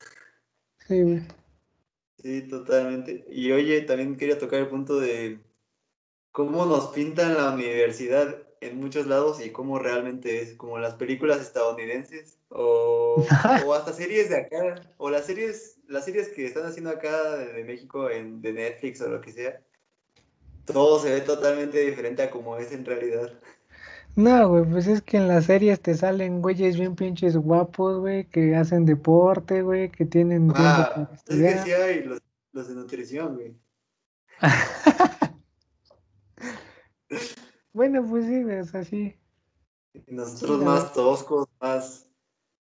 Sí, 0.87 1.01
güey. 1.01 1.21
Sí, 2.21 2.41
totalmente. 2.43 3.25
Y 3.29 3.51
oye, 3.51 3.81
también 3.81 4.15
quería 4.15 4.37
tocar 4.37 4.59
el 4.59 4.67
punto 4.67 4.99
de 4.99 5.39
cómo 6.31 6.65
nos 6.65 6.87
pintan 6.87 7.35
la 7.35 7.51
universidad 7.51 8.37
en 8.61 8.79
muchos 8.79 9.07
lados 9.07 9.43
y 9.43 9.49
cómo 9.49 9.79
realmente 9.79 10.41
es, 10.41 10.53
como 10.53 10.77
las 10.77 10.93
películas 10.93 11.41
estadounidenses 11.41 12.37
o, 12.49 13.25
o 13.65 13.73
hasta 13.73 13.91
series 13.91 14.29
de 14.29 14.37
acá, 14.37 14.81
o 14.97 15.09
las 15.09 15.25
series, 15.25 15.77
las 15.87 16.05
series 16.05 16.29
que 16.29 16.45
están 16.45 16.65
haciendo 16.65 16.91
acá 16.91 17.37
de, 17.37 17.63
México 17.63 18.09
en, 18.09 18.41
de 18.41 18.53
Netflix 18.53 19.01
o 19.01 19.09
lo 19.09 19.19
que 19.19 19.31
sea. 19.31 19.59
Todo 20.65 20.99
se 20.99 21.11
ve 21.11 21.21
totalmente 21.21 21.79
diferente 21.79 22.21
a 22.21 22.29
como 22.29 22.55
es 22.57 22.71
en 22.71 22.85
realidad. 22.85 23.31
No, 24.15 24.49
güey, 24.49 24.63
pues 24.65 24.87
es 24.87 25.01
que 25.01 25.17
en 25.17 25.27
las 25.27 25.45
series 25.45 25.81
te 25.81 25.95
salen 25.95 26.41
güeyes 26.41 26.77
bien 26.77 26.95
pinches 26.95 27.35
guapos, 27.35 27.99
güey, 27.99 28.25
que 28.25 28.55
hacen 28.55 28.85
deporte, 28.85 29.63
güey, 29.63 29.89
que 29.89 30.05
tienen 30.05 30.51
ah, 30.53 31.09
Es 31.27 31.39
que 31.39 31.57
sí 31.59 31.71
hay 31.71 32.03
los, 32.03 32.21
los 32.51 32.67
de 32.67 32.75
nutrición, 32.75 33.35
güey. 33.35 33.55
bueno, 37.73 38.05
pues 38.07 38.25
sí, 38.25 38.43
es 38.49 38.75
así. 38.75 39.17
Y 39.93 40.13
nosotros 40.13 40.63
más 40.63 40.93
toscos, 40.93 41.47
más... 41.59 42.07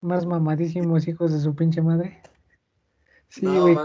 Más 0.01 0.25
mamadísimos 0.25 1.07
hijos 1.07 1.31
de 1.31 1.39
su 1.39 1.55
pinche 1.55 1.81
madre. 1.81 2.21
Sí, 3.29 3.45
güey. 3.45 3.77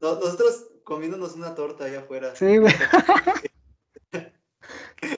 Nosotros 0.00 0.70
comiéndonos 0.82 1.36
una 1.36 1.54
torta 1.54 1.84
allá 1.84 2.00
afuera. 2.00 2.34
Sí, 2.34 2.58
güey. 2.58 2.74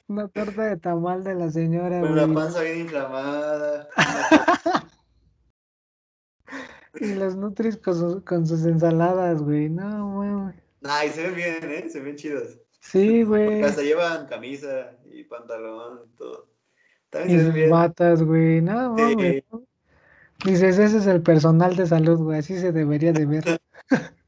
Una 0.08 0.28
torta 0.28 0.64
de 0.64 0.76
tamal 0.76 1.24
de 1.24 1.34
la 1.34 1.50
señora, 1.50 2.00
Con 2.00 2.16
la 2.16 2.26
panza 2.26 2.62
bien 2.62 2.80
inflamada. 2.80 3.88
y 6.94 7.14
los 7.14 7.36
nutris 7.36 7.76
con, 7.76 8.46
sus 8.46 8.64
ensaladas, 8.64 9.42
güey. 9.42 9.68
No, 9.68 10.16
güey. 10.16 10.54
Ay, 10.82 11.10
se 11.10 11.22
ven 11.22 11.34
bien, 11.34 11.70
¿eh? 11.70 11.88
Se 11.90 12.00
ven 12.00 12.16
chidos. 12.16 12.58
Sí, 12.90 13.22
güey. 13.24 13.62
hasta 13.62 13.82
llevan 13.82 14.26
camisa 14.26 14.96
y 15.04 15.24
pantalón 15.24 16.00
y 16.06 16.16
todo. 16.16 16.48
También 17.10 17.40
y 17.40 17.44
sus 17.44 17.54
bien. 17.54 17.70
batas, 17.70 18.22
güey. 18.22 18.60
No, 18.60 18.94
güey. 18.94 19.44
Dices, 20.44 20.78
ese 20.78 20.98
es 20.98 21.06
el 21.06 21.22
personal 21.22 21.74
de 21.76 21.86
salud, 21.86 22.18
güey. 22.18 22.38
Así 22.38 22.58
se 22.58 22.72
debería 22.72 23.12
de 23.12 23.26
ver. 23.26 23.60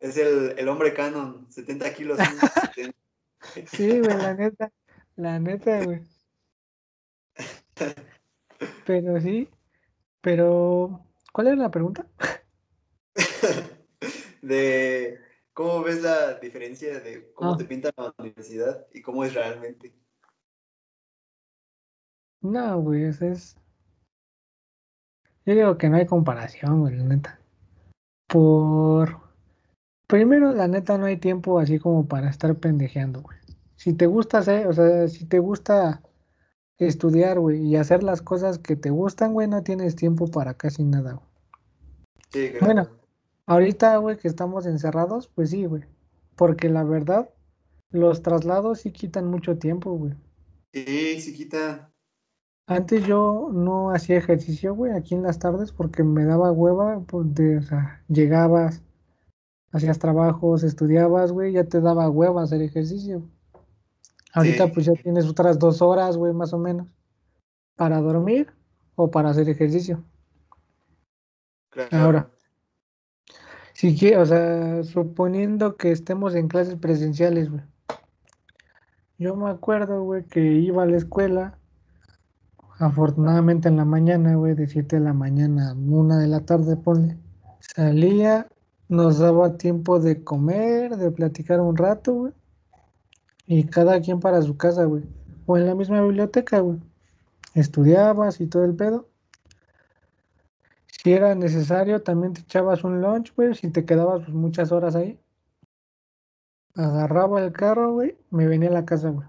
es 0.00 0.16
el, 0.16 0.54
el 0.56 0.68
hombre 0.68 0.94
canon, 0.94 1.46
70 1.50 1.94
kilos. 1.94 2.18
sí, 3.66 4.00
güey, 4.00 4.16
la 4.16 4.34
neta. 4.34 4.72
La 5.16 5.38
neta, 5.38 5.84
güey. 5.84 6.02
Pero 8.86 9.20
sí, 9.20 9.48
pero 10.20 11.04
¿cuál 11.32 11.48
era 11.48 11.56
la 11.56 11.70
pregunta? 11.70 12.06
de 14.42 15.18
cómo 15.60 15.82
ves 15.82 16.02
la 16.02 16.34
diferencia 16.34 17.00
de 17.00 17.32
cómo 17.34 17.52
ah. 17.52 17.56
te 17.56 17.64
pinta 17.64 17.90
la 17.96 18.14
universidad 18.18 18.86
y 18.92 19.02
cómo 19.02 19.24
es 19.24 19.34
realmente. 19.34 19.92
No, 22.42 22.80
güey, 22.80 23.04
eso 23.04 23.26
es. 23.26 23.56
Yo 25.44 25.54
digo 25.54 25.76
que 25.76 25.88
no 25.88 25.96
hay 25.96 26.06
comparación, 26.06 26.80
güey, 26.80 26.96
la 26.96 27.04
neta. 27.04 27.40
Por. 28.26 29.18
Primero, 30.06 30.52
la 30.52 30.66
neta, 30.66 30.96
no 30.98 31.06
hay 31.06 31.18
tiempo 31.18 31.58
así 31.58 31.78
como 31.78 32.06
para 32.08 32.30
estar 32.30 32.54
pendejeando, 32.56 33.22
güey 33.22 33.40
si 33.80 33.94
te 33.94 34.06
gusta 34.06 34.38
hacer, 34.38 34.66
o 34.66 34.74
sea, 34.74 35.08
si 35.08 35.24
te 35.24 35.38
gusta 35.38 36.02
estudiar, 36.76 37.38
güey, 37.38 37.62
y 37.62 37.76
hacer 37.76 38.02
las 38.02 38.20
cosas 38.20 38.58
que 38.58 38.76
te 38.76 38.90
gustan, 38.90 39.32
güey, 39.32 39.48
no 39.48 39.62
tienes 39.62 39.96
tiempo 39.96 40.26
para 40.26 40.52
casi 40.52 40.84
nada, 40.84 41.14
güey. 41.14 41.26
Sí, 42.30 42.52
Bueno, 42.60 42.90
ahorita, 43.50 43.96
güey, 43.96 44.16
que 44.16 44.28
estamos 44.28 44.64
encerrados, 44.66 45.28
pues 45.28 45.50
sí, 45.50 45.64
güey. 45.66 45.82
Porque 46.36 46.68
la 46.68 46.84
verdad, 46.84 47.28
los 47.90 48.22
traslados 48.22 48.80
sí 48.80 48.92
quitan 48.92 49.26
mucho 49.26 49.58
tiempo, 49.58 49.90
güey. 49.92 50.14
Sí, 50.72 51.20
sí 51.20 51.34
quitan. 51.34 51.92
Antes 52.66 53.04
yo 53.04 53.50
no 53.52 53.90
hacía 53.90 54.16
ejercicio, 54.16 54.74
güey, 54.74 54.92
aquí 54.92 55.16
en 55.16 55.24
las 55.24 55.40
tardes 55.40 55.72
porque 55.72 56.04
me 56.04 56.24
daba 56.24 56.52
hueva, 56.52 57.00
pues 57.00 57.34
de, 57.34 57.58
o 57.58 57.62
sea, 57.62 58.04
llegabas, 58.06 58.82
hacías 59.72 59.98
trabajos, 59.98 60.62
estudiabas, 60.62 61.32
güey, 61.32 61.52
ya 61.52 61.64
te 61.64 61.80
daba 61.80 62.08
hueva 62.08 62.44
hacer 62.44 62.62
ejercicio. 62.62 63.28
Ahorita 64.32 64.68
pues 64.68 64.86
ya 64.86 64.92
tienes 64.92 65.26
otras 65.26 65.58
dos 65.58 65.82
horas, 65.82 66.16
güey, 66.16 66.32
más 66.32 66.52
o 66.52 66.58
menos, 66.58 66.86
para 67.74 68.00
dormir 68.00 68.52
o 68.94 69.10
para 69.10 69.30
hacer 69.30 69.48
ejercicio. 69.48 70.04
Ahora, 71.90 72.30
si 73.80 73.96
que, 73.96 74.18
o 74.18 74.26
sea, 74.26 74.84
suponiendo 74.84 75.78
que 75.78 75.90
estemos 75.90 76.34
en 76.34 76.48
clases 76.48 76.74
presenciales, 76.74 77.48
güey. 77.48 77.62
Yo 79.16 79.34
me 79.36 79.48
acuerdo, 79.48 80.02
güey, 80.02 80.24
que 80.24 80.42
iba 80.42 80.82
a 80.82 80.86
la 80.86 80.98
escuela, 80.98 81.56
afortunadamente 82.78 83.68
en 83.68 83.78
la 83.78 83.86
mañana, 83.86 84.34
güey, 84.34 84.54
de 84.54 84.66
7 84.66 84.96
de 84.96 85.02
la 85.02 85.14
mañana 85.14 85.70
a 85.70 85.72
1 85.72 86.18
de 86.18 86.26
la 86.26 86.40
tarde, 86.40 86.76
ponle. 86.76 87.16
Salía, 87.60 88.48
nos 88.90 89.18
daba 89.18 89.56
tiempo 89.56 89.98
de 89.98 90.22
comer, 90.24 90.98
de 90.98 91.10
platicar 91.10 91.62
un 91.62 91.74
rato, 91.74 92.12
güey. 92.12 92.32
Y 93.46 93.64
cada 93.64 93.98
quien 94.02 94.20
para 94.20 94.42
su 94.42 94.58
casa, 94.58 94.84
güey. 94.84 95.04
O 95.46 95.56
en 95.56 95.64
la 95.64 95.74
misma 95.74 96.02
biblioteca, 96.02 96.60
güey. 96.60 96.80
Estudiabas 97.54 98.42
y 98.42 98.46
todo 98.46 98.66
el 98.66 98.74
pedo. 98.74 99.08
Si 100.90 101.12
era 101.12 101.34
necesario, 101.34 102.02
también 102.02 102.34
te 102.34 102.42
echabas 102.42 102.84
un 102.84 103.00
lunch, 103.00 103.34
güey. 103.34 103.54
Si 103.54 103.70
te 103.70 103.84
quedabas 103.84 104.22
pues, 104.24 104.34
muchas 104.34 104.72
horas 104.72 104.94
ahí. 104.96 105.18
Agarraba 106.74 107.42
el 107.42 107.52
carro, 107.52 107.92
güey. 107.92 108.16
Me 108.30 108.46
venía 108.46 108.68
a 108.68 108.72
la 108.72 108.84
casa, 108.84 109.10
güey. 109.10 109.26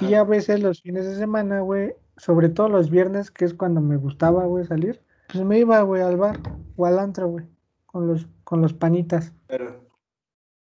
Y 0.00 0.14
a 0.14 0.24
veces 0.24 0.60
los 0.60 0.80
fines 0.80 1.06
de 1.06 1.16
semana, 1.16 1.60
güey. 1.60 1.94
Sobre 2.16 2.48
todo 2.48 2.68
los 2.68 2.90
viernes, 2.90 3.30
que 3.30 3.44
es 3.44 3.54
cuando 3.54 3.80
me 3.80 3.96
gustaba, 3.96 4.44
güey, 4.44 4.64
salir. 4.64 5.02
Pues 5.32 5.44
me 5.44 5.58
iba, 5.58 5.80
güey, 5.82 6.00
al 6.00 6.16
bar 6.16 6.40
o 6.76 6.86
al 6.86 6.98
antro, 6.98 7.28
güey. 7.28 7.46
Con 7.86 8.06
los, 8.06 8.26
con 8.44 8.62
los 8.62 8.72
panitas. 8.72 9.32
Pero. 9.46 9.84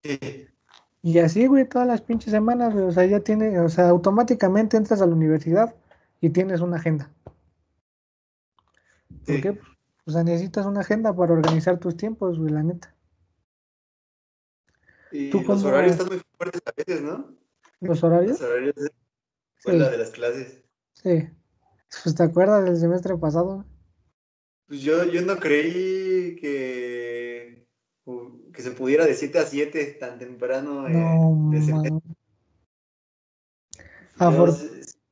Sí. 0.03 0.49
Y 1.03 1.19
así, 1.21 1.47
güey, 1.47 1.67
todas 1.67 1.87
las 1.87 2.03
pinches 2.03 2.33
semanas, 2.33 2.75
güey. 2.75 2.85
O 2.85 2.91
sea, 2.91 3.07
ya 3.07 3.21
tiene, 3.21 3.59
o 3.61 3.69
sea, 3.69 3.89
automáticamente 3.89 4.77
entras 4.77 5.01
a 5.01 5.07
la 5.07 5.15
universidad 5.15 5.75
y 6.21 6.31
tienes 6.31 6.61
una 6.61 6.77
agenda. 6.77 7.11
¿Por 9.29 9.41
qué? 9.41 9.61
O 10.07 10.11
sea, 10.11 10.25
necesitas 10.25 10.67
una 10.67 10.81
agenda 10.81 11.15
para 11.15 11.33
organizar 11.33 11.79
tus 11.79 11.97
tiempos, 11.97 12.39
güey, 12.39 12.53
la 12.53 12.63
neta. 12.63 12.95
Y 15.13 15.31
los 15.31 15.65
horarios 15.65 15.93
están 15.93 16.09
muy 16.09 16.21
fuertes 16.37 16.63
a 16.67 16.73
veces, 16.77 17.03
¿no? 17.03 17.35
¿Los 17.81 18.03
horarios? 18.03 18.41
Los 18.41 18.51
horarios 18.51 18.75
de, 18.77 19.73
la 19.79 19.91
de 19.91 19.99
las 19.99 20.11
clases. 20.11 20.63
Sí. 20.95 21.29
Pues, 22.03 22.15
¿Te 22.15 22.23
acuerdas 22.23 22.65
del 22.65 22.77
semestre 22.77 23.17
pasado? 23.17 23.65
Pues 24.67 24.81
yo, 24.81 25.05
yo 25.05 25.23
no 25.23 25.37
creí 25.39 26.37
que 26.37 27.69
que 28.53 28.63
se 28.63 28.71
pudiera 28.73 29.07
de 29.07 29.15
7 29.15 29.39
a 29.39 29.47
7 29.47 29.85
tan 30.01 30.19
temprano. 30.19 30.89
Eh, 30.89 31.61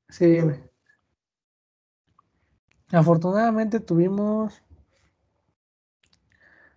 sí, 0.09 0.39
Afortunadamente 2.93 3.81
tuvimos 3.81 4.63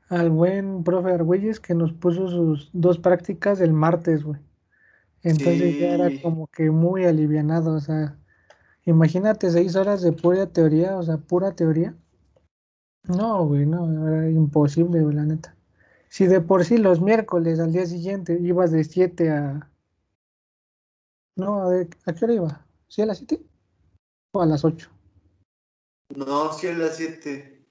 al 0.10 0.32
buen 0.32 0.84
profe 0.84 1.12
Argüelles 1.12 1.60
que 1.60 1.76
nos 1.76 1.93
puso 1.93 2.28
sus 2.28 2.70
dos 2.74 2.97
prácticas 2.97 3.62
el 3.62 3.74
martes, 3.74 4.24
güey. 4.24 4.39
Entonces 5.22 5.78
ya 5.80 5.93
era 5.93 6.10
como 6.22 6.47
que 6.47 6.72
muy 6.72 7.05
alivianado, 7.05 7.74
o 7.74 7.80
sea, 7.80 8.18
imagínate 8.86 9.51
seis 9.51 9.76
horas 9.76 10.01
de 10.01 10.14
pura 10.14 10.47
teoría, 10.47 10.97
o 10.97 11.03
sea, 11.03 11.18
pura 11.18 11.51
teoría. 11.55 11.93
No, 13.03 13.45
güey, 13.45 13.66
no, 13.66 14.07
era 14.07 14.30
imposible, 14.30 15.01
güey, 15.01 15.16
la 15.16 15.26
neta. 15.26 15.55
Si 16.10 16.26
de 16.26 16.41
por 16.41 16.66
sí 16.66 16.78
los 16.78 17.01
miércoles 17.01 17.60
al 17.60 17.72
día 17.72 17.86
siguiente 17.86 18.38
ibas 18.41 18.72
de 18.72 18.84
7 18.84 19.30
a... 19.30 19.70
No, 21.36 21.70
¿a, 21.70 22.14
qué 22.14 22.26
hora 22.26 22.34
iba? 22.34 22.66
¿Sí 22.88 23.01
a 23.01 23.05
las 23.05 23.20
7? 23.20 23.41
¿O 24.34 24.41
a 24.41 24.45
las 24.45 24.66
8? 24.66 24.89
No, 26.16 26.53
sí 26.53 26.68
a 26.68 26.74
las 26.74 26.97
7. 26.97 27.66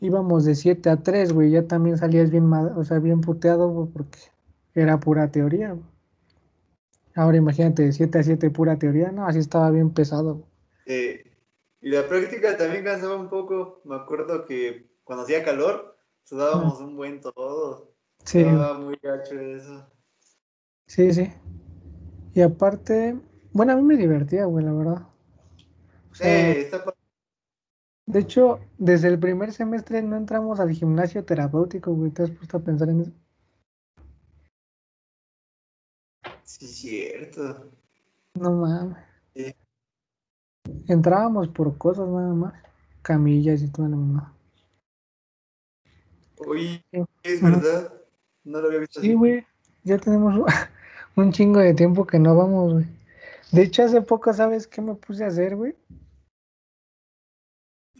Íbamos 0.00 0.44
de 0.44 0.54
7 0.54 0.90
a 0.90 1.02
3, 1.02 1.32
güey. 1.32 1.50
Ya 1.50 1.66
también 1.66 1.98
salías 1.98 2.30
bien, 2.30 2.52
o 2.52 2.84
sea, 2.84 2.98
bien 2.98 3.20
puteado 3.20 3.90
porque 3.92 4.18
era 4.74 5.00
pura 5.00 5.30
teoría. 5.30 5.76
Ahora 7.14 7.36
imagínate, 7.36 7.82
de 7.84 7.92
7 7.92 8.18
a 8.18 8.22
7 8.22 8.50
pura 8.50 8.78
teoría. 8.78 9.10
No, 9.10 9.26
así 9.26 9.38
estaba 9.38 9.70
bien 9.70 9.90
pesado. 9.90 10.46
y 10.86 11.88
la 11.90 12.06
práctica 12.06 12.56
también 12.56 12.84
cansaba 12.84 13.16
un 13.16 13.28
poco. 13.28 13.80
Me 13.84 13.96
acuerdo 13.96 14.44
que 14.44 14.86
cuando 15.04 15.24
hacía 15.24 15.44
calor 15.44 15.98
Sudábamos 16.28 16.78
un 16.80 16.94
buen 16.94 17.22
todo. 17.22 17.94
Sí. 18.22 18.40
Estaba 18.40 18.78
muy 18.78 18.98
gacho 19.02 19.40
eso. 19.40 19.90
Sí, 20.86 21.10
sí. 21.10 21.32
Y 22.34 22.42
aparte, 22.42 23.16
bueno, 23.54 23.72
a 23.72 23.76
mí 23.76 23.82
me 23.82 23.96
divertía, 23.96 24.44
güey, 24.44 24.62
la 24.62 24.74
verdad. 24.74 25.08
sí, 26.12 26.24
está 26.24 26.84
de 28.08 28.20
hecho, 28.20 28.58
desde 28.78 29.08
el 29.08 29.18
primer 29.18 29.52
semestre 29.52 30.00
no 30.00 30.16
entramos 30.16 30.58
al 30.60 30.70
gimnasio 30.70 31.26
terapéutico, 31.26 31.92
güey. 31.92 32.10
¿Te 32.10 32.22
has 32.22 32.30
puesto 32.30 32.56
a 32.56 32.60
pensar 32.60 32.88
en 32.88 33.02
eso? 33.02 33.12
Sí, 36.42 36.66
cierto. 36.66 37.70
No 38.32 38.52
mames. 38.52 38.96
Sí. 39.36 39.54
Entrábamos 40.86 41.48
por 41.48 41.76
cosas 41.76 42.08
nada 42.08 42.32
más. 42.32 42.54
Camillas 43.02 43.60
y 43.60 43.68
toda 43.68 43.90
la 43.90 43.96
mamá. 43.96 44.34
Oye, 46.46 46.82
es 47.22 47.42
verdad. 47.42 47.92
No 48.42 48.62
lo 48.62 48.68
había 48.68 48.80
visto. 48.80 49.02
Sí, 49.02 49.12
güey. 49.12 49.46
Ya 49.84 49.98
tenemos 49.98 50.34
un 51.16 51.30
chingo 51.30 51.60
de 51.60 51.74
tiempo 51.74 52.06
que 52.06 52.18
no 52.18 52.34
vamos, 52.34 52.72
güey. 52.72 52.86
De 53.52 53.64
hecho, 53.64 53.82
hace 53.82 54.00
poco, 54.00 54.32
¿sabes 54.32 54.66
qué 54.66 54.80
me 54.80 54.94
puse 54.94 55.24
a 55.24 55.28
hacer, 55.28 55.56
güey? 55.56 55.76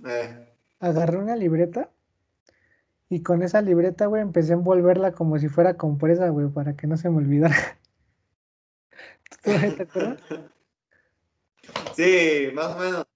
Eh, 0.06 0.54
Agarré 0.80 1.16
una 1.18 1.36
libreta 1.36 1.90
y 3.08 3.22
con 3.22 3.42
esa 3.42 3.62
libreta, 3.62 4.06
güey, 4.06 4.22
empecé 4.22 4.52
a 4.52 4.56
envolverla 4.56 5.12
como 5.12 5.38
si 5.38 5.48
fuera 5.48 5.76
compresa, 5.76 6.28
güey, 6.28 6.48
para 6.48 6.76
que 6.76 6.86
no 6.86 6.96
se 6.96 7.10
me 7.10 7.16
olvidara. 7.18 7.56
¿Tú 9.42 9.52
te 9.76 9.82
acuerdas? 9.82 10.20
Sí, 11.94 12.50
más 12.54 12.76
o 12.76 12.78
menos. 12.78 13.06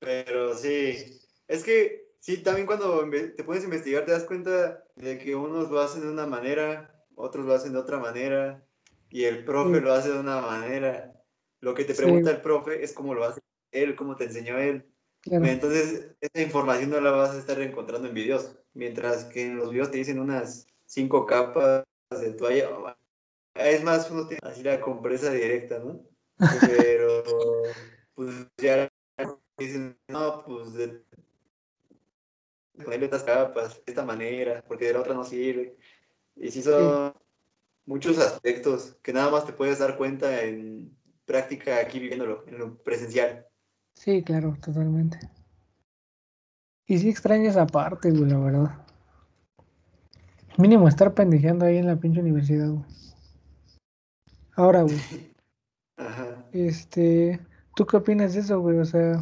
Pero 0.00 0.54
sí. 0.54 1.20
Es 1.48 1.64
que 1.64 2.08
sí, 2.20 2.42
también 2.42 2.66
cuando 2.66 3.08
te 3.10 3.44
puedes 3.44 3.64
investigar 3.64 4.04
te 4.04 4.12
das 4.12 4.24
cuenta 4.24 4.84
de 4.96 5.18
que 5.18 5.34
unos 5.34 5.70
lo 5.70 5.80
hacen 5.80 6.02
de 6.02 6.10
una 6.10 6.26
manera, 6.26 7.04
otros 7.14 7.46
lo 7.46 7.54
hacen 7.54 7.72
de 7.72 7.78
otra 7.78 7.98
manera, 7.98 8.66
y 9.10 9.24
el 9.24 9.44
profe 9.44 9.76
Sí. 9.76 9.80
lo 9.80 9.92
hace 9.92 10.10
de 10.10 10.20
una 10.20 10.40
manera. 10.40 11.12
Lo 11.60 11.74
que 11.74 11.84
te 11.84 11.94
Sí. 11.94 12.02
pregunta 12.02 12.30
el 12.30 12.40
profe 12.40 12.82
es 12.82 12.92
cómo 12.92 13.14
lo 13.14 13.24
hace 13.24 13.40
él, 13.72 13.96
cómo 13.96 14.16
te 14.16 14.24
enseñó 14.24 14.58
él. 14.58 14.86
Claro. 15.26 15.44
Entonces, 15.44 16.14
esa 16.20 16.42
información 16.42 16.90
no 16.90 17.00
la 17.00 17.10
vas 17.10 17.34
a 17.34 17.38
estar 17.38 17.60
encontrando 17.60 18.06
en 18.08 18.14
videos, 18.14 18.56
mientras 18.74 19.24
que 19.24 19.46
en 19.46 19.56
los 19.56 19.70
videos 19.70 19.90
te 19.90 19.98
dicen 19.98 20.20
unas 20.20 20.66
cinco 20.84 21.26
capas 21.26 21.84
de 22.10 22.32
toalla. 22.32 22.96
Es 23.54 23.82
más, 23.82 24.10
uno 24.10 24.28
tiene 24.28 24.40
así 24.44 24.62
la 24.62 24.80
compresa 24.80 25.32
directa, 25.32 25.80
¿no? 25.80 26.00
Pero, 26.70 27.24
pues 28.14 28.46
ya 28.58 28.88
dicen, 29.58 29.98
no, 30.08 30.44
pues 30.44 30.74
de 30.74 31.02
ponerle 32.84 33.06
estas 33.06 33.24
capas, 33.24 33.76
de 33.76 33.82
esta 33.86 34.04
manera, 34.04 34.62
porque 34.68 34.86
de 34.86 34.92
la 34.92 35.00
otra 35.00 35.14
no 35.14 35.24
sirve. 35.24 35.76
Y 36.36 36.50
sí 36.50 36.62
son 36.62 37.14
muchos 37.86 38.18
aspectos 38.18 38.96
que 39.02 39.12
nada 39.12 39.30
más 39.30 39.46
te 39.46 39.54
puedes 39.54 39.78
dar 39.78 39.96
cuenta 39.96 40.42
en 40.42 40.96
práctica 41.24 41.78
aquí 41.80 41.98
viviéndolo, 41.98 42.44
en 42.46 42.58
lo 42.58 42.76
presencial. 42.82 43.46
Sí, 43.96 44.22
claro, 44.22 44.56
totalmente. 44.62 45.18
Y 46.86 46.98
sí 46.98 47.08
extraño 47.08 47.50
esa 47.50 47.66
parte, 47.66 48.10
güey, 48.10 48.30
la 48.30 48.38
verdad. 48.38 48.86
Mínimo 50.58 50.86
estar 50.86 51.12
pendejeando 51.14 51.64
ahí 51.64 51.78
en 51.78 51.86
la 51.86 51.96
pinche 51.96 52.20
universidad, 52.20 52.68
güey. 52.68 52.84
Ahora, 54.54 54.82
güey, 54.82 54.96
Ajá. 55.96 56.46
este, 56.52 57.40
¿tú 57.74 57.86
qué 57.86 57.96
opinas 57.96 58.34
de 58.34 58.40
eso, 58.40 58.60
güey? 58.60 58.78
O 58.78 58.84
sea, 58.84 59.18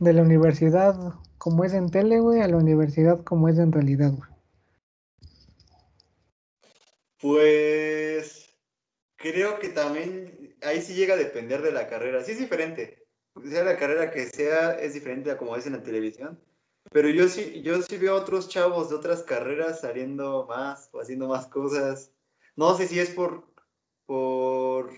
de 0.00 0.12
la 0.12 0.22
universidad 0.22 1.14
como 1.38 1.64
es 1.64 1.72
en 1.72 1.90
tele, 1.90 2.20
güey, 2.20 2.40
a 2.40 2.48
la 2.48 2.56
universidad 2.56 3.22
como 3.22 3.48
es 3.48 3.58
en 3.58 3.72
realidad, 3.72 4.12
güey. 4.12 4.28
Pues 7.20 8.54
creo 9.16 9.58
que 9.58 9.68
también 9.68 10.56
ahí 10.62 10.80
sí 10.82 10.94
llega 10.94 11.14
a 11.14 11.18
depender 11.18 11.62
de 11.62 11.72
la 11.72 11.88
carrera. 11.88 12.22
Sí 12.22 12.32
es 12.32 12.38
diferente. 12.38 13.07
Sea 13.44 13.64
la 13.64 13.76
carrera 13.76 14.10
que 14.10 14.26
sea, 14.26 14.72
es 14.72 14.94
diferente 14.94 15.30
a 15.30 15.36
como 15.38 15.56
es 15.56 15.66
en 15.66 15.74
la 15.74 15.82
televisión. 15.82 16.40
Pero 16.90 17.08
yo 17.10 17.28
sí, 17.28 17.62
yo 17.62 17.82
sí 17.82 17.96
veo 17.98 18.14
a 18.14 18.20
otros 18.20 18.48
chavos 18.48 18.88
de 18.88 18.96
otras 18.96 19.22
carreras 19.22 19.80
saliendo 19.80 20.46
más 20.48 20.88
o 20.92 21.00
haciendo 21.00 21.28
más 21.28 21.46
cosas. 21.46 22.12
No 22.56 22.76
sé 22.76 22.88
si 22.88 22.98
es 22.98 23.10
por, 23.10 23.44
por 24.06 24.90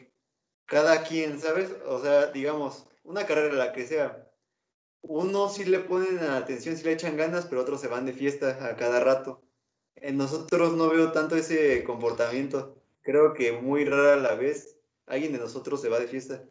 cada 0.66 1.02
quien, 1.04 1.40
¿sabes? 1.40 1.74
O 1.86 2.00
sea, 2.00 2.26
digamos, 2.28 2.86
una 3.04 3.26
carrera 3.26 3.54
la 3.54 3.72
que 3.72 3.86
sea. 3.86 4.30
Unos 5.02 5.54
sí 5.54 5.64
le 5.64 5.80
ponen 5.80 6.18
atención, 6.20 6.76
sí 6.76 6.84
le 6.84 6.92
echan 6.92 7.16
ganas, 7.16 7.46
pero 7.46 7.62
otros 7.62 7.80
se 7.80 7.88
van 7.88 8.06
de 8.06 8.12
fiesta 8.12 8.66
a 8.66 8.76
cada 8.76 9.00
rato. 9.00 9.42
En 9.96 10.16
nosotros 10.16 10.74
no 10.74 10.88
veo 10.88 11.12
tanto 11.12 11.36
ese 11.36 11.84
comportamiento. 11.84 12.76
Creo 13.02 13.34
que 13.34 13.52
muy 13.52 13.84
rara 13.84 14.16
la 14.16 14.34
vez 14.34 14.78
alguien 15.06 15.32
de 15.32 15.38
nosotros 15.38 15.80
se 15.82 15.88
va 15.88 15.98
de 15.98 16.06
fiesta. 16.08 16.44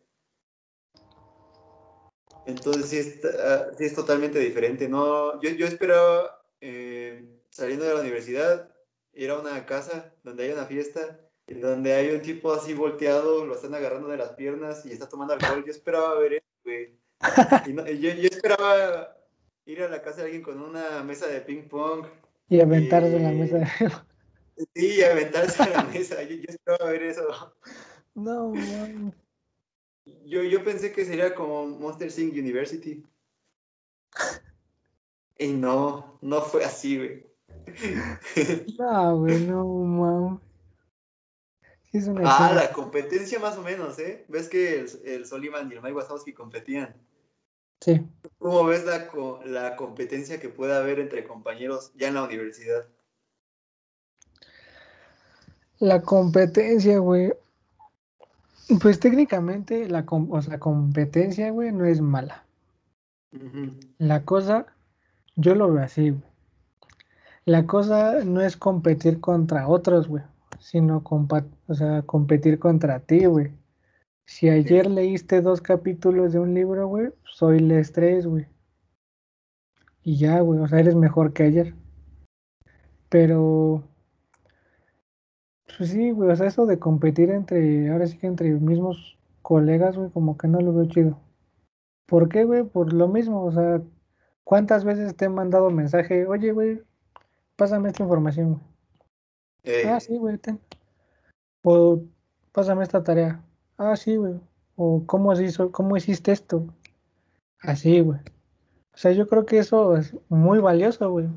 Entonces 2.46 2.90
sí, 2.90 2.98
está- 2.98 3.74
sí 3.78 3.86
es 3.86 3.94
totalmente 3.96 4.40
diferente. 4.40 4.88
No, 4.90 5.40
yo, 5.42 5.50
yo 5.52 5.68
esperaba 5.68 6.42
eh, 6.62 7.24
saliendo 7.50 7.86
de 7.86 7.94
la 7.94 8.02
universidad 8.02 8.70
ir 9.14 9.30
a 9.30 9.40
una 9.40 9.66
casa 9.66 10.14
donde 10.24 10.46
hay 10.46 10.52
una 10.52 10.66
fiesta 10.66 11.20
y 11.48 11.56
donde 11.56 11.94
hay 11.94 12.12
un 12.12 12.22
tipo 12.22 12.54
así 12.54 12.74
volteado, 12.74 13.46
lo 13.46 13.56
están 13.56 13.74
agarrando 13.76 14.08
de 14.08 14.18
las 14.18 14.30
piernas 14.32 14.86
y 14.86 14.92
está 14.92 15.08
tomando 15.10 15.34
alcohol. 15.34 15.64
Yo 15.66 15.72
esperaba 15.72 16.18
ver 16.20 16.34
eso, 16.34 16.46
güey. 16.64 16.98
Y 17.68 17.74
no- 17.74 17.86
yo, 17.86 18.12
yo 18.12 18.28
esperaba 18.30 19.16
ir 19.66 19.84
a 19.84 19.90
la 19.90 20.02
casa 20.02 20.18
de 20.18 20.24
alguien 20.26 20.42
con 20.42 20.62
una 20.62 21.04
mesa 21.04 21.28
de 21.28 21.42
ping 21.42 21.68
pong 21.68 22.06
Y 22.50 22.60
aventarse 22.62 23.16
en 23.16 23.24
la 23.24 23.32
mesa. 23.32 24.06
Sí, 24.76 24.96
y 24.98 25.02
aventarse 25.04 25.64
a 25.64 25.70
la 25.70 25.84
mesa. 25.84 26.22
Yo, 26.24 26.36
yo 26.36 26.46
esperaba 26.48 26.90
ver 26.92 27.04
eso. 27.04 27.54
No, 28.16 28.50
mames. 28.50 29.14
Yo, 30.26 30.44
yo 30.44 30.64
pensé 30.64 30.92
que 30.92 31.06
sería 31.06 31.34
como 31.36 31.66
Monster 31.66 32.12
Inc. 32.18 32.34
University. 32.34 33.04
Y 35.38 35.48
no, 35.54 36.18
no 36.22 36.42
fue 36.42 36.64
así, 36.66 36.98
güey. 36.98 37.26
No, 38.78 39.18
güey, 39.20 39.46
no. 39.46 40.42
Sí 41.92 41.98
es 41.98 42.08
una 42.08 42.22
Ah, 42.26 42.54
la 42.54 42.72
competencia 42.72 43.40
más 43.40 43.58
o 43.58 43.64
menos, 43.64 43.98
¿eh? 44.00 44.26
¿Ves 44.28 44.48
que 44.48 44.80
el, 44.80 44.90
el 45.06 45.26
Soliman 45.26 45.72
y 45.72 45.76
el 45.76 45.82
Mike 45.82 45.96
Wazowski 45.96 46.34
competían? 46.34 46.96
Sí. 47.82 48.02
¿Cómo 48.38 48.66
ves 48.66 48.86
la, 48.86 49.10
la 49.46 49.76
competencia 49.76 50.40
que 50.40 50.50
puede 50.50 50.76
haber 50.76 51.00
entre 51.00 51.24
compañeros 51.24 51.92
ya 51.96 52.10
en 52.10 52.16
la 52.16 52.24
universidad? 52.24 52.86
La 55.80 56.02
competencia, 56.02 57.00
güey. 57.00 57.34
Pues 58.82 59.00
técnicamente 59.00 59.88
la, 59.90 60.06
com- 60.06 60.32
o 60.32 60.42
sea, 60.42 60.60
competencia, 60.60 61.50
güey, 61.52 61.72
no 61.72 61.86
es 61.86 62.02
mala. 62.02 62.46
La 63.98 64.24
cosa, 64.26 64.68
yo 65.36 65.56
lo 65.56 65.72
veo 65.72 65.84
así, 65.84 66.12
güey. 66.12 66.24
La 67.46 67.66
cosa 67.66 68.24
no 68.26 68.42
es 68.42 68.58
competir 68.58 69.20
contra 69.20 69.68
otros, 69.68 70.08
güey, 70.08 70.24
sino 70.60 71.04
o 71.04 71.74
sea, 71.74 72.04
competir 72.04 72.60
contra 72.60 73.00
ti, 73.00 73.26
güey. 73.26 73.52
Si 74.26 74.48
ayer 74.50 74.86
leíste 74.86 75.42
dos 75.42 75.60
capítulos 75.62 76.34
de 76.34 76.40
un 76.40 76.54
libro, 76.54 76.88
güey, 76.88 77.10
pues 77.24 77.42
hoy 77.42 77.60
lees 77.60 77.92
tres, 77.92 78.28
güey. 78.28 78.46
Y 80.04 80.18
ya, 80.18 80.40
güey, 80.42 80.60
o 80.60 80.68
sea, 80.68 80.80
eres 80.80 80.96
mejor 80.96 81.34
que 81.34 81.44
ayer. 81.44 81.74
Pero, 83.10 83.84
pues 85.78 85.90
sí, 85.92 86.12
güey, 86.12 86.30
o 86.32 86.36
sea, 86.36 86.48
eso 86.48 86.66
de 86.66 86.80
competir 86.80 87.30
entre, 87.30 87.90
ahora 87.90 88.08
sí 88.08 88.18
que 88.18 88.28
entre 88.28 88.52
mismos 88.52 89.18
colegas, 89.42 89.98
güey, 89.98 90.10
como 90.12 90.38
que 90.38 90.48
no 90.48 90.60
lo 90.60 90.74
veo 90.74 90.86
chido. 90.86 91.20
¿Por 92.06 92.30
qué, 92.30 92.44
güey? 92.44 92.64
Por 92.64 92.94
lo 92.94 93.08
mismo, 93.08 93.44
o 93.44 93.52
sea, 93.52 93.82
¿cuántas 94.44 94.84
veces 94.84 95.16
te 95.16 95.26
he 95.26 95.30
mandado 95.30 95.70
mensaje? 95.70 96.26
Oye, 96.28 96.52
güey, 96.52 96.82
pásame 97.56 97.90
esta 97.90 98.04
información, 98.04 98.54
güey. 98.54 98.62
Eh, 99.64 99.84
Ah, 99.88 100.00
sí, 100.00 100.18
güey, 100.18 100.38
ten. 100.38 100.60
O 101.64 102.02
pásame 102.52 102.84
esta 102.84 103.04
tarea. 103.04 103.44
Ah, 103.78 103.96
sí, 103.96 104.16
güey. 104.16 104.40
O 104.76 105.04
cómo, 105.06 105.36
se 105.36 105.46
hizo, 105.46 105.72
cómo 105.72 105.98
hiciste 105.98 106.32
esto. 106.32 106.66
Así, 107.62 108.00
güey. 108.00 108.20
O 108.94 108.98
sea, 108.98 109.12
yo 109.12 109.28
creo 109.28 109.46
que 109.46 109.60
eso 109.60 109.98
es 109.98 110.16
muy 110.30 110.60
valioso, 110.60 111.10
güey. 111.12 111.28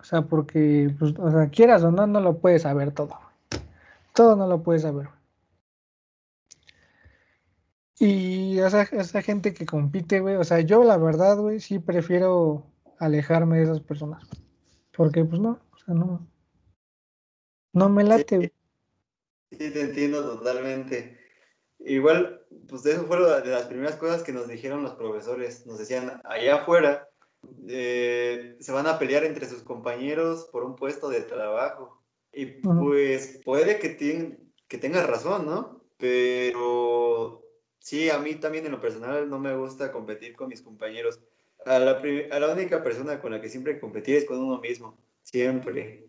O 0.00 0.04
sea, 0.04 0.22
porque, 0.22 0.94
pues, 0.98 1.14
o 1.18 1.30
sea, 1.30 1.48
quieras 1.48 1.82
o 1.84 1.90
no, 1.90 2.06
no 2.06 2.20
lo 2.20 2.38
puedes 2.38 2.62
saber 2.62 2.92
todo. 2.92 3.23
Todo 4.14 4.36
no 4.36 4.46
lo 4.46 4.62
puedes 4.62 4.82
saber. 4.82 5.08
Y 7.98 8.58
esa, 8.60 8.82
esa 8.82 9.22
gente 9.22 9.52
que 9.52 9.66
compite, 9.66 10.20
güey, 10.20 10.36
o 10.36 10.44
sea, 10.44 10.60
yo 10.60 10.84
la 10.84 10.96
verdad, 10.96 11.36
güey, 11.36 11.60
sí 11.60 11.78
prefiero 11.78 12.64
alejarme 12.98 13.58
de 13.58 13.64
esas 13.64 13.80
personas. 13.80 14.24
Porque, 14.96 15.24
pues 15.24 15.40
no, 15.40 15.60
o 15.72 15.78
sea, 15.78 15.94
no. 15.94 16.26
No 17.72 17.88
me 17.88 18.04
late, 18.04 18.36
güey. 18.36 18.52
Sí, 19.50 19.70
te 19.70 19.80
entiendo 19.80 20.22
totalmente. 20.22 21.18
Igual, 21.80 22.46
pues 22.68 22.86
eso 22.86 23.06
fue 23.06 23.18
de 23.18 23.50
las 23.50 23.64
primeras 23.64 23.96
cosas 23.96 24.22
que 24.22 24.32
nos 24.32 24.46
dijeron 24.48 24.82
los 24.82 24.94
profesores. 24.94 25.66
Nos 25.66 25.78
decían, 25.78 26.20
allá 26.24 26.62
afuera 26.62 27.08
eh, 27.68 28.56
se 28.60 28.72
van 28.72 28.86
a 28.86 28.98
pelear 28.98 29.24
entre 29.24 29.48
sus 29.48 29.62
compañeros 29.62 30.48
por 30.52 30.64
un 30.64 30.76
puesto 30.76 31.08
de 31.08 31.20
trabajo. 31.22 32.03
Y 32.34 32.46
pues 32.76 33.40
puede 33.44 33.78
que, 33.78 33.96
tien- 33.98 34.52
que 34.68 34.78
tengas 34.78 35.06
razón, 35.06 35.46
¿no? 35.46 35.84
Pero 35.98 37.42
sí, 37.78 38.10
a 38.10 38.18
mí 38.18 38.34
también 38.36 38.66
en 38.66 38.72
lo 38.72 38.80
personal 38.80 39.28
no 39.28 39.38
me 39.38 39.56
gusta 39.56 39.92
competir 39.92 40.34
con 40.36 40.48
mis 40.48 40.62
compañeros. 40.62 41.20
A 41.64 41.78
la, 41.78 41.92
a 42.30 42.40
la 42.40 42.52
única 42.52 42.82
persona 42.82 43.20
con 43.20 43.32
la 43.32 43.40
que 43.40 43.48
siempre 43.48 43.80
competir 43.80 44.16
es 44.16 44.24
con 44.26 44.38
uno 44.38 44.60
mismo, 44.60 44.98
siempre. 45.22 46.06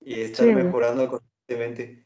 Y 0.00 0.20
estar 0.20 0.46
Sí, 0.46 0.54
mejorando 0.54 1.08
con 1.08 1.20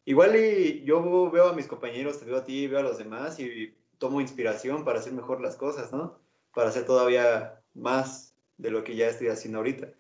Igual 0.05 0.37
y 0.37 0.85
yo 0.85 1.31
veo 1.31 1.49
a 1.49 1.53
mis 1.55 1.67
compañeros, 1.67 2.19
te 2.19 2.25
veo 2.27 2.37
a 2.39 2.45
ti, 2.45 2.67
veo 2.67 2.81
a 2.81 2.83
los 2.83 2.99
demás 2.99 3.39
y 3.41 3.75
tomo 3.99 4.21
inspiración 4.21 4.85
para 4.85 4.99
hacer 5.01 5.13
mejor 5.13 5.41
las 5.41 5.57
cosas, 5.57 5.93
¿no? 5.93 6.21
Para 6.55 6.69
hacer 6.71 6.87
todavía 6.87 7.63
más 7.75 8.37
de 8.57 8.71
lo 8.71 8.85
que 8.85 8.97
ya 8.97 9.09
estoy 9.09 9.29
haciendo 9.29 9.59
ahorita. 9.59 9.93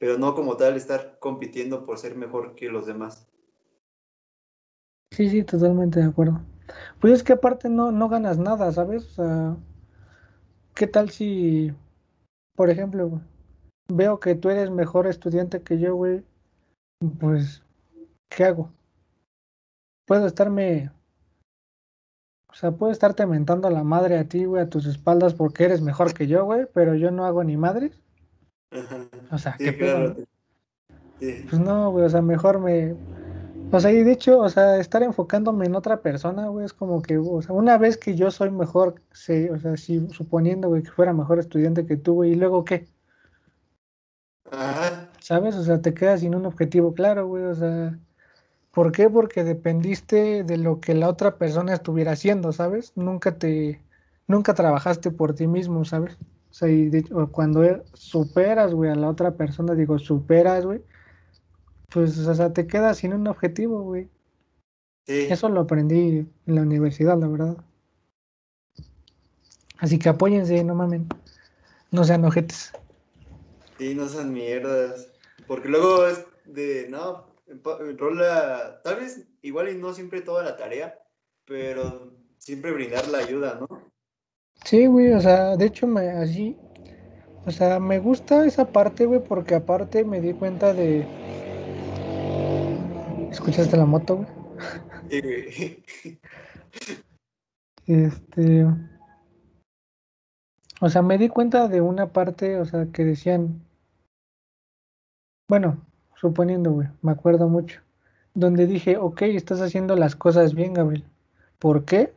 Pero 0.00 0.16
no 0.16 0.34
como 0.34 0.56
tal 0.56 0.76
estar 0.76 1.18
compitiendo 1.18 1.84
por 1.84 1.98
ser 1.98 2.16
mejor 2.16 2.54
que 2.54 2.70
los 2.70 2.86
demás. 2.86 3.28
Sí, 5.12 5.28
sí, 5.28 5.44
totalmente 5.44 6.00
de 6.00 6.06
acuerdo. 6.06 6.40
Pues 7.00 7.12
es 7.12 7.22
que 7.22 7.34
aparte 7.34 7.68
no, 7.68 7.92
no 7.92 8.08
ganas 8.08 8.38
nada, 8.38 8.72
¿sabes? 8.72 9.04
O 9.04 9.10
sea, 9.10 9.56
¿qué 10.74 10.86
tal 10.86 11.10
si, 11.10 11.70
por 12.56 12.70
ejemplo, 12.70 13.20
veo 13.92 14.18
que 14.20 14.34
tú 14.34 14.48
eres 14.48 14.70
mejor 14.70 15.06
estudiante 15.06 15.62
que 15.62 15.78
yo, 15.78 15.94
güey? 15.94 16.24
Pues, 17.20 17.62
¿qué 18.30 18.44
hago? 18.44 18.72
Puedo 20.06 20.26
estarme, 20.26 20.90
o 22.48 22.54
sea, 22.54 22.72
puedo 22.72 22.90
estarte 22.90 23.26
mentando 23.26 23.68
a 23.68 23.70
la 23.70 23.84
madre 23.84 24.16
a 24.16 24.26
ti, 24.26 24.46
güey, 24.46 24.62
a 24.62 24.70
tus 24.70 24.86
espaldas 24.86 25.34
porque 25.34 25.64
eres 25.64 25.82
mejor 25.82 26.14
que 26.14 26.26
yo, 26.26 26.46
güey, 26.46 26.66
pero 26.72 26.94
yo 26.94 27.10
no 27.10 27.26
hago 27.26 27.44
ni 27.44 27.58
madres. 27.58 28.00
O 29.30 29.38
sea, 29.38 29.56
¿qué 29.58 29.76
claro. 29.76 30.16
Pues 31.18 31.58
no, 31.58 31.90
güey, 31.90 32.04
o 32.04 32.08
sea, 32.08 32.22
mejor 32.22 32.60
me, 32.60 32.94
o 33.72 33.78
sea, 33.78 33.92
y 33.92 34.02
de 34.02 34.12
hecho, 34.12 34.40
o 34.40 34.48
sea, 34.48 34.78
estar 34.78 35.02
enfocándome 35.02 35.66
en 35.66 35.76
otra 35.76 36.00
persona, 36.02 36.48
güey, 36.48 36.64
es 36.64 36.72
como 36.72 37.02
que, 37.02 37.18
o 37.18 37.40
sea, 37.40 37.54
una 37.54 37.78
vez 37.78 37.96
que 37.96 38.16
yo 38.16 38.30
soy 38.32 38.50
mejor, 38.50 39.00
sí, 39.12 39.48
o 39.48 39.58
sea, 39.58 39.76
si 39.76 40.08
suponiendo, 40.10 40.68
güey, 40.68 40.82
que 40.82 40.90
fuera 40.90 41.12
mejor 41.12 41.38
estudiante 41.38 41.86
que 41.86 41.96
tú, 41.96 42.14
güey, 42.14 42.32
y 42.32 42.34
luego 42.34 42.64
qué? 42.64 42.88
Ajá. 44.50 45.08
¿Sabes? 45.20 45.54
O 45.54 45.62
sea, 45.62 45.80
te 45.80 45.94
quedas 45.94 46.20
sin 46.20 46.34
un 46.34 46.46
objetivo 46.46 46.94
claro, 46.94 47.28
güey, 47.28 47.44
o 47.44 47.54
sea, 47.54 47.96
¿por 48.72 48.90
qué? 48.90 49.08
Porque 49.08 49.44
dependiste 49.44 50.42
de 50.42 50.56
lo 50.56 50.80
que 50.80 50.94
la 50.94 51.08
otra 51.08 51.36
persona 51.36 51.74
estuviera 51.74 52.12
haciendo, 52.12 52.52
¿sabes? 52.52 52.92
Nunca 52.96 53.38
te, 53.38 53.80
nunca 54.26 54.54
trabajaste 54.54 55.12
por 55.12 55.34
ti 55.34 55.46
mismo, 55.46 55.84
¿sabes? 55.84 56.18
O 56.50 56.54
sea, 56.54 56.68
y 56.68 56.88
de, 56.88 57.04
cuando 57.30 57.84
superas, 57.94 58.74
güey, 58.74 58.90
a 58.90 58.96
la 58.96 59.08
otra 59.08 59.36
persona, 59.36 59.74
digo, 59.74 59.98
superas, 59.98 60.66
güey, 60.66 60.82
pues, 61.90 62.18
o 62.18 62.34
sea, 62.34 62.52
te 62.52 62.66
quedas 62.66 62.98
sin 62.98 63.14
un 63.14 63.26
objetivo, 63.28 63.82
güey. 63.82 64.08
Sí. 65.06 65.26
Eso 65.30 65.48
lo 65.48 65.60
aprendí 65.60 66.26
en 66.46 66.54
la 66.54 66.62
universidad, 66.62 67.18
la 67.18 67.28
verdad. 67.28 67.56
Así 69.78 69.98
que 69.98 70.08
apóyense, 70.08 70.62
no 70.62 70.74
mamen. 70.74 71.08
No 71.90 72.04
sean 72.04 72.24
ojetes. 72.24 72.72
Sí, 73.78 73.94
no 73.94 74.08
sean 74.08 74.32
mierdas. 74.32 75.12
Porque 75.46 75.68
luego 75.68 76.06
es 76.06 76.24
de, 76.44 76.86
no, 76.88 77.26
rola, 77.96 78.80
tal 78.84 78.96
vez 78.96 79.26
igual 79.42 79.68
y 79.70 79.76
no 79.76 79.92
siempre 79.92 80.20
toda 80.20 80.44
la 80.44 80.56
tarea, 80.56 80.98
pero 81.44 82.12
siempre 82.38 82.72
brindar 82.72 83.08
la 83.08 83.18
ayuda, 83.18 83.58
¿no? 83.60 83.89
Sí, 84.64 84.86
güey, 84.86 85.12
o 85.12 85.20
sea, 85.20 85.56
de 85.56 85.66
hecho 85.66 85.86
me 85.86 86.10
así, 86.10 86.56
o 87.46 87.50
sea, 87.50 87.80
me 87.80 87.98
gusta 87.98 88.44
esa 88.44 88.66
parte, 88.70 89.06
güey, 89.06 89.20
porque 89.22 89.54
aparte 89.54 90.04
me 90.04 90.20
di 90.20 90.32
cuenta 90.34 90.72
de, 90.74 91.06
¿Escuchaste 93.30 93.76
la 93.76 93.86
moto, 93.86 94.16
güey? 94.16 94.28
Este. 97.86 98.66
O 100.80 100.88
sea, 100.88 101.02
me 101.02 101.16
di 101.16 101.28
cuenta 101.28 101.68
de 101.68 101.80
una 101.80 102.12
parte, 102.12 102.58
o 102.58 102.64
sea, 102.64 102.86
que 102.92 103.04
decían. 103.04 103.62
Bueno, 105.48 105.86
suponiendo, 106.16 106.72
güey, 106.72 106.88
me 107.02 107.12
acuerdo 107.12 107.48
mucho. 107.48 107.80
Donde 108.34 108.66
dije, 108.66 108.96
ok, 108.96 109.22
estás 109.22 109.60
haciendo 109.60 109.96
las 109.96 110.16
cosas 110.16 110.54
bien, 110.54 110.74
Gabriel. 110.74 111.04
¿Por 111.58 111.84
qué? 111.84 112.12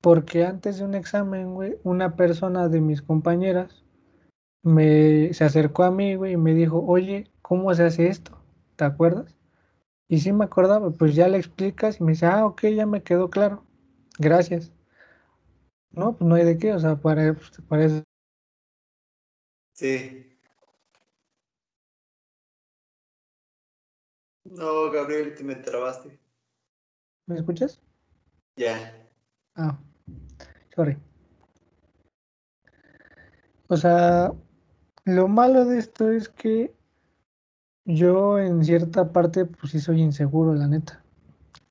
Porque 0.00 0.44
antes 0.44 0.78
de 0.78 0.84
un 0.84 0.94
examen, 0.94 1.54
güey, 1.54 1.76
una 1.84 2.16
persona 2.16 2.68
de 2.68 2.80
mis 2.80 3.02
compañeras 3.02 3.84
me 4.62 5.32
se 5.34 5.44
acercó 5.44 5.84
a 5.84 5.90
mí, 5.90 6.14
güey, 6.14 6.34
y 6.34 6.36
me 6.36 6.54
dijo, 6.54 6.82
oye, 6.86 7.30
¿cómo 7.42 7.74
se 7.74 7.84
hace 7.84 8.08
esto? 8.08 8.42
¿Te 8.76 8.84
acuerdas? 8.84 9.36
Y 10.08 10.20
sí 10.20 10.32
me 10.32 10.44
acordaba, 10.44 10.90
pues 10.90 11.14
ya 11.14 11.28
le 11.28 11.38
explicas 11.38 12.00
y 12.00 12.04
me 12.04 12.12
dice, 12.12 12.26
ah, 12.26 12.46
ok, 12.46 12.62
ya 12.68 12.86
me 12.86 13.02
quedó 13.02 13.30
claro. 13.30 13.64
Gracias. 14.18 14.72
No, 15.92 16.16
pues 16.16 16.28
no 16.28 16.34
hay 16.34 16.44
de 16.44 16.58
qué, 16.58 16.72
o 16.72 16.78
sea, 16.78 16.96
para, 16.96 17.34
pues, 17.34 17.50
para 17.68 17.84
eso. 17.84 18.02
Sí. 19.72 20.36
No, 24.44 24.90
Gabriel, 24.90 25.34
te 25.34 25.44
me 25.44 25.54
trabaste. 25.54 26.18
¿Me 27.26 27.36
escuchas? 27.36 27.80
Ya. 28.56 28.92
Ah, 29.54 29.78
sorry. 30.74 30.96
O 33.68 33.76
sea, 33.76 34.32
lo 35.04 35.28
malo 35.28 35.64
de 35.64 35.78
esto 35.78 36.10
es 36.10 36.28
que 36.28 36.74
yo 37.84 38.38
en 38.38 38.64
cierta 38.64 39.12
parte, 39.12 39.44
pues 39.44 39.72
sí 39.72 39.80
soy 39.80 40.02
inseguro, 40.02 40.54
la 40.54 40.66
neta. 40.66 41.02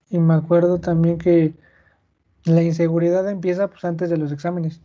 Y 0.09 0.19
me 0.19 0.33
acuerdo 0.33 0.79
también 0.79 1.17
que 1.17 1.53
la 2.45 2.61
inseguridad 2.61 3.29
empieza 3.29 3.67
pues 3.69 3.83
antes 3.85 4.09
de 4.09 4.17
los 4.17 4.31
exámenes, 4.31 4.81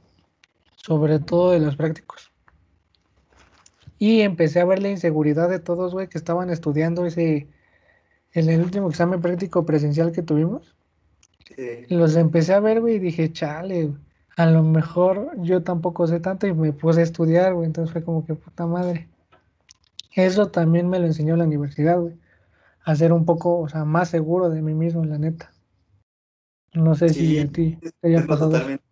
sobre 0.76 1.18
todo 1.18 1.52
de 1.52 1.60
los 1.60 1.76
prácticos. 1.76 2.32
Y 3.98 4.20
empecé 4.20 4.60
a 4.60 4.64
ver 4.64 4.82
la 4.82 4.90
inseguridad 4.90 5.48
de 5.48 5.60
todos, 5.60 5.92
güey, 5.92 6.08
que 6.08 6.18
estaban 6.18 6.50
estudiando 6.50 7.06
ese, 7.06 7.48
en 8.32 8.48
el 8.50 8.60
último 8.60 8.88
examen 8.88 9.20
práctico 9.20 9.64
presencial 9.64 10.12
que 10.12 10.22
tuvimos. 10.22 10.74
Los 11.88 12.16
empecé 12.16 12.54
a 12.54 12.60
ver, 12.60 12.80
güey, 12.80 12.96
y 12.96 12.98
dije, 12.98 13.32
chale, 13.32 13.92
a 14.36 14.46
lo 14.46 14.62
mejor 14.62 15.32
yo 15.42 15.62
tampoco 15.62 16.06
sé 16.06 16.20
tanto 16.20 16.46
y 16.46 16.54
me 16.54 16.72
puse 16.72 17.00
a 17.00 17.04
estudiar, 17.04 17.54
güey, 17.54 17.66
entonces 17.66 17.92
fue 17.92 18.02
como 18.02 18.24
que 18.24 18.34
puta 18.34 18.66
madre. 18.66 19.08
Eso 20.14 20.50
también 20.50 20.88
me 20.88 20.98
lo 20.98 21.06
enseñó 21.06 21.36
la 21.36 21.44
universidad, 21.44 21.98
güey. 21.98 22.14
A 22.84 22.94
ser 22.94 23.12
un 23.12 23.24
poco, 23.24 23.60
o 23.60 23.68
sea, 23.68 23.84
más 23.84 24.10
seguro 24.10 24.50
de 24.50 24.62
mí 24.62 24.74
mismo, 24.74 25.04
la 25.04 25.18
neta. 25.18 25.52
No 26.74 26.94
sé 26.94 27.08
si 27.08 27.38
a 27.38 27.50
ti 27.50 27.78
te 28.00 28.08
haya 28.08 28.26
pasado. 28.26 28.50
Totalmente. 28.50 28.84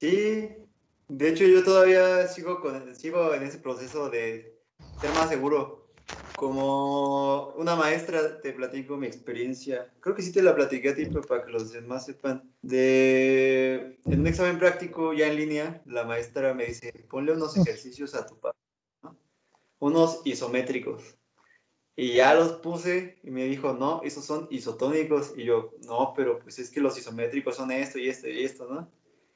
Sí, 0.00 0.48
de 1.08 1.28
hecho 1.28 1.44
yo 1.44 1.62
todavía 1.62 2.26
sigo, 2.26 2.60
con, 2.60 2.94
sigo 2.94 3.34
en 3.34 3.42
ese 3.42 3.58
proceso 3.58 4.08
de 4.08 4.58
ser 5.00 5.12
más 5.14 5.28
seguro. 5.28 5.79
Como 6.40 7.48
una 7.56 7.76
maestra, 7.76 8.40
te 8.40 8.52
platico 8.52 8.96
mi 8.96 9.06
experiencia. 9.06 9.92
Creo 10.00 10.14
que 10.14 10.22
sí 10.22 10.32
te 10.32 10.42
la 10.42 10.54
platiqué 10.54 10.88
a 10.88 10.94
ti, 10.94 11.06
pero 11.06 11.20
para 11.22 11.44
que 11.44 11.52
los 11.52 11.70
demás 11.70 12.06
sepan. 12.06 12.50
De, 12.62 13.98
en 14.06 14.20
un 14.20 14.26
examen 14.26 14.58
práctico 14.58 15.12
ya 15.12 15.28
en 15.28 15.36
línea, 15.36 15.82
la 15.84 16.04
maestra 16.04 16.54
me 16.54 16.64
dice, 16.64 16.92
ponle 17.10 17.32
unos 17.32 17.56
ejercicios 17.56 18.14
a 18.14 18.26
tu 18.26 18.38
papá 18.38 18.56
unos 19.80 20.20
isométricos. 20.24 21.16
Y 21.96 22.14
ya 22.14 22.34
los 22.34 22.52
puse 22.52 23.18
y 23.22 23.30
me 23.30 23.44
dijo, 23.44 23.74
no, 23.74 24.00
esos 24.04 24.24
son 24.24 24.46
isotónicos. 24.50 25.34
Y 25.36 25.44
yo, 25.44 25.72
no, 25.84 26.14
pero 26.14 26.38
pues 26.38 26.58
es 26.58 26.70
que 26.70 26.80
los 26.80 26.96
isométricos 26.96 27.56
son 27.56 27.72
esto 27.72 27.98
y 27.98 28.08
esto 28.08 28.28
y 28.28 28.44
esto, 28.44 28.68
¿no? 28.72 28.90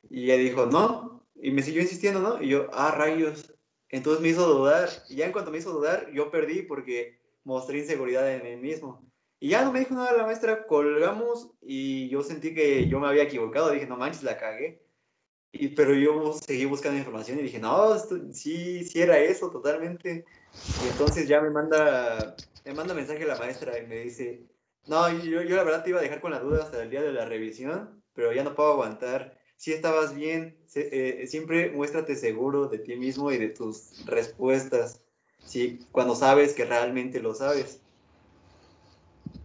Y 0.08 0.24
ella 0.24 0.36
dijo, 0.36 0.66
no. 0.66 1.26
Y 1.34 1.50
me 1.50 1.62
siguió 1.62 1.82
insistiendo, 1.82 2.20
¿no? 2.20 2.40
Y 2.40 2.48
yo, 2.48 2.68
ah, 2.72 2.92
rayos. 2.92 3.53
Entonces 3.88 4.22
me 4.22 4.28
hizo 4.28 4.46
dudar. 4.46 4.88
Y 5.08 5.16
ya 5.16 5.26
en 5.26 5.32
cuanto 5.32 5.50
me 5.50 5.58
hizo 5.58 5.72
dudar, 5.72 6.10
yo 6.12 6.30
perdí 6.30 6.62
porque 6.62 7.18
mostré 7.44 7.78
inseguridad 7.78 8.30
en 8.30 8.42
mí 8.42 8.56
mismo. 8.56 9.04
Y 9.40 9.50
ya 9.50 9.64
no 9.64 9.72
me 9.72 9.80
dijo 9.80 9.94
nada 9.94 10.16
la 10.16 10.24
maestra, 10.24 10.66
colgamos 10.66 11.50
y 11.60 12.08
yo 12.08 12.22
sentí 12.22 12.54
que 12.54 12.88
yo 12.88 12.98
me 12.98 13.08
había 13.08 13.24
equivocado. 13.24 13.70
Dije, 13.70 13.86
no 13.86 13.96
manches, 13.96 14.22
la 14.22 14.38
cagué. 14.38 14.82
Y, 15.52 15.68
pero 15.68 15.94
yo 15.94 16.32
seguí 16.32 16.64
buscando 16.64 16.98
información 16.98 17.38
y 17.38 17.42
dije, 17.42 17.58
no, 17.60 17.96
sí, 18.32 18.84
sí 18.84 19.00
era 19.00 19.18
eso 19.18 19.50
totalmente. 19.50 20.24
Y 20.80 20.88
entonces 20.88 21.28
ya 21.28 21.40
me 21.40 21.50
manda, 21.50 22.36
me 22.64 22.74
manda 22.74 22.94
mensaje 22.94 23.24
la 23.24 23.36
maestra 23.36 23.78
y 23.78 23.86
me 23.86 24.00
dice, 24.00 24.48
no, 24.86 25.08
yo, 25.22 25.42
yo 25.42 25.56
la 25.56 25.62
verdad 25.62 25.84
te 25.84 25.90
iba 25.90 26.00
a 26.00 26.02
dejar 26.02 26.20
con 26.20 26.32
la 26.32 26.40
duda 26.40 26.64
hasta 26.64 26.82
el 26.82 26.90
día 26.90 27.02
de 27.02 27.12
la 27.12 27.24
revisión, 27.24 28.02
pero 28.14 28.32
ya 28.32 28.42
no 28.42 28.54
puedo 28.54 28.72
aguantar. 28.72 29.38
Si 29.56 29.72
estabas 29.72 30.14
bien, 30.14 30.56
eh, 30.74 31.24
siempre 31.26 31.70
muéstrate 31.70 32.16
seguro 32.16 32.68
de 32.68 32.78
ti 32.78 32.96
mismo 32.96 33.30
y 33.32 33.38
de 33.38 33.48
tus 33.48 34.04
respuestas, 34.06 35.00
¿sí? 35.44 35.86
cuando 35.92 36.14
sabes 36.14 36.52
que 36.52 36.64
realmente 36.64 37.20
lo 37.20 37.34
sabes. 37.34 37.80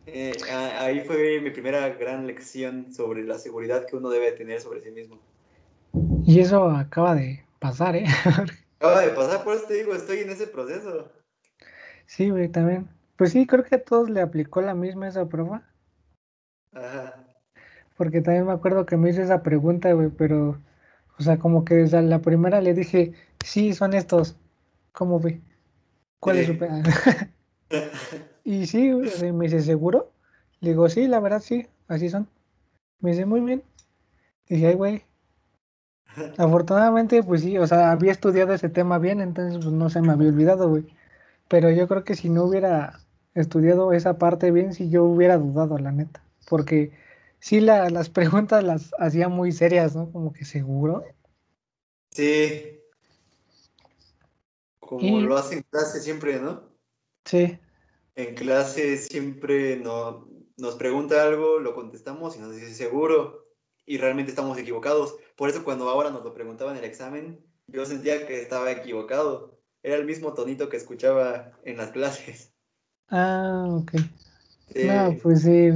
Eh, 0.08 0.34
ahí 0.52 1.02
fue 1.02 1.40
mi 1.40 1.52
primera 1.52 1.90
gran 1.90 2.26
lección 2.26 2.92
sobre 2.94 3.24
la 3.24 3.38
seguridad 3.38 3.86
que 3.86 3.96
uno 3.96 4.10
debe 4.10 4.32
tener 4.32 4.60
sobre 4.60 4.82
sí 4.82 4.92
mismo. 4.92 5.20
Y 6.26 6.40
eso 6.40 6.70
acaba 6.70 7.16
de 7.16 7.46
pasar, 7.60 7.96
¿eh? 7.96 8.06
acaba 8.80 9.02
de 9.02 9.10
pasar, 9.10 9.44
por 9.44 9.56
eso 9.56 9.66
te 9.66 9.76
digo, 9.76 9.94
estoy 9.94 10.20
en 10.20 10.32
ese 10.32 10.48
proceso. 10.48 11.12
Sí, 12.08 12.30
güey, 12.30 12.50
también. 12.50 12.90
Pues 13.18 13.32
sí, 13.32 13.46
creo 13.46 13.64
que 13.64 13.76
a 13.76 13.84
todos 13.84 14.10
le 14.10 14.22
aplicó 14.22 14.62
la 14.62 14.74
misma 14.74 15.08
esa 15.08 15.28
prueba. 15.30 15.64
Ajá. 16.74 17.29
Porque 18.00 18.22
también 18.22 18.46
me 18.46 18.54
acuerdo 18.54 18.86
que 18.86 18.96
me 18.96 19.10
hizo 19.10 19.22
esa 19.22 19.44
pregunta, 19.44 19.92
güey, 19.92 20.08
pero, 20.08 20.58
o 21.18 21.22
sea, 21.22 21.38
como 21.38 21.66
que 21.66 21.76
desde 21.76 22.02
la 22.02 22.20
primera 22.20 22.62
le 22.62 22.74
dije, 22.74 23.12
sí, 23.44 23.74
son 23.74 23.94
estos. 23.94 24.38
¿Cómo, 24.94 25.20
güey? 25.20 25.42
¿Cuál 26.22 26.38
es 26.38 26.48
su 26.48 26.54
y 28.46 28.68
sí, 28.68 28.94
güey, 28.94 29.34
me 29.34 29.48
dice, 29.48 29.60
¿seguro? 29.60 30.14
Le 30.62 30.70
digo, 30.70 30.88
sí, 30.88 31.10
la 31.10 31.20
verdad 31.20 31.42
sí, 31.42 31.68
así 31.90 32.08
son. 32.08 32.30
Me 33.02 33.12
dice, 33.12 33.26
muy 33.26 33.42
bien. 33.42 33.64
Dije, 34.48 34.68
ay, 34.68 34.76
güey. 34.76 35.04
Afortunadamente, 36.38 37.22
pues 37.22 37.42
sí, 37.42 37.58
o 37.58 37.68
sea, 37.68 37.92
había 37.92 38.14
estudiado 38.14 38.54
ese 38.54 38.70
tema 38.70 38.98
bien, 38.98 39.20
entonces 39.20 39.62
pues 39.62 39.74
no 39.74 39.90
se 39.90 40.02
me 40.02 40.14
había 40.14 40.30
olvidado, 40.30 40.70
güey. 40.70 40.86
Pero 41.50 41.70
yo 41.70 41.86
creo 41.90 42.06
que 42.06 42.16
si 42.16 42.30
no 42.30 42.46
hubiera 42.46 43.02
estudiado 43.34 43.92
esa 43.92 44.18
parte 44.18 44.52
bien, 44.52 44.74
si 44.74 44.90
yo 44.90 45.04
hubiera 45.04 45.38
dudado, 45.38 45.78
la 45.78 45.92
neta. 45.92 46.24
Porque 46.48 46.94
sí, 47.40 47.60
la, 47.60 47.90
las 47.90 48.10
preguntas 48.10 48.64
las 48.64 48.92
hacía 49.00 49.30
muy 49.30 49.52
serias, 49.52 49.96
¿no? 49.96 50.12
Como 50.12 50.34
que 50.34 50.46
seguro. 50.46 51.04
Sí. 52.12 52.80
Como 54.80 55.20
Y- 55.20 55.22
lo 55.22 55.38
hace 55.38 55.56
en 55.56 55.64
clase 55.64 56.02
siempre, 56.02 56.40
¿no? 56.40 56.70
Sí, 57.26 57.60
En 58.16 58.34
clase 58.36 58.98
siempre 58.98 59.78
no, 59.78 60.28
nos 60.58 60.76
pregunta 60.76 61.24
algo, 61.24 61.60
lo 61.60 61.74
contestamos 61.76 62.36
y 62.36 62.40
nos 62.40 62.56
dice 62.56 62.74
seguro 62.74 63.46
y 63.86 63.98
realmente 63.98 64.32
estamos 64.32 64.58
equivocados. 64.58 65.16
Por 65.36 65.50
eso 65.50 65.64
cuando 65.64 65.90
ahora 65.90 66.10
nos 66.10 66.24
lo 66.24 66.34
preguntaba 66.34 66.72
en 66.72 66.78
el 66.78 66.84
examen, 66.84 67.40
yo 67.68 67.86
sentía 67.86 68.26
que 68.26 68.42
estaba 68.42 68.72
equivocado. 68.72 69.60
Era 69.84 69.96
el 69.96 70.06
mismo 70.06 70.34
tonito 70.34 70.70
que 70.70 70.78
escuchaba 70.78 71.52
en 71.64 71.78
las 71.78 71.92
clases. 71.92 72.52
ah, 73.10 73.66
ok. 73.70 73.92
Sí. 74.74 74.84
No, 74.86 75.16
pues 75.22 75.44
sí. 75.44 75.70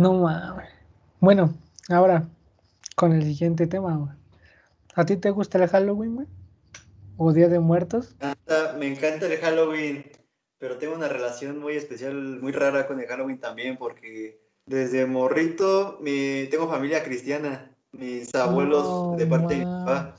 No 0.00 0.14
mames. 0.14 0.66
Bueno, 1.20 1.52
ahora 1.90 2.26
con 2.96 3.12
el 3.12 3.22
siguiente 3.22 3.66
tema, 3.66 3.98
güey. 3.98 4.16
¿A 4.94 5.04
ti 5.04 5.18
te 5.18 5.28
gusta 5.28 5.62
el 5.62 5.68
Halloween, 5.68 6.14
güey? 6.14 6.26
¿O 7.18 7.34
Día 7.34 7.48
de 7.48 7.60
Muertos? 7.60 8.16
Me 8.18 8.30
encanta, 8.30 8.76
me 8.78 8.86
encanta 8.86 9.26
el 9.26 9.36
Halloween, 9.36 10.10
pero 10.56 10.78
tengo 10.78 10.94
una 10.94 11.06
relación 11.06 11.58
muy 11.58 11.76
especial, 11.76 12.14
muy 12.40 12.50
rara 12.50 12.86
con 12.86 12.98
el 12.98 13.06
Halloween 13.08 13.38
también, 13.40 13.76
porque 13.76 14.40
desde 14.64 15.04
morrito 15.04 15.98
mi, 16.00 16.46
tengo 16.50 16.66
familia 16.66 17.04
cristiana, 17.04 17.76
mis 17.92 18.34
abuelos 18.34 19.18
de 19.18 19.26
parte 19.26 19.52
de 19.52 19.58
mi 19.58 19.64
papá. 19.66 20.14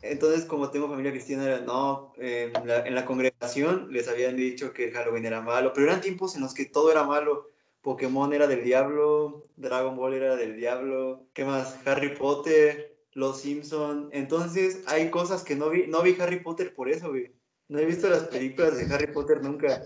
Entonces, 0.00 0.46
como 0.46 0.70
tengo 0.70 0.88
familia 0.88 1.10
cristiana, 1.10 1.60
no, 1.60 2.14
en 2.16 2.66
la, 2.66 2.86
en 2.86 2.94
la 2.94 3.04
congregación 3.04 3.92
les 3.92 4.08
habían 4.08 4.34
dicho 4.34 4.72
que 4.72 4.86
el 4.86 4.94
Halloween 4.94 5.26
era 5.26 5.42
malo, 5.42 5.74
pero 5.74 5.88
eran 5.88 6.00
tiempos 6.00 6.36
en 6.36 6.40
los 6.40 6.54
que 6.54 6.64
todo 6.64 6.90
era 6.90 7.04
malo. 7.04 7.50
Pokémon 7.82 8.32
era 8.32 8.46
del 8.46 8.64
diablo, 8.64 9.46
Dragon 9.56 9.96
Ball 9.96 10.14
era 10.14 10.36
del 10.36 10.56
diablo, 10.56 11.26
¿qué 11.32 11.44
más? 11.44 11.78
Harry 11.86 12.14
Potter, 12.16 12.96
Los 13.12 13.40
Simpson. 13.40 14.10
Entonces, 14.12 14.82
hay 14.86 15.10
cosas 15.10 15.42
que 15.44 15.56
no 15.56 15.70
vi, 15.70 15.86
no 15.86 16.02
vi 16.02 16.16
Harry 16.20 16.40
Potter 16.40 16.74
por 16.74 16.88
eso, 16.88 17.08
güey. 17.10 17.32
No 17.68 17.78
he 17.78 17.84
visto 17.84 18.08
las 18.08 18.24
películas 18.24 18.76
de 18.76 18.92
Harry 18.94 19.12
Potter 19.12 19.42
nunca. 19.42 19.82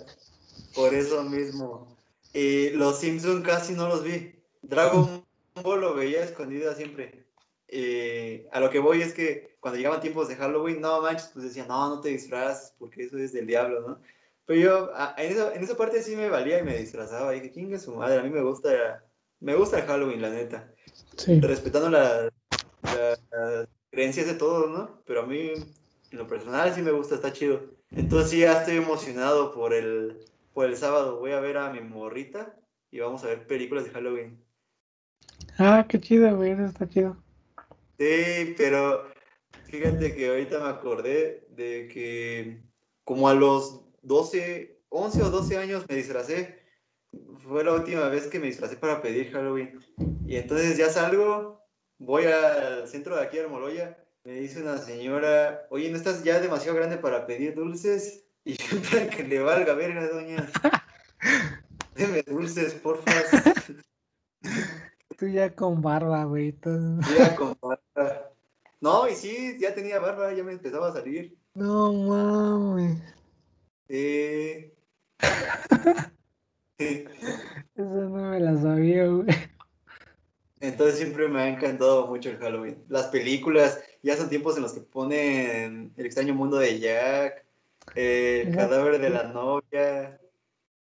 Por 0.75 0.95
eso 0.95 1.23
mismo. 1.23 1.97
Y 2.33 2.71
Los 2.71 3.01
Simpson 3.01 3.43
casi 3.43 3.75
no 3.75 3.89
los 3.89 4.03
vi. 4.03 4.35
Dragon 4.63 5.25
Ball 5.63 5.81
lo 5.81 5.95
veía 5.95 6.25
escondida 6.25 6.75
siempre. 6.75 7.27
A 8.53 8.61
lo 8.61 8.71
que 8.71 8.79
voy 8.79 9.03
es 9.03 9.13
que 9.13 9.57
cuando 9.61 9.77
llegaban 9.79 10.01
tiempos 10.01 10.29
de 10.29 10.37
Halloween, 10.37 10.81
no 10.81 11.03
manches, 11.03 11.31
pues 11.33 11.45
decían, 11.45 11.69
no, 11.69 11.89
no 11.89 12.01
te 12.01 12.09
disfraces 12.11 12.75
porque 12.79 13.05
eso 13.05 13.19
es 13.19 13.33
del 13.33 13.47
diablo, 13.47 13.81
¿no? 13.81 14.01
Pero 14.47 14.61
yo, 14.61 14.91
en 15.17 15.33
esa, 15.33 15.55
en 15.55 15.63
esa 15.63 15.77
parte 15.77 16.03
sí 16.03 16.17
me 16.17 16.29
valía 16.29 16.59
y 16.59 16.63
me 16.65 16.77
disfrazaba. 16.77 17.35
Y 17.35 17.41
dije, 17.41 17.53
¿quién 17.53 17.73
es 17.75 17.83
su 17.83 17.95
madre? 17.95 18.19
A 18.19 18.23
mí 18.23 18.31
me 18.31 18.43
gusta, 18.43 19.05
me 19.41 19.55
gusta 19.55 19.79
el 19.79 19.87
Halloween, 19.87 20.23
la 20.23 20.31
neta. 20.31 20.73
Sí. 21.17 21.41
Respetando 21.41 21.91
la- 21.91 22.29
la- 22.83 23.19
las 23.31 23.69
creencias 23.91 24.27
de 24.27 24.35
todos, 24.35 24.71
¿no? 24.71 25.03
Pero 25.07 25.23
a 25.23 25.27
mí, 25.27 25.53
en 26.11 26.19
lo 26.19 26.27
personal, 26.27 26.75
sí 26.75 26.83
me 26.83 26.91
gusta, 26.91 27.15
está 27.15 27.33
chido. 27.33 27.61
Entonces 27.91 28.31
sí, 28.31 28.39
ya 28.41 28.61
estoy 28.61 28.77
emocionado 28.77 29.53
por 29.53 29.73
el, 29.75 30.19
por 30.55 30.67
el 30.67 30.77
sábado. 30.77 31.19
Voy 31.19 31.33
a 31.33 31.41
ver 31.41 31.59
a 31.59 31.71
mi 31.71 31.81
morrita 31.81 32.57
y 32.91 33.01
vamos 33.01 33.23
a 33.25 33.29
ver 33.29 33.47
películas 33.47 33.85
de 33.85 33.91
Halloween. 33.91 34.43
Ah, 35.59 35.87
qué 35.89 36.01
chido, 36.01 36.35
güey, 36.37 36.53
eso 36.53 36.65
está 36.65 36.89
chido. 36.89 37.17
Sí, 37.99 38.55
pero 38.57 39.05
fíjate 39.65 40.15
que 40.15 40.29
ahorita 40.29 40.59
me 40.61 40.69
acordé 40.71 41.47
de 41.51 41.89
que 41.89 42.63
como 43.05 43.29
a 43.29 43.35
los 43.35 43.83
12, 44.03 44.81
11 44.89 45.23
o 45.23 45.31
12 45.31 45.59
años 45.59 45.85
me 45.89 45.97
disfracé. 45.97 46.61
Fue 47.47 47.65
la 47.65 47.75
última 47.75 48.09
vez 48.09 48.27
que 48.27 48.39
me 48.39 48.47
disfracé 48.47 48.77
para 48.77 49.03
pedir 49.03 49.33
Halloween. 49.33 49.79
Y 50.27 50.37
entonces 50.37 50.77
ya 50.77 50.89
salgo, 50.91 51.61
voy 51.99 52.25
al 52.27 52.87
centro 52.89 53.17
de 53.17 53.23
aquí, 53.23 53.39
al 53.39 53.51
Moloya. 53.51 53.99
Me 54.25 54.35
dice 54.35 54.63
una 54.63 54.79
señora, 54.79 55.67
oye, 55.71 55.91
¿no 55.91 55.97
estás 55.97 56.23
ya 56.23 56.41
demasiado 56.41 56.77
grande 56.77 56.97
para 56.97 57.27
pedir 57.27 57.55
dulces? 57.55 58.25
Y 58.45 58.55
yo, 58.55 58.81
plan, 58.91 59.09
que 59.11 59.25
le 59.25 59.41
valga 59.41 59.75
verga, 59.75 60.09
doña. 60.09 60.49
Deme 61.95 62.23
dulces, 62.23 62.75
porfa. 62.75 63.13
Tú 65.19 65.27
ya 65.29 65.55
con 65.55 65.83
barba, 65.83 66.25
güey. 66.25 66.53
todo- 66.53 67.01
Ya 67.17 67.37
con 67.37 67.57
barba. 67.61 68.31
No, 68.81 69.09
y 69.09 69.15
sí, 69.15 69.57
ya 69.61 69.75
tenía 69.75 70.01
barba, 70.01 70.33
ya 70.33 70.43
me 70.43 70.53
empezaba 70.53 70.89
a 70.89 70.93
salir. 70.93 71.37
No 71.55 71.93
mames. 71.93 72.99
Eh... 73.95 74.73
sí. 76.79 77.05
Eso 77.75 77.85
no 77.85 78.31
me 78.31 78.41
la 78.41 78.57
sabía, 78.57 79.07
güey. 79.07 79.27
Entonces 80.61 80.97
siempre 80.97 81.29
me 81.29 81.41
ha 81.43 81.49
encantado 81.49 82.07
mucho 82.07 82.31
el 82.31 82.39
Halloween. 82.39 82.83
Las 82.89 83.09
películas, 83.09 83.83
ya 84.03 84.17
son 84.17 84.31
tiempos 84.31 84.57
en 84.57 84.63
los 84.63 84.73
que 84.73 84.81
ponen 84.81 85.93
El 85.99 86.07
extraño 86.07 86.35
mundo 86.35 86.57
de 86.57 86.79
Jack, 86.79 87.45
eh, 87.95 88.45
El 88.47 88.57
cadáver 88.57 88.99
de 88.99 89.11
la 89.11 89.25
novia, 89.25 90.19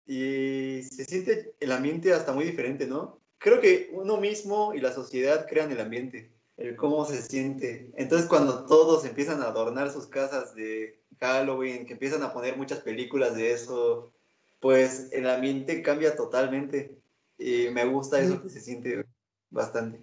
y 0.08 0.82
se 0.82 1.06
siente 1.06 1.54
el 1.60 1.72
ambiente 1.72 2.12
hasta 2.12 2.32
muy 2.32 2.46
diferente, 2.46 2.88
¿no? 2.88 3.22
Creo 3.38 3.62
que 3.62 3.92
uno 3.94 4.18
mismo 4.18 4.74
y 4.74 4.80
la 4.80 4.92
sociedad 4.92 5.46
crean 5.48 5.72
el 5.72 5.80
ambiente, 5.80 6.32
el 6.58 6.76
cómo 6.76 7.06
se 7.06 7.22
siente. 7.22 7.92
Entonces 7.98 8.28
cuando 8.28 8.66
todos 8.66 9.06
empiezan 9.06 9.44
a 9.44 9.50
adornar 9.50 9.92
sus 9.92 10.08
casas 10.08 10.56
de 10.56 11.05
Halloween, 11.20 11.86
que 11.86 11.94
empiezan 11.94 12.24
a 12.24 12.34
poner 12.34 12.58
muchas 12.58 12.80
películas 12.82 13.36
de 13.36 13.54
eso, 13.54 14.14
pues 14.60 15.10
el 15.14 15.30
ambiente 15.30 15.82
cambia 15.84 16.16
totalmente. 16.16 16.98
Y 17.38 17.70
me 17.72 17.86
gusta 17.86 18.20
eso 18.22 18.42
que 18.42 18.50
se 18.50 18.62
siente 18.62 19.06
bastante. 19.52 20.00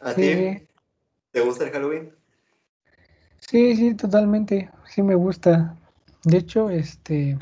¿A 0.00 0.14
Sí, 0.14 0.22
ti? 0.22 0.68
¿Te 1.32 1.40
gusta 1.40 1.64
el 1.64 1.70
Halloween? 1.70 2.12
Sí, 3.40 3.76
sí, 3.76 3.94
totalmente. 3.94 4.70
Sí 4.86 5.02
me 5.02 5.14
gusta. 5.14 5.76
De 6.24 6.38
hecho, 6.38 6.70
este, 6.70 7.38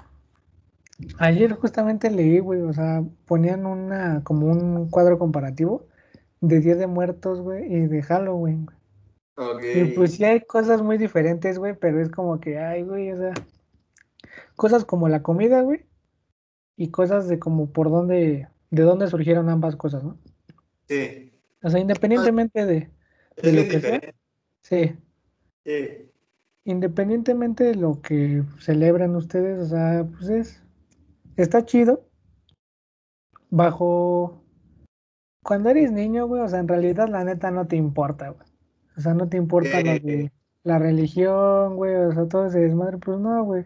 ayer 1.19 1.53
justamente 1.55 2.11
leí, 2.11 2.39
güey, 2.41 2.63
o 2.63 2.73
sea, 2.73 3.05
ponían 3.27 3.67
una, 3.67 4.23
como 4.25 4.47
un 4.47 4.89
cuadro 4.91 5.19
comparativo 5.19 5.87
de 6.41 6.61
Día 6.61 6.77
de 6.77 6.87
Muertos, 6.89 7.41
güey, 7.43 7.67
y 7.73 7.87
de 7.89 8.03
Halloween, 8.03 8.67
güey. 8.67 8.78
Y 9.63 9.85
pues 9.93 10.15
sí 10.15 10.25
hay 10.25 10.41
cosas 10.41 10.83
muy 10.83 10.99
diferentes, 10.99 11.59
güey, 11.59 11.75
pero 11.79 12.01
es 12.01 12.11
como 12.11 12.41
que, 12.41 12.59
ay, 12.59 12.83
güey, 12.83 13.13
o 13.13 13.17
sea, 13.17 13.35
cosas 14.57 14.85
como 14.85 15.09
la 15.09 15.23
comida, 15.23 15.63
güey, 15.63 15.87
y 16.77 16.91
cosas 16.91 17.29
de 17.29 17.39
como 17.39 17.71
por 17.71 17.89
dónde, 17.89 18.49
de 18.71 18.83
dónde 18.83 19.07
surgieron 19.07 19.49
ambas 19.49 19.77
cosas, 19.77 20.03
¿no? 20.03 20.19
Sí. 20.89 21.33
O 21.63 21.71
sea, 21.71 21.79
independientemente 21.79 22.67
de, 22.67 22.91
Es 23.37 23.43
de 23.45 23.53
lo 23.53 23.69
que 23.69 23.81
sea, 23.81 24.01
sí, 24.63 24.97
Sí. 25.65 26.11
independientemente 26.65 27.63
de 27.65 27.75
lo 27.77 28.01
que 28.01 28.43
celebran 28.59 29.15
ustedes, 29.15 29.61
o 29.61 29.67
sea, 29.67 30.05
pues 30.17 30.31
es, 30.31 30.63
está 31.37 31.65
chido, 31.65 32.09
bajo, 33.51 34.43
cuando 35.45 35.71
eres 35.71 35.93
niño, 35.93 36.27
güey, 36.27 36.43
o 36.43 36.49
sea, 36.49 36.59
en 36.59 36.69
realidad 36.69 37.09
la 37.09 37.23
neta 37.23 37.53
no 37.53 37.69
te 37.69 37.77
importa, 37.77 38.31
güey, 38.31 38.48
o 38.99 39.01
sea, 39.01 39.15
no 39.15 39.29
te 39.29 39.37
importa 39.37 39.81
lo 39.81 39.91
Eh. 39.93 40.01
de 40.01 40.33
la 40.65 40.79
religión, 40.79 41.77
güey, 41.77 41.95
o 41.95 42.13
sea, 42.13 42.27
todo 42.29 42.47
ese 42.47 42.59
desmadre, 42.61 42.99
pues 42.99 43.19
no, 43.19 43.45
güey, 43.45 43.65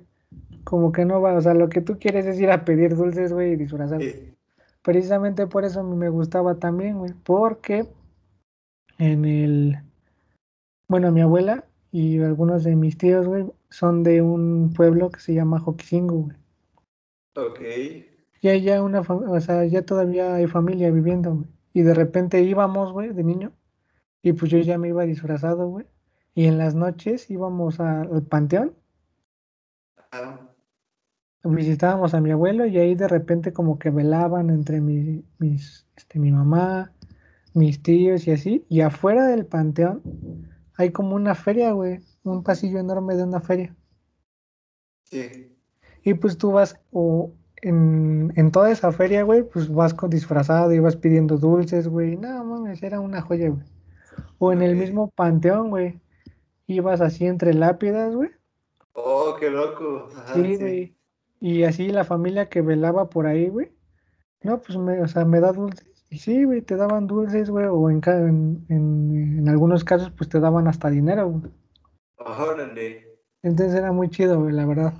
como 0.64 0.92
que 0.92 1.04
no 1.04 1.20
va, 1.20 1.34
o 1.34 1.40
sea, 1.40 1.54
lo 1.54 1.68
que 1.68 1.80
tú 1.80 1.98
quieres 1.98 2.26
es 2.26 2.38
ir 2.38 2.50
a 2.50 2.64
pedir 2.64 2.94
dulces, 2.94 3.32
güey, 3.32 3.52
y 3.52 3.56
disfrazarte. 3.56 4.12
Sí. 4.12 4.34
Precisamente 4.82 5.46
por 5.46 5.64
eso 5.64 5.82
me 5.82 6.08
gustaba 6.10 6.56
también, 6.56 6.98
güey, 6.98 7.12
porque 7.24 7.86
en 8.98 9.24
el, 9.24 9.78
bueno, 10.88 11.10
mi 11.10 11.22
abuela 11.22 11.64
y 11.90 12.20
algunos 12.20 12.64
de 12.64 12.76
mis 12.76 12.98
tíos, 12.98 13.26
güey, 13.26 13.46
son 13.70 14.02
de 14.02 14.22
un 14.22 14.72
pueblo 14.74 15.10
que 15.10 15.20
se 15.20 15.34
llama 15.34 15.60
Joquisingo, 15.60 16.14
güey. 16.24 16.36
Ok. 17.36 17.60
Y 18.42 18.60
ya 18.60 18.82
una, 18.82 19.00
o 19.00 19.40
sea, 19.40 19.64
ya 19.64 19.82
todavía 19.82 20.34
hay 20.34 20.46
familia 20.46 20.90
viviendo, 20.90 21.34
güey. 21.34 21.48
Y 21.72 21.82
de 21.82 21.94
repente 21.94 22.42
íbamos, 22.42 22.92
güey, 22.92 23.12
de 23.12 23.24
niño, 23.24 23.52
y 24.22 24.32
pues 24.32 24.50
yo 24.50 24.58
ya 24.58 24.78
me 24.78 24.88
iba 24.88 25.04
disfrazado, 25.04 25.68
güey. 25.68 25.86
Y 26.34 26.46
en 26.46 26.58
las 26.58 26.74
noches 26.74 27.30
íbamos 27.30 27.80
a- 27.80 28.02
al 28.02 28.22
panteón, 28.22 28.74
Ah, 30.12 30.38
visitábamos 31.44 32.14
a 32.14 32.20
mi 32.20 32.30
abuelo 32.30 32.66
y 32.66 32.78
ahí 32.78 32.94
de 32.94 33.08
repente 33.08 33.52
como 33.52 33.78
que 33.78 33.90
velaban 33.90 34.50
entre 34.50 34.80
mi, 34.80 35.24
mis, 35.38 35.86
este, 35.96 36.18
mi 36.18 36.30
mamá, 36.32 36.92
mis 37.54 37.82
tíos 37.82 38.26
y 38.26 38.32
así. 38.32 38.64
Y 38.68 38.80
afuera 38.82 39.26
del 39.26 39.46
panteón 39.46 40.02
hay 40.76 40.90
como 40.92 41.16
una 41.16 41.34
feria, 41.34 41.72
güey, 41.72 42.00
un 42.24 42.42
pasillo 42.44 42.78
enorme 42.80 43.16
de 43.16 43.24
una 43.24 43.40
feria. 43.40 43.76
sí. 45.04 45.56
Y 46.04 46.14
pues 46.14 46.38
tú 46.38 46.52
vas 46.52 46.78
o 46.92 47.32
en, 47.56 48.32
en 48.36 48.50
toda 48.52 48.70
esa 48.70 48.92
feria, 48.92 49.22
güey, 49.24 49.42
pues 49.42 49.68
vas 49.72 49.94
con 49.94 50.10
disfrazado 50.10 50.72
y 50.72 50.78
vas 50.80 50.96
pidiendo 50.96 51.38
dulces, 51.38 51.88
güey. 51.88 52.16
No, 52.16 52.44
mames, 52.44 52.82
era 52.82 53.00
una 53.00 53.20
joya, 53.22 53.48
güey. 53.50 53.64
O 54.38 54.52
en 54.52 54.62
el 54.62 54.76
mismo 54.76 55.10
panteón, 55.10 55.70
güey. 55.70 56.00
Ibas 56.66 57.00
así 57.00 57.26
entre 57.26 57.54
lápidas, 57.54 58.14
güey. 58.14 58.30
Oh, 58.92 59.36
qué 59.38 59.50
loco. 59.50 60.08
Ajá, 60.16 60.34
Sí, 60.34 60.56
güey. 60.56 60.96
Y 61.40 61.64
así 61.64 61.88
la 61.88 62.04
familia 62.04 62.48
que 62.48 62.60
velaba 62.60 63.10
por 63.10 63.26
ahí, 63.26 63.48
güey. 63.48 63.72
No, 64.42 64.60
pues 64.60 64.78
me, 64.78 65.00
o 65.00 65.08
sea, 65.08 65.24
me 65.24 65.40
da 65.40 65.52
dulces. 65.52 65.86
Y 66.10 66.18
sí, 66.18 66.44
güey, 66.44 66.62
te 66.62 66.76
daban 66.76 67.06
dulces, 67.06 67.50
güey. 67.50 67.66
O 67.66 67.90
en, 67.90 68.00
en, 68.06 68.66
en, 68.68 69.38
en 69.38 69.48
algunos 69.48 69.84
casos, 69.84 70.10
pues 70.16 70.28
te 70.28 70.40
daban 70.40 70.68
hasta 70.68 70.90
dinero, 70.90 71.28
güey. 71.28 71.52
Órale. 72.16 73.08
Entonces 73.42 73.74
era 73.74 73.92
muy 73.92 74.08
chido, 74.08 74.40
güey, 74.40 74.54
la 74.54 74.66
verdad. 74.66 74.94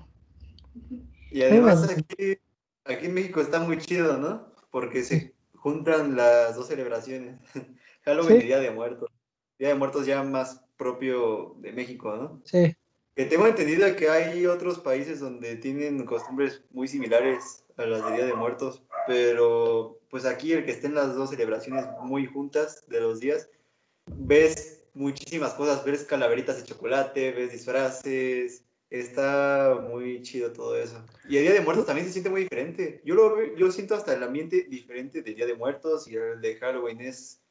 Y 1.31 1.43
además 1.43 1.87
Sí, 1.89 1.95
aquí, 1.99 2.39
aquí 2.85 3.07
en 3.07 3.15
México 3.15 3.41
está 3.41 3.61
muy 3.61 3.79
chido, 3.79 4.19
¿no? 4.19 4.53
Porque 4.71 5.03
se 5.03 5.35
juntan 5.55 6.17
las 6.17 6.57
dos 6.57 6.67
celebraciones. 6.69 7.39
Halloween 8.05 8.39
Sí. 8.39 8.45
y 8.45 8.47
Día 8.49 8.61
de 8.61 8.71
Muertos. 8.71 9.11
Día 9.59 9.69
de 9.69 9.75
Muertos 9.75 10.07
ya 10.07 10.23
más 10.23 10.63
propio 10.77 11.55
de 11.59 11.73
México, 11.73 12.17
¿no? 12.17 12.43
Sí, 12.45 12.75
Que 13.15 13.27
tengo 13.27 13.47
entendido 13.47 13.95
que 13.95 14.09
hay 14.09 14.47
otros 14.47 14.79
países 14.79 15.21
donde 15.21 15.57
tienen 15.57 16.05
costumbres 16.07 16.63
muy 16.71 16.89
similares 16.89 17.63
a 17.77 17.85
las 17.85 18.05
de 18.07 18.17
Día 18.17 18.25
de 18.27 18.35
Muertos, 18.35 18.83
pero 19.07 19.99
pues 20.09 20.25
aquí 20.25 20.53
el 20.53 20.65
que 20.65 20.73
estén 20.73 20.95
las 20.95 21.15
dos 21.15 21.31
celebraciones 21.31 21.85
muy 22.03 22.27
juntas 22.27 22.85
de 22.89 23.01
los 23.01 23.21
días, 23.21 23.51
ves 24.07 24.83
muchísimas 24.95 25.53
cosas, 25.55 25.85
ves 25.85 26.05
calaveritas 26.05 26.57
de 26.57 26.65
chocolate, 26.65 27.33
ves 27.33 27.53
disfraces, 27.53 28.65
está 28.91 29.79
muy 29.91 30.23
chido 30.23 30.53
todo 30.53 30.77
eso. 30.77 31.03
Y 31.29 31.37
el 31.37 31.43
Día 31.45 31.53
de 31.53 31.61
Muertos 31.61 31.87
también 31.87 32.07
se 32.07 32.13
siente 32.15 32.31
muy 32.31 32.43
diferente. 32.43 33.01
Yo 33.05 33.15
lo 33.15 33.55
yo 33.57 33.71
siento 33.71 33.95
hasta 33.95 34.15
el 34.15 34.23
ambiente 34.23 34.65
diferente 34.69 35.23
del 35.23 35.35
Día 35.35 35.47
de 35.47 35.55
Muertos 35.55 36.09
y 36.09 36.17
el 36.17 36.41
de 36.41 36.57
Halloween 36.57 37.01
es 37.03 37.42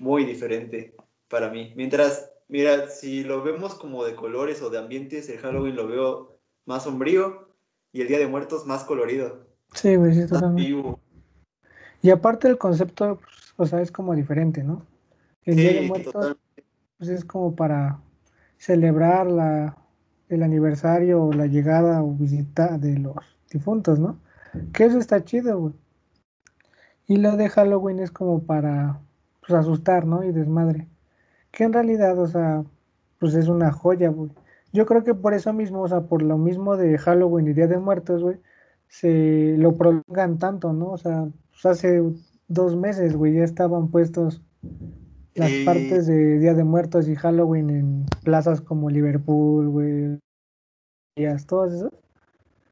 muy 0.00 0.24
diferente 0.24 0.96
para 1.28 1.50
mí. 1.50 1.72
Mientras, 1.76 2.32
mira, 2.48 2.88
si 2.88 3.22
lo 3.22 3.44
vemos 3.44 3.74
como 3.74 4.04
de 4.04 4.16
colores 4.16 4.60
o 4.62 4.70
de 4.70 4.78
ambientes, 4.78 5.28
el 5.28 5.38
Halloween 5.38 5.76
lo 5.76 5.86
veo 5.86 6.38
más 6.64 6.84
sombrío 6.84 7.54
y 7.92 8.00
el 8.00 8.08
Día 8.08 8.18
de 8.18 8.26
Muertos 8.26 8.66
más 8.66 8.82
colorido, 8.84 9.46
sí, 9.74 9.94
güey, 9.96 10.14
sí, 10.14 10.26
totalmente. 10.26 10.62
vivo. 10.62 10.98
Y 12.02 12.10
aparte 12.10 12.48
el 12.48 12.56
concepto, 12.56 13.20
pues, 13.20 13.52
o 13.56 13.66
sea, 13.66 13.82
es 13.82 13.92
como 13.92 14.14
diferente, 14.14 14.64
¿no? 14.64 14.86
El 15.44 15.56
Día 15.56 15.74
de 15.74 15.82
Muertos, 15.82 16.36
pues 16.96 17.10
es 17.10 17.24
como 17.24 17.54
para 17.54 18.00
celebrar 18.56 19.30
la, 19.30 19.76
el 20.28 20.42
aniversario 20.42 21.24
o 21.24 21.32
la 21.32 21.46
llegada 21.46 22.02
o 22.02 22.12
visita 22.12 22.78
de 22.78 22.98
los 22.98 23.16
difuntos, 23.50 23.98
¿no? 23.98 24.18
Que 24.72 24.84
eso 24.84 24.98
está 24.98 25.24
chido, 25.24 25.58
güey. 25.58 25.74
Y 27.06 27.16
lo 27.16 27.36
de 27.36 27.48
Halloween 27.48 27.98
es 27.98 28.10
como 28.10 28.42
para 28.42 29.00
pues, 29.40 29.58
asustar, 29.58 30.06
¿no? 30.06 30.24
Y 30.24 30.32
desmadre. 30.32 30.88
Que 31.50 31.64
en 31.64 31.72
realidad, 31.72 32.18
o 32.18 32.26
sea, 32.26 32.64
pues 33.18 33.34
es 33.34 33.48
una 33.48 33.72
joya, 33.72 34.08
güey. 34.10 34.30
Yo 34.72 34.86
creo 34.86 35.04
que 35.04 35.14
por 35.14 35.34
eso 35.34 35.52
mismo, 35.52 35.82
o 35.82 35.88
sea, 35.88 36.02
por 36.02 36.22
lo 36.22 36.38
mismo 36.38 36.76
de 36.76 36.96
Halloween 36.98 37.48
y 37.48 37.52
Día 37.52 37.66
de 37.66 37.78
Muertos, 37.78 38.22
güey, 38.22 38.38
se 38.88 39.56
lo 39.58 39.76
prolongan 39.76 40.38
tanto, 40.38 40.72
¿no? 40.72 40.90
O 40.90 40.98
sea, 40.98 41.28
pues 41.50 41.66
hace 41.66 42.02
dos 42.48 42.76
meses, 42.76 43.16
güey, 43.16 43.34
ya 43.34 43.44
estaban 43.44 43.88
puestos 43.88 44.42
las 45.34 45.50
partes 45.64 46.06
de 46.06 46.38
Día 46.38 46.54
de 46.54 46.64
Muertos 46.64 47.08
y 47.08 47.16
Halloween 47.16 47.70
en 47.70 48.06
plazas 48.24 48.60
como 48.60 48.90
Liverpool, 48.90 49.68
güey, 49.68 50.18
todas 51.46 51.72
esas. 51.72 51.92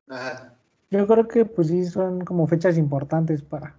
Ajá. 0.08 0.54
Yo 0.90 1.06
creo 1.06 1.28
que 1.28 1.44
pues 1.44 1.68
sí 1.68 1.84
son 1.84 2.24
como 2.24 2.46
fechas 2.46 2.78
importantes 2.78 3.42
para, 3.42 3.74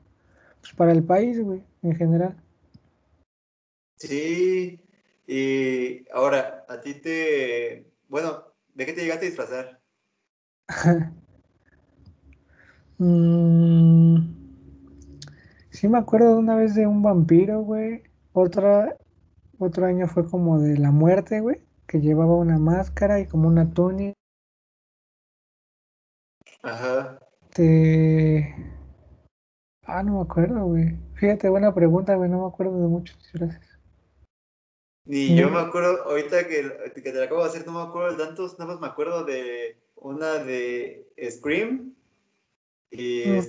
pues, 0.62 0.74
para 0.74 0.92
el 0.92 1.04
país, 1.04 1.42
güey, 1.44 1.64
en 1.82 1.96
general. 1.96 2.36
Sí, 4.00 4.80
y 5.28 6.10
ahora, 6.12 6.66
a 6.70 6.80
ti 6.80 6.94
te... 6.96 7.92
Bueno, 8.08 8.46
¿de 8.74 8.86
qué 8.86 8.94
te 8.94 9.02
llegaste 9.02 9.26
a 9.26 9.30
disfrazar? 9.30 9.82
Mm, 13.02 14.18
sí 15.70 15.88
me 15.88 15.98
acuerdo 15.98 16.34
de 16.34 16.36
una 16.36 16.56
vez 16.56 16.76
de 16.76 16.86
un 16.86 17.02
vampiro, 17.02 17.62
güey. 17.62 18.04
Otra, 18.34 18.98
otro 19.58 19.86
año 19.86 20.06
fue 20.10 20.30
como 20.30 20.60
de 20.60 20.78
la 20.78 20.92
muerte, 20.92 21.40
güey, 21.40 21.62
que 21.88 22.02
llevaba 22.02 22.36
una 22.36 22.58
máscara 22.60 23.22
y 23.22 23.26
como 23.26 23.48
una 23.48 23.72
túnica. 23.74 24.16
Ajá. 26.62 27.20
Te... 27.54 28.54
Ah, 29.84 30.04
no 30.04 30.16
me 30.16 30.22
acuerdo, 30.22 30.66
güey. 30.66 30.98
Fíjate, 31.14 31.48
buena 31.48 31.74
pregunta, 31.74 32.16
güey, 32.16 32.30
no 32.30 32.42
me 32.42 32.48
acuerdo 32.48 32.82
de 32.82 32.88
muchos 32.90 33.18
disfraces. 33.18 33.69
Ni 35.10 35.36
yo 35.36 35.50
me 35.50 35.58
acuerdo, 35.58 36.04
ahorita 36.04 36.48
que, 36.48 36.92
que 36.94 37.02
te 37.02 37.14
la 37.14 37.26
acabo 37.26 37.42
de 37.42 37.50
hacer, 37.50 37.66
no 37.66 37.74
me 37.74 37.90
acuerdo 37.90 38.16
de 38.16 38.24
tantos, 38.24 38.60
nada 38.60 38.74
más 38.74 38.80
me 38.80 38.86
acuerdo 38.86 39.24
de 39.24 39.76
una 39.96 40.36
de 40.36 41.08
Scream 41.32 41.96
y, 42.92 43.24
Mm. 43.26 43.42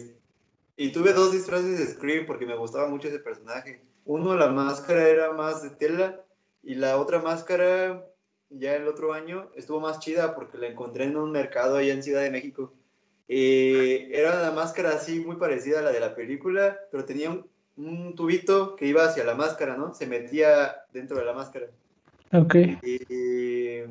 y 0.79 0.91
tuve 0.91 1.13
dos 1.13 1.33
disfraces 1.33 1.79
de 1.79 1.87
Scream 1.87 2.25
porque 2.25 2.47
me 2.47 2.57
gustaba 2.57 2.89
mucho 2.89 3.09
ese 3.09 3.19
personaje. 3.19 3.83
Uno, 4.07 4.35
la 4.37 4.49
máscara 4.49 5.07
era 5.07 5.35
más 5.35 5.63
de 5.63 5.69
tela 5.69 6.25
y 6.63 6.77
la 6.77 6.97
otra 6.97 7.21
máscara, 7.21 8.07
ya 8.49 8.75
el 8.77 8.89
otro 8.89 9.13
año, 9.13 9.51
estuvo 9.55 9.81
más 9.81 9.99
chida 9.99 10.35
porque 10.35 10.57
la 10.57 10.69
encontré 10.69 11.05
en 11.05 11.19
un 11.19 11.31
mercado 11.31 11.77
allá 11.77 11.93
en 11.93 12.03
Ciudad 12.03 12.23
de 12.23 12.31
México. 12.31 12.73
Eh, 13.29 14.09
era 14.13 14.33
una 14.41 14.53
máscara 14.53 14.93
así 14.93 15.21
muy 15.21 15.37
parecida 15.37 15.81
a 15.81 15.83
la 15.83 15.93
de 15.93 16.01
la 16.01 16.15
película, 16.15 16.81
pero 16.91 17.05
tenía 17.05 17.29
un, 17.29 17.50
un 17.87 18.15
tubito 18.15 18.77
que 18.77 18.87
iba 18.87 19.05
hacia 19.05 19.25
la 19.25 19.35
máscara, 19.35 19.77
¿no? 19.77 19.95
Se 19.95 20.07
metía 20.07 20.77
dentro 20.93 21.19
de 21.19 21.25
la 21.25 21.33
máscara. 21.33 21.67
Ok. 22.33 22.55
Y, 22.83 23.83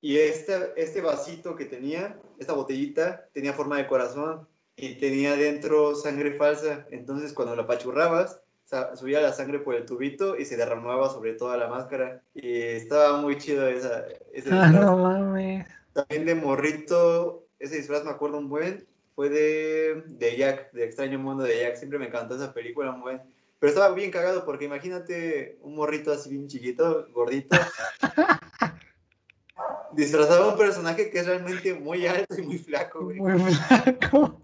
y 0.00 0.18
este, 0.18 0.72
este 0.76 1.00
vasito 1.00 1.56
que 1.56 1.64
tenía, 1.64 2.18
esta 2.38 2.52
botellita, 2.52 3.28
tenía 3.32 3.52
forma 3.52 3.78
de 3.78 3.86
corazón 3.86 4.46
y 4.76 4.94
tenía 4.96 5.36
dentro 5.36 5.94
sangre 5.94 6.36
falsa. 6.36 6.86
Entonces 6.90 7.32
cuando 7.32 7.56
la 7.56 7.62
apachurrabas, 7.62 8.40
sa- 8.64 8.94
subía 8.96 9.20
la 9.20 9.32
sangre 9.32 9.58
por 9.60 9.74
el 9.74 9.86
tubito 9.86 10.36
y 10.38 10.44
se 10.44 10.56
derramaba 10.56 11.08
sobre 11.10 11.32
toda 11.32 11.56
la 11.56 11.68
máscara. 11.68 12.22
Y 12.34 12.52
estaba 12.60 13.20
muy 13.20 13.38
chido 13.38 13.66
esa, 13.68 14.04
ese 14.32 14.50
Ah, 14.52 14.64
disfraz. 14.68 14.72
no 14.72 14.96
mames. 14.98 15.66
También 15.92 16.26
de 16.26 16.34
morrito, 16.34 17.46
ese 17.58 17.76
disfraz 17.76 18.04
me 18.04 18.10
acuerdo 18.10 18.36
un 18.38 18.48
buen, 18.50 18.86
fue 19.16 19.30
de, 19.30 20.04
de 20.06 20.36
Jack, 20.36 20.70
de 20.72 20.84
Extraño 20.84 21.18
Mundo 21.18 21.42
de 21.42 21.58
Jack. 21.58 21.76
Siempre 21.76 21.98
me 21.98 22.06
encantó 22.06 22.36
esa 22.36 22.52
película, 22.52 22.92
un 22.92 23.00
buen. 23.00 23.22
Pero 23.58 23.70
estaba 23.70 23.94
bien 23.94 24.10
cagado 24.10 24.44
porque 24.44 24.66
imagínate 24.66 25.58
un 25.62 25.74
morrito 25.74 26.12
así 26.12 26.28
bien 26.28 26.46
chiquito, 26.46 27.08
gordito, 27.12 27.56
disfrazado 29.94 30.52
un 30.52 30.58
personaje 30.58 31.10
que 31.10 31.20
es 31.20 31.26
realmente 31.26 31.72
muy 31.72 32.06
alto 32.06 32.38
y 32.38 32.42
muy 32.42 32.58
flaco, 32.58 33.04
güey. 33.04 33.18
Muy 33.18 33.54
flaco. 33.54 34.42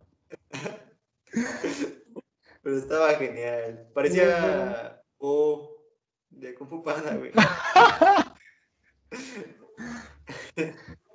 Pero 2.63 2.79
estaba 2.79 3.11
genial. 3.17 3.87
Parecía 3.93 5.03
O 5.19 5.77
de 6.31 6.55
Kung 6.55 6.71
Fu 6.71 6.83
Panda, 6.83 7.15
güey. 7.15 7.33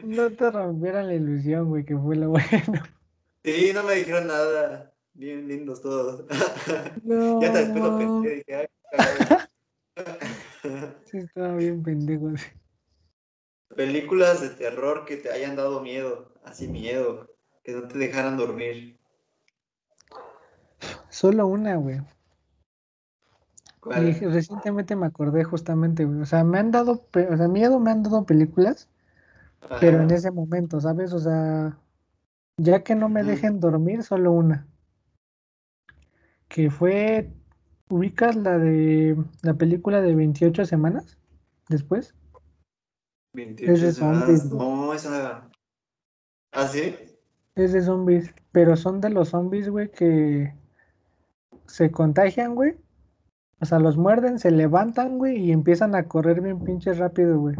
No 0.03 0.31
te 0.31 0.51
rompieran 0.51 1.07
la 1.07 1.15
ilusión, 1.15 1.69
güey, 1.69 1.83
que 1.83 1.97
fue 1.97 2.15
lo 2.15 2.29
bueno. 2.29 2.83
Sí, 3.47 3.71
no 3.73 3.81
me 3.83 3.93
dijeron 3.93 4.27
nada. 4.27 4.93
Bien 5.13 5.47
lindos 5.47 5.81
todos. 5.81 6.25
No, 7.03 7.41
ya 7.41 7.47
hasta 7.47 7.59
después 7.59 7.83
lo 7.83 7.97
pensé, 7.97 8.35
dije, 8.35 8.55
ay. 8.55 8.67
Sí, 11.05 11.17
estaba 11.19 11.55
bien 11.55 11.81
pendejo. 11.81 12.33
Películas 13.73 14.41
de 14.41 14.49
terror 14.49 15.05
que 15.05 15.15
te 15.15 15.31
hayan 15.31 15.55
dado 15.55 15.79
miedo, 15.79 16.33
así 16.43 16.67
miedo, 16.67 17.29
que 17.63 17.71
no 17.71 17.87
te 17.87 17.97
dejaran 17.97 18.35
dormir. 18.35 18.99
Solo 21.07 21.47
una, 21.47 21.77
güey. 21.77 22.01
¿Cuál? 23.79 24.09
Y 24.09 24.11
recientemente 24.11 24.97
me 24.97 25.05
acordé 25.05 25.45
justamente, 25.45 26.03
güey. 26.03 26.19
O 26.19 26.25
sea, 26.25 26.43
me 26.43 26.59
han 26.59 26.71
dado, 26.71 27.07
o 27.13 27.37
sea, 27.37 27.47
miedo 27.47 27.79
me 27.79 27.91
han 27.91 28.03
dado 28.03 28.25
películas, 28.25 28.89
pero 29.79 30.01
en 30.01 30.11
ese 30.11 30.31
momento, 30.31 30.81
¿sabes? 30.81 31.13
O 31.13 31.19
sea, 31.19 31.77
ya 32.57 32.83
que 32.83 32.95
no 32.95 33.09
me 33.09 33.23
dejen 33.23 33.59
dormir, 33.59 34.03
solo 34.03 34.31
una. 34.31 34.67
Que 36.47 36.69
fue, 36.69 37.31
¿ubicas 37.89 38.35
la 38.35 38.57
de 38.57 39.17
la 39.43 39.53
película 39.55 40.01
de 40.01 40.15
28 40.15 40.65
semanas 40.65 41.17
después? 41.69 42.15
28 43.33 43.71
Es 43.73 43.81
de 43.81 43.91
semanas. 43.91 44.19
zombies. 44.25 44.45
No, 44.53 44.93
esa. 44.93 45.49
¿Ah, 46.53 46.67
sí? 46.67 46.95
Es 47.55 47.73
de 47.73 47.81
zombies, 47.81 48.33
pero 48.51 48.75
son 48.75 49.01
de 49.01 49.09
los 49.09 49.29
zombies, 49.29 49.69
güey, 49.69 49.91
que 49.91 50.53
se 51.67 51.91
contagian, 51.91 52.55
güey. 52.55 52.75
O 53.59 53.65
sea, 53.65 53.79
los 53.79 53.97
muerden, 53.97 54.39
se 54.39 54.51
levantan, 54.51 55.17
güey, 55.17 55.37
y 55.37 55.51
empiezan 55.51 55.95
a 55.95 56.07
correr 56.07 56.41
bien 56.41 56.63
pinches 56.63 56.97
rápido, 56.99 57.39
güey. 57.39 57.55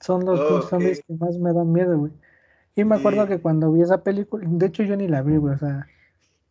Son 0.00 0.24
los 0.24 0.40
Oh, 0.40 0.62
zombies 0.62 1.02
que 1.06 1.14
más 1.14 1.38
me 1.38 1.52
dan 1.52 1.70
miedo, 1.72 1.98
güey. 1.98 2.12
Y 2.76 2.84
me 2.84 2.96
acuerdo 2.96 3.26
que 3.26 3.40
cuando 3.40 3.72
vi 3.72 3.80
esa 3.80 4.02
película, 4.02 4.46
de 4.46 4.66
hecho 4.66 4.82
yo 4.82 4.96
ni 4.96 5.08
la 5.08 5.22
vi, 5.22 5.38
güey, 5.38 5.54
o 5.54 5.58
sea, 5.58 5.86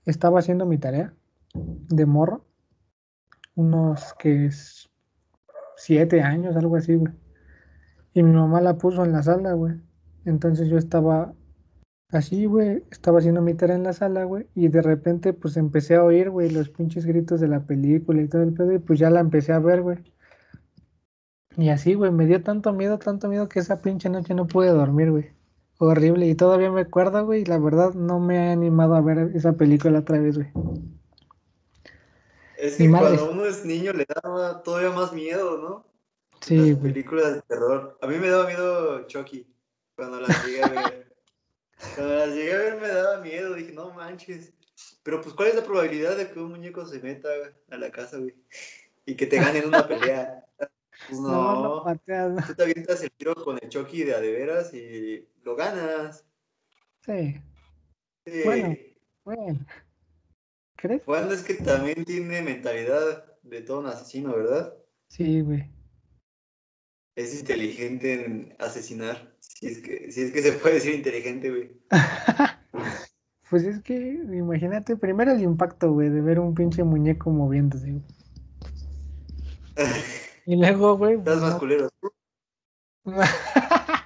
estaba 0.08 0.40
haciendo 0.40 0.66
mi 0.66 0.80
tarea 0.80 1.14
de 1.54 2.06
morro, 2.08 2.44
unos 3.54 4.16
que 4.16 4.48
es 4.48 4.90
siete 5.78 6.22
años, 6.22 6.56
algo 6.56 6.78
así, 6.78 6.96
güey. 6.96 7.14
Y 8.16 8.24
mi 8.24 8.32
mamá 8.32 8.60
la 8.60 8.76
puso 8.76 9.06
en 9.06 9.12
la 9.12 9.22
sala, 9.22 9.54
güey. 9.54 9.76
Entonces 10.26 10.68
yo 10.68 10.80
estaba 10.80 11.36
así, 12.10 12.46
güey, 12.46 12.84
estaba 12.90 13.20
haciendo 13.20 13.44
mi 13.44 13.54
tarea 13.54 13.76
en 13.76 13.84
la 13.84 13.94
sala, 13.94 14.24
güey, 14.24 14.48
y 14.56 14.70
de 14.70 14.82
repente 14.82 15.32
pues 15.32 15.58
empecé 15.58 15.94
a 15.94 16.04
oír, 16.04 16.32
güey, 16.32 16.50
los 16.50 16.70
pinches 16.70 17.06
gritos 17.06 17.40
de 17.40 17.50
la 17.50 17.60
película 17.68 18.20
y 18.20 18.28
todo 18.28 18.42
el 18.42 18.54
pedo, 18.54 18.74
y 18.74 18.80
pues 18.80 18.98
ya 18.98 19.12
la 19.12 19.20
empecé 19.20 19.54
a 19.54 19.60
ver, 19.60 19.84
güey. 19.84 20.00
Y 21.56 21.70
así, 21.70 21.94
güey, 21.94 22.12
me 22.12 22.26
dio 22.26 22.42
tanto 22.42 22.74
miedo, 22.74 22.98
tanto 22.98 23.30
miedo 23.30 23.48
que 23.48 23.60
esa 23.60 23.82
pinche 23.82 24.10
noche 24.10 24.34
no 24.34 24.48
pude 24.48 24.70
dormir, 24.70 25.12
güey. 25.12 25.35
Horrible, 25.78 26.28
y 26.28 26.36
todavía 26.36 26.72
me 26.72 26.82
acuerdo, 26.82 27.26
güey, 27.26 27.44
la 27.44 27.60
verdad 27.60 27.94
no 27.94 28.20
me 28.20 28.36
he 28.38 28.52
animado 28.52 28.96
a 28.96 29.02
ver 29.02 29.32
esa 29.36 29.54
película 29.54 30.00
otra 30.00 30.20
vez, 30.20 30.38
güey. 30.38 30.50
Es 32.58 32.78
que 32.78 32.90
cuando 32.90 33.32
uno 33.32 33.46
es 33.46 33.66
niño 33.66 33.92
le 33.92 34.06
da 34.06 34.64
todavía 34.64 34.92
más 34.92 35.12
miedo, 35.12 35.58
¿no? 35.58 35.86
Sí, 36.42 36.56
Las 36.58 36.80
güey. 36.80 36.94
películas 36.94 37.34
de 37.36 37.42
terror. 37.42 37.98
A 38.02 38.08
mí 38.08 38.18
me 38.18 38.30
daba 38.30 38.48
miedo 38.48 39.06
Chucky 39.08 39.46
cuando 39.96 40.22
las 40.22 40.46
llegué 40.46 40.64
a 40.64 40.70
ver. 40.70 41.16
cuando 41.96 42.16
las 42.16 42.30
llegué 42.30 42.54
a 42.54 42.58
ver 42.58 42.82
me 42.82 42.88
daba 42.88 43.22
miedo. 43.22 43.54
Dije, 43.56 43.74
no 43.74 43.92
manches. 43.94 44.54
Pero 45.04 45.22
pues, 45.22 45.36
¿cuál 45.36 45.50
es 45.50 45.56
la 45.56 45.64
probabilidad 45.64 46.18
de 46.18 46.30
que 46.30 46.40
un 46.40 46.52
muñeco 46.52 46.86
se 46.86 47.00
meta 47.00 47.30
a 47.70 47.78
la 47.78 47.92
casa, 47.92 48.18
güey? 48.18 48.36
Y 49.06 49.16
que 49.16 49.28
te 49.28 49.38
gane 49.38 49.60
en 49.60 49.68
una 49.68 49.88
pelea. 49.88 50.45
Pues 51.08 51.20
No, 51.20 51.84
no 51.84 51.84
no. 51.84 52.48
Tú 52.48 52.56
te 52.56 52.64
avientas 52.64 53.04
el 53.04 53.12
tiro 53.12 53.36
con 53.36 53.58
el 53.62 53.70
Chucky 53.70 54.04
de 54.04 54.16
a 54.16 54.20
de 54.20 54.32
veras 54.32 54.74
y 54.74 55.28
lo 55.44 55.56
ganas. 55.56 56.26
Sí, 57.06 57.40
Sí. 58.26 58.42
Bueno. 58.44 58.76
bueno. 59.24 59.66
¿Crees? 60.78 61.04
Juan 61.04 61.32
es 61.32 61.44
que 61.44 61.54
también 61.56 62.04
tiene 62.06 62.42
mentalidad 62.42 63.26
de 63.44 63.62
todo 63.62 63.80
un 63.80 63.88
asesino, 63.88 64.36
¿verdad? 64.36 64.74
Sí, 65.10 65.42
güey. 65.42 65.70
Es 67.16 67.40
inteligente 67.40 68.14
en 68.14 68.56
asesinar. 68.60 69.36
Si 69.40 69.68
es 69.68 69.78
que, 69.80 70.12
si 70.12 70.24
es 70.24 70.32
que 70.32 70.42
se 70.42 70.54
puede 70.54 70.76
decir 70.76 70.96
inteligente, 70.96 71.50
güey. 71.50 71.72
Pues 73.48 73.64
es 73.64 73.80
que, 73.84 73.96
imagínate, 73.96 74.98
primero 74.98 75.32
el 75.32 75.42
impacto, 75.42 75.92
güey, 75.92 76.10
de 76.10 76.20
ver 76.20 76.40
un 76.40 76.56
pinche 76.56 76.84
muñeco 76.84 77.30
moviéndose, 77.30 77.92
güey. 77.92 78.04
Y 80.46 80.56
luego, 80.56 80.98
güey, 80.98 81.16
Estás 81.18 81.34
pues, 81.40 81.44
más 81.44 81.54
no- 81.54 81.60
culero. 81.60 81.90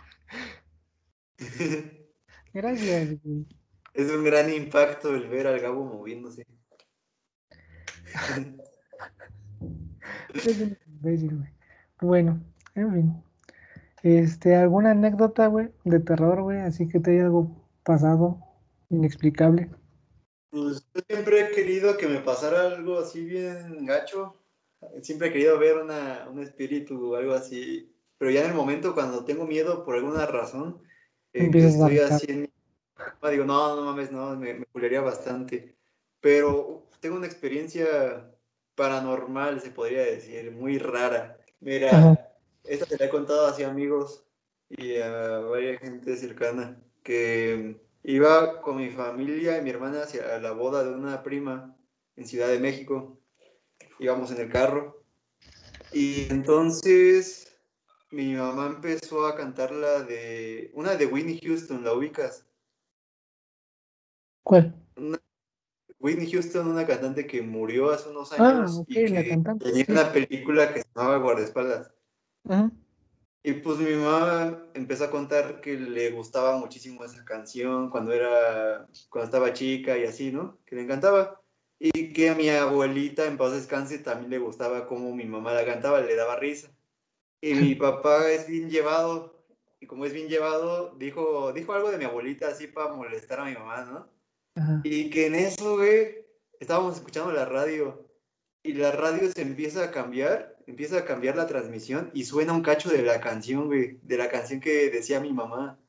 Gracias, 2.54 3.22
güey. 3.24 3.46
es 3.94 4.12
un 4.12 4.24
gran 4.24 4.52
impacto 4.52 5.14
el 5.16 5.28
ver 5.28 5.48
al 5.48 5.60
Gabo 5.60 5.84
moviéndose. 5.86 6.46
Eres 10.34 10.60
un 10.62 10.78
imbécil, 10.88 11.38
güey. 11.38 11.50
Bueno, 12.02 12.42
en 12.76 12.94
fin. 12.94 13.24
Este, 14.04 14.56
¿alguna 14.56 14.92
anécdota, 14.92 15.48
güey, 15.48 15.70
de 15.84 16.00
terror, 16.00 16.42
güey? 16.42 16.60
Así 16.60 16.88
que 16.88 17.00
te 17.00 17.12
haya 17.12 17.26
algo 17.26 17.52
pasado 17.84 18.40
inexplicable. 18.90 19.70
Pues 20.52 20.84
yo 20.96 21.02
siempre 21.08 21.42
he 21.42 21.52
querido 21.52 21.98
que 21.98 22.08
me 22.08 22.20
pasara 22.22 22.68
algo 22.68 23.00
así 23.00 23.24
bien 23.26 23.86
gacho. 23.86 24.36
Siempre 25.02 25.28
he 25.28 25.32
querido 25.32 25.58
ver 25.60 25.78
una, 25.78 26.28
un 26.30 26.42
espíritu 26.42 27.14
o 27.14 27.16
algo 27.16 27.34
así. 27.34 27.94
Pero 28.18 28.32
ya 28.32 28.42
en 28.42 28.50
el 28.50 28.56
momento 28.56 28.94
cuando 28.94 29.26
tengo 29.26 29.46
miedo 29.46 29.84
por 29.86 29.96
alguna 29.96 30.26
razón, 30.26 30.82
eh, 31.34 31.50
que 31.52 31.66
estoy 31.66 32.00
así 32.00 32.26
en 32.30 32.42
mi 32.42 32.50
cama, 32.94 33.30
digo, 33.32 33.46
no, 33.46 33.76
no 33.76 33.86
mames, 33.86 34.12
no, 34.12 34.36
me, 34.36 35.00
bastante. 35.00 35.76
Pero 36.20 36.88
tengo 37.00 37.16
una 37.16 37.28
experiencia 37.28 38.30
paranormal, 38.76 39.62
se 39.62 39.72
podría 39.72 40.04
decir, 40.04 40.52
muy 40.52 40.78
rara. 40.80 41.38
Mira, 41.60 41.90
Ajá. 41.90 42.32
esta 42.64 42.86
te 42.86 42.98
la 42.98 43.06
he 43.06 43.10
contado 43.10 43.48
así 43.48 43.64
a 43.64 43.70
amigos 43.70 44.26
y 44.70 44.98
a 44.98 45.40
varias 45.40 45.82
gente 45.82 46.16
cercana, 46.16 46.82
que 47.04 47.80
iba 48.04 48.62
con 48.62 48.78
mi 48.78 48.90
familia 48.90 49.58
y 49.58 49.62
mi 49.62 49.70
hermana 49.70 50.04
hacia 50.04 50.40
la 50.40 50.52
boda 50.52 50.84
de 50.84 50.92
una 50.92 51.24
prima 51.24 51.76
en 52.16 52.26
Ciudad 52.26 52.48
de 52.48 52.60
México. 52.60 53.20
Íbamos 54.00 54.32
en 54.32 54.40
el 54.42 54.50
carro 54.50 55.04
y 55.92 56.28
entonces 56.32 57.58
mi 58.12 58.34
mamá 58.34 58.68
empezó 58.68 59.28
a 59.28 59.36
cantar 59.36 59.72
la 59.72 60.02
de 60.04 60.72
una 60.74 60.96
de 60.96 61.06
Whitney 61.06 61.40
Houston, 61.44 61.84
¿la 61.84 61.94
ubicas? 61.94 62.46
¿Cuál? 64.44 64.74
Una- 64.96 65.20
Whitney 66.00 66.32
Houston, 66.32 66.68
una 66.68 66.88
cantante 66.88 67.28
que 67.28 67.42
murió 67.42 67.92
hace 67.92 68.10
unos 68.10 68.32
Ah, 68.34 68.60
años 68.62 68.78
ok, 68.80 68.86
y 68.90 69.08
la 69.10 69.24
que 69.24 69.30
cantante, 69.30 69.66
tenía 69.66 69.86
una 69.90 70.14
película 70.14 70.74
que 70.74 70.82
se 70.82 70.88
llamaba 70.96 71.18
Guardaespaldas. 71.18 71.92
Y 73.44 73.54
pues 73.54 73.78
mi 73.80 73.94
mamá 73.96 74.64
empezó 74.74 75.06
a 75.06 75.12
contar 75.12 75.62
que 75.62 75.74
le 75.78 76.12
gustaba 76.12 76.58
muchísimo 76.58 77.04
esa 77.04 77.24
canción 77.26 77.90
cuando 77.90 78.14
era, 78.14 78.88
cuando 79.10 79.26
estaba 79.26 79.54
chica 79.54 79.98
y 79.98 80.06
así, 80.06 80.32
¿no? 80.32 80.58
Que 80.66 80.76
le 80.76 80.84
encantaba. 80.84 81.42
Y 81.80 82.12
que 82.12 82.30
a 82.30 82.36
mi 82.36 82.50
abuelita, 82.50 83.26
en 83.26 83.38
paz 83.38 83.54
descanse, 83.54 84.00
también 84.00 84.30
le 84.30 84.38
gustaba 84.38 84.86
cómo 84.86 85.16
mi 85.16 85.26
mamá 85.26 85.54
la 85.54 85.66
cantaba, 85.66 86.02
le 86.02 86.16
daba 86.16 86.36
risa. 86.36 86.70
Y 87.42 87.54
mi 87.54 87.76
papá 87.76 88.30
es 88.30 88.48
bien 88.48 88.70
llevado, 88.70 89.46
y 89.80 89.88
como 89.88 90.06
es 90.06 90.14
bien 90.14 90.28
llevado, 90.28 90.94
dijo, 90.98 91.54
dijo 91.54 91.74
algo 91.74 91.90
de 91.90 91.98
mi 91.98 92.04
abuelita 92.04 92.50
así 92.50 92.68
para 92.68 92.94
molestar 92.94 93.40
a 93.40 93.46
mi 93.46 93.54
mamá, 93.54 93.86
¿no? 93.86 94.10
Ajá. 94.56 94.82
Y 94.84 95.10
que 95.10 95.28
en 95.28 95.36
eso, 95.36 95.78
güey, 95.78 96.26
estábamos 96.60 96.98
escuchando 96.98 97.32
la 97.32 97.46
radio 97.46 98.06
y 98.62 98.74
la 98.74 98.92
radio 98.92 99.32
se 99.32 99.42
empieza 99.42 99.86
a 99.86 99.92
cambiar, 99.92 100.58
empieza 100.68 101.00
a 101.00 101.06
cambiar 101.06 101.38
la 101.38 101.48
transmisión 101.48 102.12
y 102.14 102.26
suena 102.26 102.54
un 102.54 102.62
cacho 102.62 102.90
de 102.90 103.04
la 103.04 103.22
canción, 103.22 103.68
güey, 103.68 104.00
de 104.04 104.18
la 104.18 104.30
canción 104.30 104.60
que 104.60 104.90
decía 104.90 105.20
mi 105.22 105.32
mamá. 105.32 105.80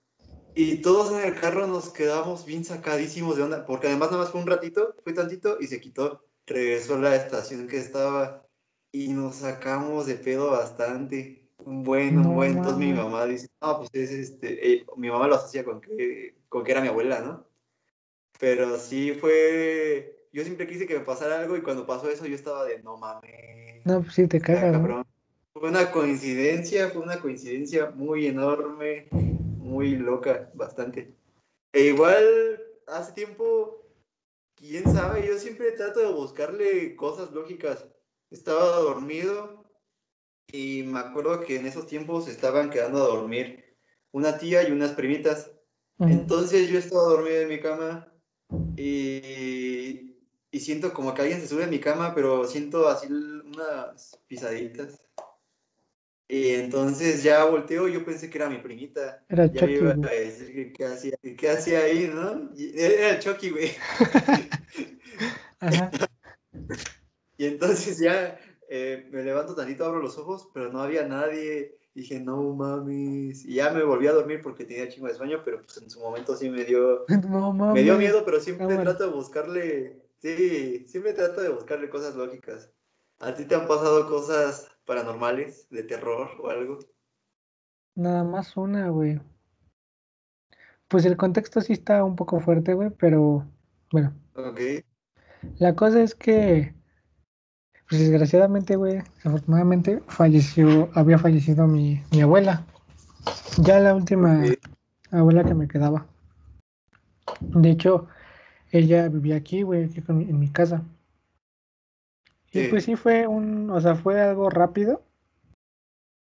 Y 0.54 0.82
todos 0.82 1.12
en 1.12 1.26
el 1.26 1.38
carro 1.40 1.66
nos 1.66 1.90
quedamos 1.90 2.44
bien 2.44 2.64
sacadísimos 2.64 3.36
de 3.36 3.44
onda, 3.44 3.66
porque 3.66 3.86
además 3.86 4.10
nada 4.10 4.24
más 4.24 4.32
fue 4.32 4.40
un 4.40 4.46
ratito, 4.46 4.94
fue 5.04 5.12
tantito 5.12 5.58
y 5.60 5.66
se 5.66 5.80
quitó. 5.80 6.24
Regresó 6.46 6.94
a 6.94 6.98
la 6.98 7.16
estación 7.16 7.68
que 7.68 7.78
estaba 7.78 8.44
y 8.92 9.08
nos 9.08 9.36
sacamos 9.36 10.06
de 10.06 10.16
pedo 10.16 10.50
bastante. 10.50 11.48
Un 11.58 11.84
buen, 11.84 12.16
un 12.18 12.22
No 12.24 12.30
buen. 12.30 12.56
Entonces 12.56 12.78
mi 12.78 12.92
mamá 12.92 13.26
dice, 13.26 13.48
no, 13.60 13.78
pues 13.78 13.90
es 13.92 14.10
este, 14.10 14.72
eh, 14.72 14.86
mi 14.96 15.10
mamá 15.10 15.28
lo 15.28 15.36
asocia 15.36 15.64
con 15.64 15.80
que, 15.80 16.34
con 16.48 16.64
que 16.64 16.72
era 16.72 16.80
mi 16.80 16.88
abuela, 16.88 17.20
¿no? 17.20 17.46
Pero 18.38 18.78
sí 18.78 19.12
fue. 19.12 20.26
Yo 20.32 20.42
siempre 20.42 20.66
quise 20.66 20.86
que 20.86 20.98
me 20.98 21.04
pasara 21.04 21.40
algo 21.40 21.56
y 21.56 21.62
cuando 21.62 21.86
pasó 21.86 22.08
eso 22.08 22.26
yo 22.26 22.34
estaba 22.34 22.64
de 22.64 22.82
no 22.82 22.96
mames. 22.96 23.84
No, 23.84 24.00
pues 24.00 24.14
sí 24.14 24.26
te 24.26 24.40
cagas, 24.40 24.72
¿no? 24.72 24.72
cabrón". 24.72 25.06
Fue 25.52 25.68
una 25.68 25.90
coincidencia, 25.90 26.88
fue 26.90 27.02
una 27.02 27.20
coincidencia 27.20 27.90
muy 27.90 28.26
enorme, 28.26 29.08
muy 29.70 29.96
loca, 29.96 30.50
bastante. 30.54 31.14
E 31.72 31.86
igual, 31.86 32.60
hace 32.88 33.12
tiempo, 33.12 33.86
quién 34.56 34.84
sabe, 34.92 35.26
yo 35.26 35.38
siempre 35.38 35.72
trato 35.72 36.00
de 36.00 36.12
buscarle 36.12 36.96
cosas 36.96 37.30
lógicas. 37.32 37.86
Estaba 38.30 38.76
dormido 38.76 39.64
y 40.52 40.82
me 40.82 40.98
acuerdo 40.98 41.40
que 41.40 41.56
en 41.56 41.66
esos 41.66 41.86
tiempos 41.86 42.28
estaban 42.28 42.70
quedando 42.70 42.98
a 42.98 43.08
dormir 43.08 43.76
una 44.12 44.36
tía 44.38 44.68
y 44.68 44.72
unas 44.72 44.92
primitas. 44.92 45.52
Entonces 46.00 46.68
yo 46.70 46.78
estaba 46.78 47.02
dormido 47.02 47.42
en 47.42 47.48
mi 47.48 47.60
cama 47.60 48.10
y, 48.76 50.16
y 50.50 50.60
siento 50.60 50.92
como 50.94 51.12
que 51.12 51.22
alguien 51.22 51.40
se 51.40 51.48
sube 51.48 51.64
a 51.64 51.68
mi 51.68 51.78
cama, 51.78 52.14
pero 52.14 52.46
siento 52.46 52.88
así 52.88 53.06
unas 53.06 54.18
pisaditas. 54.26 54.98
Y 56.30 56.50
entonces 56.50 57.24
ya 57.24 57.44
volteo, 57.44 57.88
yo 57.88 58.04
pensé 58.04 58.30
que 58.30 58.38
era 58.38 58.48
mi 58.48 58.58
primita. 58.58 59.24
Era 59.28 59.46
ya 59.46 59.60
Chucky, 59.60 59.72
iba 59.72 59.90
a 59.90 59.94
decir 59.94 60.52
que 60.52 60.72
qué 60.72 60.84
hacía, 60.86 61.16
qué 61.36 61.50
hacía 61.50 61.80
ahí, 61.80 62.08
¿no? 62.14 62.50
Y 62.54 62.80
era 62.80 63.10
el 63.10 63.18
Chucky, 63.18 63.50
güey. 63.50 63.72
Ajá. 65.58 65.90
Y 67.36 67.46
entonces 67.46 67.98
ya 67.98 68.38
eh, 68.68 69.08
me 69.10 69.22
levanto 69.22 69.54
tantito, 69.54 69.86
abro 69.86 70.02
los 70.02 70.18
ojos, 70.18 70.50
pero 70.52 70.70
no 70.70 70.82
había 70.82 71.08
nadie. 71.08 71.78
Dije, 71.94 72.20
no 72.20 72.52
mames. 72.52 73.46
Y 73.46 73.54
ya 73.54 73.70
me 73.70 73.82
volví 73.82 74.08
a 74.08 74.12
dormir 74.12 74.40
porque 74.42 74.66
tenía 74.66 74.90
chingo 74.90 75.08
de 75.08 75.14
sueño, 75.14 75.40
pero 75.42 75.62
pues 75.62 75.78
en 75.78 75.88
su 75.88 76.00
momento 76.00 76.36
sí 76.36 76.50
me 76.50 76.64
dio, 76.64 77.06
No 77.30 77.54
mames. 77.54 77.74
me 77.76 77.82
dio 77.82 77.96
miedo, 77.96 78.26
pero 78.26 78.40
siempre 78.40 78.76
trato 78.76 79.04
de 79.06 79.10
buscarle, 79.10 80.02
sí, 80.18 80.84
siempre 80.86 81.14
trato 81.14 81.40
de 81.40 81.48
buscarle 81.48 81.88
cosas 81.88 82.14
lógicas. 82.14 82.70
¿A 83.20 83.34
ti 83.34 83.44
te 83.44 83.54
han 83.54 83.68
pasado 83.68 84.08
cosas 84.08 84.66
paranormales, 84.86 85.68
de 85.68 85.82
terror 85.82 86.30
o 86.42 86.48
algo? 86.48 86.78
Nada 87.94 88.24
más 88.24 88.56
una, 88.56 88.88
güey. 88.88 89.20
Pues 90.88 91.04
el 91.04 91.18
contexto 91.18 91.60
sí 91.60 91.74
está 91.74 92.02
un 92.02 92.16
poco 92.16 92.40
fuerte, 92.40 92.72
güey, 92.72 92.90
pero 92.90 93.46
bueno, 93.92 94.14
Ok. 94.34 94.60
la 95.58 95.76
cosa 95.76 96.02
es 96.02 96.14
que, 96.14 96.74
pues 97.88 98.00
desgraciadamente, 98.00 98.76
güey, 98.76 99.02
afortunadamente 99.22 100.00
falleció, 100.08 100.90
había 100.94 101.18
fallecido 101.18 101.66
mi, 101.66 102.02
mi 102.10 102.22
abuela. 102.22 102.64
Ya 103.58 103.78
la 103.80 103.94
última 103.94 104.42
abuela 105.10 105.44
que 105.44 105.54
me 105.54 105.68
quedaba. 105.68 106.06
De 107.52 107.70
hecho, 107.70 108.08
ella 108.72 109.08
vivía 109.08 109.36
aquí, 109.36 109.62
güey, 109.62 109.84
aquí 109.84 110.02
en 110.08 110.38
mi 110.38 110.48
casa. 110.48 110.82
Y 112.52 112.62
Sí. 112.62 112.66
pues 112.70 112.84
sí 112.84 112.96
fue 112.96 113.26
un, 113.26 113.70
o 113.70 113.80
sea, 113.80 113.94
fue 113.94 114.20
algo 114.20 114.50
rápido. 114.50 115.02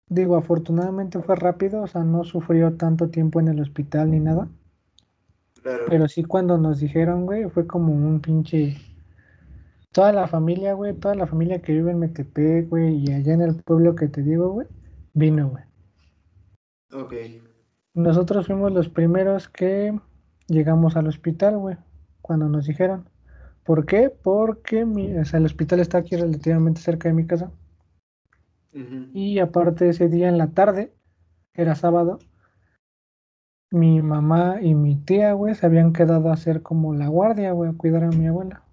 Digo, 0.09 0.35
afortunadamente 0.35 1.19
fue 1.21 1.35
rápido, 1.35 1.81
o 1.81 1.87
sea, 1.87 2.03
no 2.03 2.23
sufrió 2.23 2.75
tanto 2.75 3.09
tiempo 3.09 3.39
en 3.39 3.47
el 3.49 3.59
hospital 3.61 4.11
ni 4.11 4.19
nada. 4.19 4.47
Claro. 5.61 5.85
Pero 5.87 6.07
sí 6.07 6.23
cuando 6.23 6.57
nos 6.57 6.79
dijeron, 6.79 7.25
güey, 7.25 7.49
fue 7.49 7.65
como 7.67 7.93
un 7.93 8.19
pinche... 8.21 8.77
Toda 9.91 10.11
la 10.11 10.27
familia, 10.27 10.73
güey, 10.73 10.93
toda 10.95 11.13
la 11.15 11.27
familia 11.27 11.61
que 11.61 11.71
vive 11.73 11.91
en 11.91 11.99
Metepec, 11.99 12.67
güey, 12.67 12.95
y 13.05 13.13
allá 13.13 13.33
en 13.33 13.41
el 13.43 13.55
pueblo 13.63 13.95
que 13.95 14.07
te 14.07 14.23
digo, 14.23 14.49
güey, 14.49 14.67
vino, 15.13 15.49
güey. 15.49 15.63
Ok. 16.93 17.13
Nosotros 17.93 18.47
fuimos 18.47 18.71
los 18.71 18.89
primeros 18.89 19.49
que 19.49 19.97
llegamos 20.47 20.95
al 20.95 21.07
hospital, 21.07 21.57
güey, 21.59 21.77
cuando 22.21 22.49
nos 22.49 22.65
dijeron. 22.65 23.07
¿Por 23.63 23.85
qué? 23.85 24.09
Porque 24.09 24.85
mi, 24.85 25.15
o 25.17 25.25
sea, 25.25 25.39
el 25.39 25.45
hospital 25.45 25.79
está 25.79 25.99
aquí 25.99 26.15
relativamente 26.15 26.81
cerca 26.81 27.07
de 27.07 27.15
mi 27.15 27.25
casa. 27.25 27.51
Y 29.13 29.39
aparte 29.39 29.87
ese 29.87 30.09
día 30.09 30.29
en 30.29 30.37
la 30.39 30.47
tarde, 30.47 30.91
era 31.53 31.75
sábado, 31.75 32.19
mi 33.69 34.01
mamá 34.01 34.61
y 34.61 34.73
mi 34.73 34.95
tía, 34.95 35.33
güey, 35.33 35.53
se 35.55 35.65
habían 35.65 35.93
quedado 35.93 36.29
a 36.29 36.33
hacer 36.33 36.63
como 36.63 36.93
la 36.93 37.07
guardia, 37.07 37.51
güey, 37.51 37.69
a 37.69 37.77
cuidar 37.77 38.03
a 38.03 38.09
mi 38.09 38.27
abuela. 38.27 38.63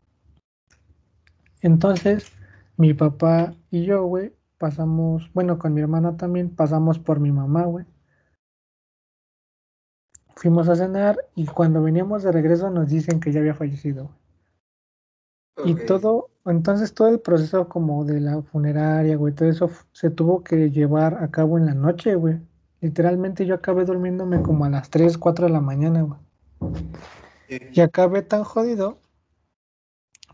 Entonces, 1.60 2.32
mi 2.76 2.94
papá 2.94 3.54
y 3.70 3.84
yo, 3.84 4.04
güey, 4.04 4.32
pasamos, 4.58 5.30
bueno, 5.34 5.58
con 5.58 5.74
mi 5.74 5.82
hermana 5.82 6.16
también, 6.16 6.48
pasamos 6.48 6.98
por 6.98 7.20
mi 7.20 7.30
mamá, 7.30 7.64
güey. 7.64 7.84
Fuimos 10.34 10.68
a 10.70 10.76
cenar 10.76 11.18
y 11.34 11.46
cuando 11.46 11.82
veníamos 11.82 12.22
de 12.22 12.32
regreso 12.32 12.70
nos 12.70 12.88
dicen 12.88 13.20
que 13.20 13.32
ya 13.32 13.40
había 13.40 13.54
fallecido, 13.54 14.04
güey. 14.04 14.19
Y 15.64 15.74
todo, 15.74 16.30
entonces 16.46 16.94
todo 16.94 17.08
el 17.08 17.20
proceso 17.20 17.68
como 17.68 18.04
de 18.04 18.20
la 18.20 18.42
funeraria, 18.42 19.16
güey, 19.16 19.34
todo 19.34 19.48
eso 19.48 19.70
se 19.92 20.10
tuvo 20.10 20.42
que 20.42 20.70
llevar 20.70 21.22
a 21.22 21.30
cabo 21.30 21.58
en 21.58 21.66
la 21.66 21.74
noche, 21.74 22.14
güey. 22.14 22.38
Literalmente 22.80 23.44
yo 23.44 23.54
acabé 23.54 23.84
durmiéndome 23.84 24.40
como 24.42 24.64
a 24.64 24.70
las 24.70 24.88
3, 24.88 25.18
4 25.18 25.46
de 25.46 25.52
la 25.52 25.60
mañana, 25.60 26.02
güey. 26.02 26.20
Y 27.72 27.80
acabé 27.80 28.22
tan 28.22 28.44
jodido 28.44 28.98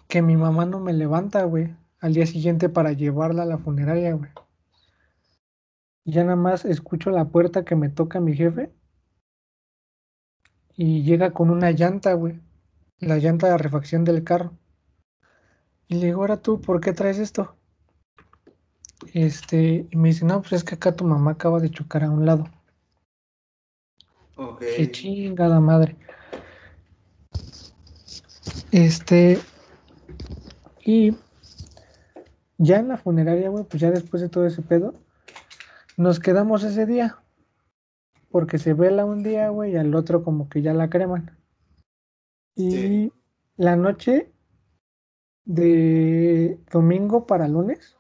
que 0.07 0.23
mi 0.23 0.37
mamá 0.37 0.67
no 0.67 0.81
me 0.81 0.93
levanta, 0.93 1.45
güey, 1.45 1.75
al 2.01 2.15
día 2.15 2.27
siguiente 2.27 2.69
para 2.69 2.93
llevarla 2.93 3.43
a 3.43 3.47
la 3.47 3.59
funeraria, 3.59 4.13
güey. 4.15 4.31
Y 6.05 6.13
ya 6.13 6.23
nada 6.23 6.37
más 6.37 6.65
escucho 6.65 7.11
la 7.11 7.25
puerta 7.25 7.65
que 7.65 7.75
me 7.75 7.89
toca 7.89 8.21
mi 8.21 8.37
jefe 8.37 8.71
y 10.77 11.03
llega 11.03 11.33
con 11.33 11.51
una 11.51 11.73
llanta, 11.73 12.13
güey. 12.13 12.41
La 12.99 13.19
llanta 13.19 13.49
de 13.49 13.59
refacción 13.59 14.05
del 14.05 14.23
carro. 14.23 14.53
Y 15.89 15.97
le 15.97 16.07
digo, 16.07 16.21
ahora 16.21 16.37
tú, 16.39 16.61
¿por 16.61 16.81
qué 16.81 16.93
traes 16.93 17.19
esto? 17.19 17.57
Este, 19.13 19.87
y 19.91 19.97
me 19.97 20.09
dice, 20.09 20.25
no, 20.25 20.41
pues 20.41 20.53
es 20.53 20.65
que 20.65 20.75
acá 20.75 20.97
tu 20.97 21.05
mamá 21.05 21.33
acaba 21.33 21.61
de 21.61 21.71
chocar 21.71 22.05
a 22.05 22.11
un 22.11 22.27
lado. 22.27 22.49
Ok. 24.37 24.61
Qué 24.77 24.91
chingada 24.91 25.61
madre. 25.61 25.97
Este, 28.73 29.39
y 30.85 31.17
ya 32.59 32.79
en 32.79 32.89
la 32.89 32.97
funeraria, 32.97 33.49
güey, 33.49 33.65
pues 33.65 33.81
ya 33.81 33.91
después 33.91 34.21
de 34.23 34.29
todo 34.29 34.47
ese 34.47 34.63
pedo, 34.63 34.95
nos 35.97 36.21
quedamos 36.21 36.65
ese 36.65 36.85
día. 36.85 37.19
Porque 38.31 38.59
se 38.59 38.75
vela 38.75 39.05
un 39.05 39.23
día, 39.23 39.49
güey, 39.51 39.73
y 39.73 39.77
al 39.77 39.95
otro 39.95 40.25
como 40.25 40.49
que 40.49 40.61
ya 40.61 40.75
la 40.75 40.91
creman. 40.91 41.39
Y 42.55 42.71
Sí. 42.71 43.13
la 43.57 43.77
noche 43.77 44.33
de 45.47 46.59
domingo 46.71 47.27
para 47.27 47.49
lunes, 47.49 47.97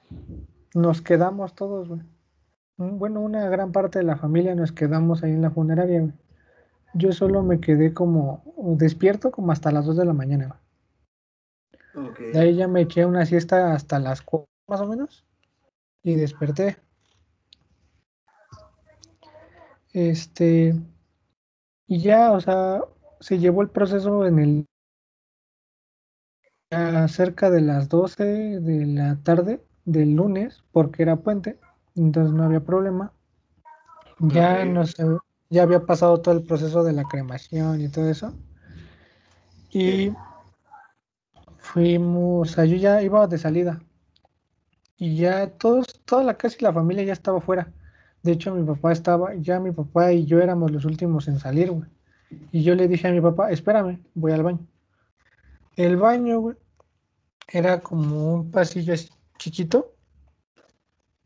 nos 0.74 1.00
quedamos 1.00 1.54
todos, 1.54 1.88
güey. 1.88 2.02
Bueno, 2.76 3.20
una 3.22 3.48
gran 3.48 3.72
parte 3.72 4.00
de 4.00 4.04
la 4.04 4.16
familia 4.16 4.54
nos 4.54 4.72
quedamos 4.72 5.22
ahí 5.22 5.32
en 5.32 5.40
la 5.42 5.50
funeraria, 5.50 6.00
güey. 6.00 6.12
Yo 6.92 7.12
solo 7.12 7.42
me 7.42 7.60
quedé 7.60 7.94
como 7.94 8.42
despierto 8.76 9.30
como 9.30 9.52
hasta 9.52 9.70
las 9.70 9.86
2 9.86 9.96
de 9.96 10.04
la 10.04 10.12
mañana, 10.12 10.60
güey. 11.94 12.32
De 12.32 12.38
ahí 12.38 12.54
ya 12.54 12.68
me 12.68 12.82
eché 12.82 13.06
una 13.06 13.24
siesta 13.24 13.72
hasta 13.72 13.98
las 13.98 14.20
4 14.20 14.46
más 14.68 14.80
o 14.80 14.86
menos 14.86 15.24
y 16.02 16.14
desperté. 16.14 16.76
Este, 19.92 20.74
y 21.86 22.00
ya, 22.00 22.32
o 22.32 22.40
sea, 22.40 22.82
se 23.20 23.38
llevó 23.38 23.62
el 23.62 23.70
proceso 23.70 24.26
en 24.26 24.38
el 24.38 24.66
ya 26.70 27.06
cerca 27.08 27.50
de 27.50 27.60
las 27.60 27.88
12 27.88 28.24
de 28.60 28.86
la 28.86 29.16
tarde 29.22 29.62
del 29.84 30.14
lunes, 30.14 30.64
porque 30.72 31.02
era 31.02 31.16
puente, 31.16 31.58
entonces 31.94 32.32
no 32.32 32.44
había 32.44 32.60
problema. 32.60 33.12
Ya 34.18 34.64
no 34.64 34.86
sé, 34.86 35.04
ya 35.50 35.62
había 35.62 35.84
pasado 35.84 36.20
todo 36.20 36.34
el 36.34 36.42
proceso 36.42 36.82
de 36.82 36.92
la 36.92 37.04
cremación 37.04 37.80
y 37.80 37.88
todo 37.88 38.08
eso. 38.08 38.34
Y 39.70 40.12
fuimos, 41.58 42.50
o 42.50 42.52
sea, 42.54 42.64
yo 42.64 42.76
ya 42.76 43.02
iba 43.02 43.26
de 43.26 43.38
salida. 43.38 43.80
Y 44.98 45.16
ya 45.16 45.50
todos, 45.50 46.00
toda 46.04 46.24
la 46.24 46.36
casi 46.38 46.64
la 46.64 46.72
familia 46.72 47.04
ya 47.04 47.12
estaba 47.12 47.40
fuera. 47.40 47.70
De 48.22 48.32
hecho, 48.32 48.54
mi 48.54 48.66
papá 48.66 48.92
estaba, 48.92 49.34
ya 49.34 49.60
mi 49.60 49.70
papá 49.70 50.12
y 50.12 50.24
yo 50.24 50.40
éramos 50.40 50.70
los 50.70 50.84
últimos 50.84 51.28
en 51.28 51.38
salir, 51.38 51.70
güey. 51.70 51.88
Y 52.50 52.62
yo 52.62 52.74
le 52.74 52.88
dije 52.88 53.06
a 53.06 53.12
mi 53.12 53.20
papá, 53.20 53.50
espérame, 53.50 54.02
voy 54.14 54.32
al 54.32 54.42
baño. 54.42 54.66
El 55.76 55.96
baño, 55.96 56.40
güey, 56.40 56.56
era 57.48 57.80
como 57.80 58.34
un 58.34 58.50
pasillo 58.50 58.94
así 58.94 59.10
chiquito. 59.38 59.92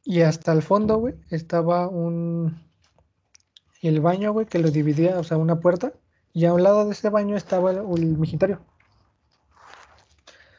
Y 0.05 0.23
hasta 0.23 0.53
el 0.53 0.63
fondo, 0.63 0.97
güey, 0.99 1.15
estaba 1.31 1.89
un... 1.89 2.61
El 3.83 4.01
baño, 4.01 4.33
güey, 4.33 4.47
que 4.47 4.59
lo 4.59 4.71
dividía, 4.71 5.19
o 5.19 5.25
sea, 5.25 5.37
una 5.39 5.61
puerta. 5.61 5.93
Y 6.33 6.45
a 6.45 6.53
un 6.53 6.63
lado 6.63 6.85
de 6.85 6.93
ese 6.93 7.09
baño 7.11 7.37
estaba 7.37 7.71
el, 7.71 7.79
el 7.79 8.19
migitorio. 8.19 8.61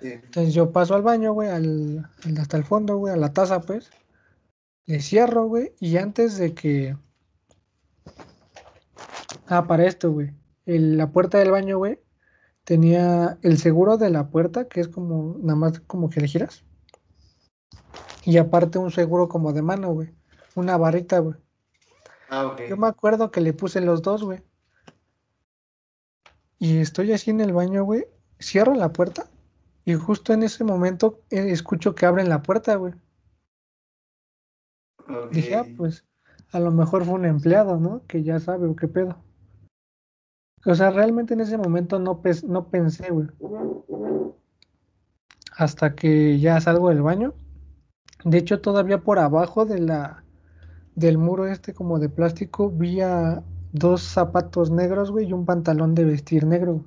Sí. 0.02 0.08
Entonces 0.14 0.54
yo 0.54 0.72
paso 0.72 0.96
al 0.96 1.02
baño, 1.04 1.34
güey, 1.34 1.50
al, 1.50 2.10
al- 2.24 2.38
hasta 2.38 2.58
el 2.58 2.64
fondo, 2.64 2.98
güey, 2.98 3.14
a 3.14 3.18
la 3.18 3.34
taza, 3.34 3.62
pues. 3.62 3.92
Le 4.86 5.00
cierro, 5.02 5.46
güey, 5.46 5.74
y 5.80 5.98
antes 5.98 6.38
de 6.38 6.54
que... 6.54 6.98
Ah, 9.48 9.68
para 9.68 9.86
esto, 9.86 10.12
güey. 10.12 10.32
el- 10.66 10.98
la 10.98 11.12
puerta 11.12 11.38
del 11.40 11.52
baño, 11.52 11.78
güey, 11.78 12.00
tenía 12.64 13.38
el 13.42 13.58
seguro 13.58 13.98
de 13.98 14.10
la 14.10 14.30
puerta, 14.30 14.68
que 14.68 14.82
es 14.82 14.88
como, 14.88 15.38
nada 15.40 15.56
más 15.56 15.80
como 15.82 16.10
que 16.10 16.22
le 16.22 16.28
giras. 16.28 16.64
Y 18.24 18.38
aparte 18.38 18.78
un 18.78 18.92
seguro 18.92 19.28
como 19.28 19.54
de 19.54 19.62
mano, 19.62 19.92
güey. 19.92 20.14
Una 20.56 20.78
barrita, 20.78 21.20
güey. 21.20 21.36
Ah, 22.30 22.48
ok. 22.48 22.62
Yo 22.70 22.78
me 22.78 22.88
acuerdo 22.88 23.32
que 23.32 23.42
le 23.42 23.54
puse 23.54 23.82
los 23.82 24.02
dos, 24.02 24.24
güey. 24.24 24.42
Y 26.60 26.78
estoy 26.78 27.12
así 27.12 27.32
en 27.32 27.42
el 27.42 27.54
baño, 27.54 27.84
güey. 27.84 28.06
Cierro 28.40 28.76
la 28.76 28.94
puerta. 28.94 29.26
Y 29.84 29.96
justo 29.96 30.34
en 30.34 30.44
ese 30.44 30.64
momento 30.64 31.22
eh, 31.32 31.52
escucho 31.52 31.96
que 31.96 32.06
abren 32.06 32.30
la 32.30 32.44
puerta, 32.44 32.76
güey. 32.76 32.94
Ok. 35.10 35.32
Dije, 35.32 35.56
ah, 35.56 35.66
pues 35.76 36.06
a 36.52 36.60
lo 36.60 36.72
mejor 36.72 37.06
fue 37.06 37.16
un 37.16 37.26
empleado, 37.26 37.78
¿no? 37.78 38.06
Que 38.08 38.24
ya 38.24 38.40
sabe 38.40 38.68
o 38.68 38.76
qué 38.76 38.88
pedo. 38.88 39.18
O 40.66 40.76
sea, 40.76 40.92
realmente 40.92 41.34
en 41.34 41.42
ese 41.42 41.58
momento 41.58 42.00
no, 42.00 42.22
no 42.48 42.68
pensé, 42.68 43.10
güey. 43.12 43.28
Hasta 45.56 45.96
que 45.96 46.40
ya 46.40 46.62
salgo 46.62 46.90
del 46.90 47.02
baño. 47.02 47.34
De 48.24 48.38
hecho, 48.38 48.62
todavía 48.62 49.00
por 49.00 49.18
abajo 49.18 49.66
de 49.66 49.80
la, 49.80 50.24
del 50.96 51.18
muro 51.18 51.48
este 51.48 51.74
como 51.74 52.00
de 52.00 52.10
plástico, 52.10 52.70
vi 52.70 53.00
dos 53.72 54.04
zapatos 54.04 54.70
negros, 54.70 55.12
güey, 55.12 55.28
y 55.28 55.34
un 55.34 55.46
pantalón 55.46 55.96
de 55.96 56.06
vestir 56.06 56.46
negro. 56.46 56.86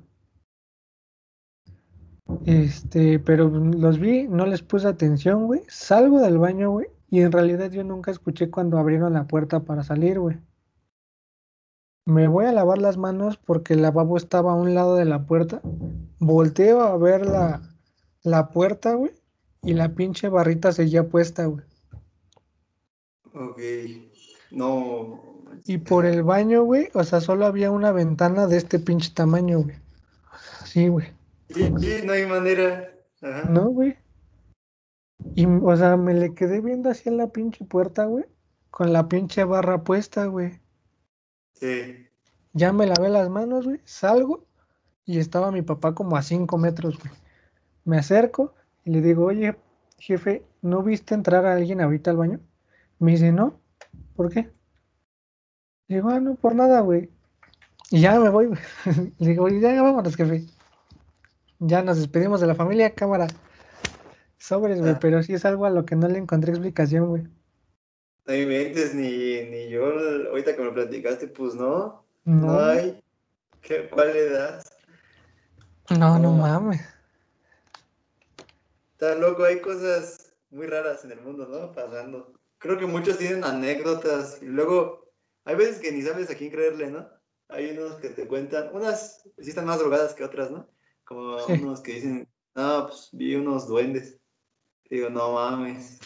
Este, 2.45 3.19
pero 3.19 3.49
los 3.49 3.99
vi, 3.99 4.27
no 4.27 4.45
les 4.45 4.61
puse 4.61 4.87
atención, 4.87 5.45
güey. 5.45 5.61
Salgo 5.67 6.21
del 6.21 6.37
baño, 6.37 6.71
güey, 6.71 6.87
y 7.09 7.21
en 7.21 7.31
realidad 7.31 7.71
yo 7.71 7.83
nunca 7.83 8.11
escuché 8.11 8.49
cuando 8.49 8.77
abrieron 8.77 9.13
la 9.13 9.27
puerta 9.27 9.59
para 9.59 9.83
salir, 9.83 10.19
güey. 10.19 10.37
Me 12.05 12.27
voy 12.27 12.45
a 12.45 12.51
lavar 12.51 12.77
las 12.77 12.97
manos 12.97 13.37
porque 13.37 13.73
el 13.73 13.81
lavabo 13.81 14.15
estaba 14.15 14.51
a 14.51 14.55
un 14.55 14.75
lado 14.75 14.95
de 14.95 15.05
la 15.05 15.25
puerta. 15.25 15.61
Volteo 16.19 16.81
a 16.81 16.95
ver 16.97 17.25
la, 17.25 17.61
la 18.21 18.49
puerta, 18.49 18.93
güey, 18.93 19.11
y 19.63 19.73
la 19.73 19.95
pinche 19.95 20.29
barrita 20.29 20.71
seguía 20.71 21.09
puesta, 21.09 21.45
güey. 21.45 21.65
Ok. 23.33 23.59
No. 24.51 25.19
Y 25.65 25.79
por 25.79 26.05
el 26.05 26.21
baño, 26.21 26.63
güey, 26.63 26.89
o 26.93 27.03
sea, 27.03 27.21
solo 27.21 27.47
había 27.47 27.71
una 27.71 27.91
ventana 27.91 28.45
de 28.45 28.57
este 28.57 28.77
pinche 28.77 29.11
tamaño, 29.13 29.63
güey. 29.63 29.75
Sí, 30.63 30.87
güey. 30.87 31.07
Sí, 31.49 31.73
sí, 31.79 32.01
no 32.03 32.13
hay 32.13 32.27
manera. 32.27 32.91
Ajá. 33.21 33.49
No, 33.49 33.69
güey. 33.69 33.97
Y, 35.33 35.45
o 35.47 35.75
sea, 35.75 35.97
me 35.97 36.13
le 36.13 36.35
quedé 36.35 36.61
viendo 36.61 36.91
hacia 36.91 37.11
la 37.11 37.27
pinche 37.27 37.65
puerta, 37.65 38.05
güey, 38.05 38.25
con 38.69 38.93
la 38.93 39.07
pinche 39.07 39.43
barra 39.43 39.83
puesta, 39.83 40.25
güey. 40.25 40.59
Sí. 41.55 42.07
Ya 42.53 42.71
me 42.71 42.85
lavé 42.87 43.09
las 43.09 43.29
manos, 43.29 43.65
güey, 43.65 43.81
salgo 43.83 44.45
y 45.05 45.19
estaba 45.19 45.51
mi 45.51 45.61
papá 45.61 45.93
como 45.93 46.15
a 46.17 46.21
cinco 46.21 46.57
metros, 46.57 46.97
güey. 46.99 47.11
Me 47.83 47.97
acerco 47.97 48.53
y 48.85 48.91
le 48.91 49.01
digo, 49.01 49.25
oye, 49.25 49.55
jefe, 49.99 50.43
¿no 50.61 50.81
viste 50.83 51.13
entrar 51.15 51.45
a 51.45 51.53
alguien 51.55 51.81
ahorita 51.81 52.11
al 52.11 52.17
baño? 52.17 52.39
Me 52.99 53.11
dice, 53.11 53.31
no, 53.31 53.59
¿por 54.15 54.29
qué? 54.31 54.49
Le 55.87 55.97
digo, 55.97 56.09
ah, 56.09 56.19
no, 56.19 56.35
por 56.35 56.55
nada, 56.55 56.79
güey. 56.81 57.09
Y 57.91 58.01
ya 58.01 58.19
me 58.19 58.29
voy, 58.29 58.47
güey. 58.47 58.59
Le 59.19 59.27
digo, 59.29 59.47
ya, 59.49 59.73
ya 59.73 59.81
vámonos, 59.83 60.15
jefe. 60.15 60.45
Ya 61.59 61.83
nos 61.83 61.97
despedimos 61.97 62.41
de 62.41 62.47
la 62.47 62.55
familia, 62.55 62.95
cámara. 62.95 63.27
Sobres, 64.37 64.79
güey, 64.79 64.93
Ah. 64.93 64.97
pero 64.99 65.21
sí 65.23 65.33
es 65.33 65.45
algo 65.45 65.65
a 65.65 65.69
lo 65.69 65.85
que 65.85 65.95
no 65.95 66.07
le 66.07 66.17
encontré 66.17 66.51
explicación, 66.51 67.07
güey. 67.09 67.27
No 68.25 68.33
inventes, 68.33 68.95
ni, 68.95 69.43
ni 69.43 69.69
yo, 69.69 69.85
ahorita 70.29 70.55
que 70.55 70.61
me 70.63 70.71
platicaste, 70.71 71.27
pues 71.27 71.53
no, 71.53 72.05
no, 72.23 72.47
No, 72.47 72.59
hay. 72.59 72.99
¿Qué, 73.61 73.87
¿Cuál 73.89 74.13
le 74.13 74.29
das? 74.29 74.63
no, 75.91 76.17
no 76.17 76.31
No. 76.31 76.37
mames. 76.37 76.81
Está 78.93 79.13
loco, 79.15 79.43
hay 79.43 79.59
cosas 79.59 80.35
muy 80.49 80.65
raras 80.67 81.03
en 81.05 81.11
el 81.11 81.21
mundo, 81.21 81.47
¿no? 81.47 81.71
Pasando. 81.73 82.33
Creo 82.57 82.79
que 82.79 82.85
muchos 82.87 83.17
tienen 83.17 83.43
anécdotas 83.43 84.41
y 84.41 84.45
luego 84.45 85.11
hay 85.43 85.55
veces 85.55 85.79
que 85.79 85.91
ni 85.91 86.01
sabes 86.01 86.29
a 86.31 86.35
quién 86.35 86.49
creerle, 86.49 86.89
¿no? 86.89 87.07
Hay 87.49 87.77
unos 87.77 87.95
que 87.97 88.09
te 88.09 88.27
cuentan, 88.27 88.69
unas 88.73 89.21
sí 89.37 89.49
están 89.49 89.65
más 89.65 89.77
drogadas 89.79 90.15
que 90.15 90.23
otras, 90.23 90.49
¿no? 90.49 90.67
Como 91.03 91.37
Sí. 91.39 91.53
unos 91.53 91.81
que 91.81 91.93
dicen, 91.93 92.27
no, 92.55 92.87
pues 92.87 93.09
vi 93.11 93.35
unos 93.35 93.67
duendes. 93.67 94.17
Digo, 94.89 95.09
no 95.09 95.33
mames. 95.33 95.99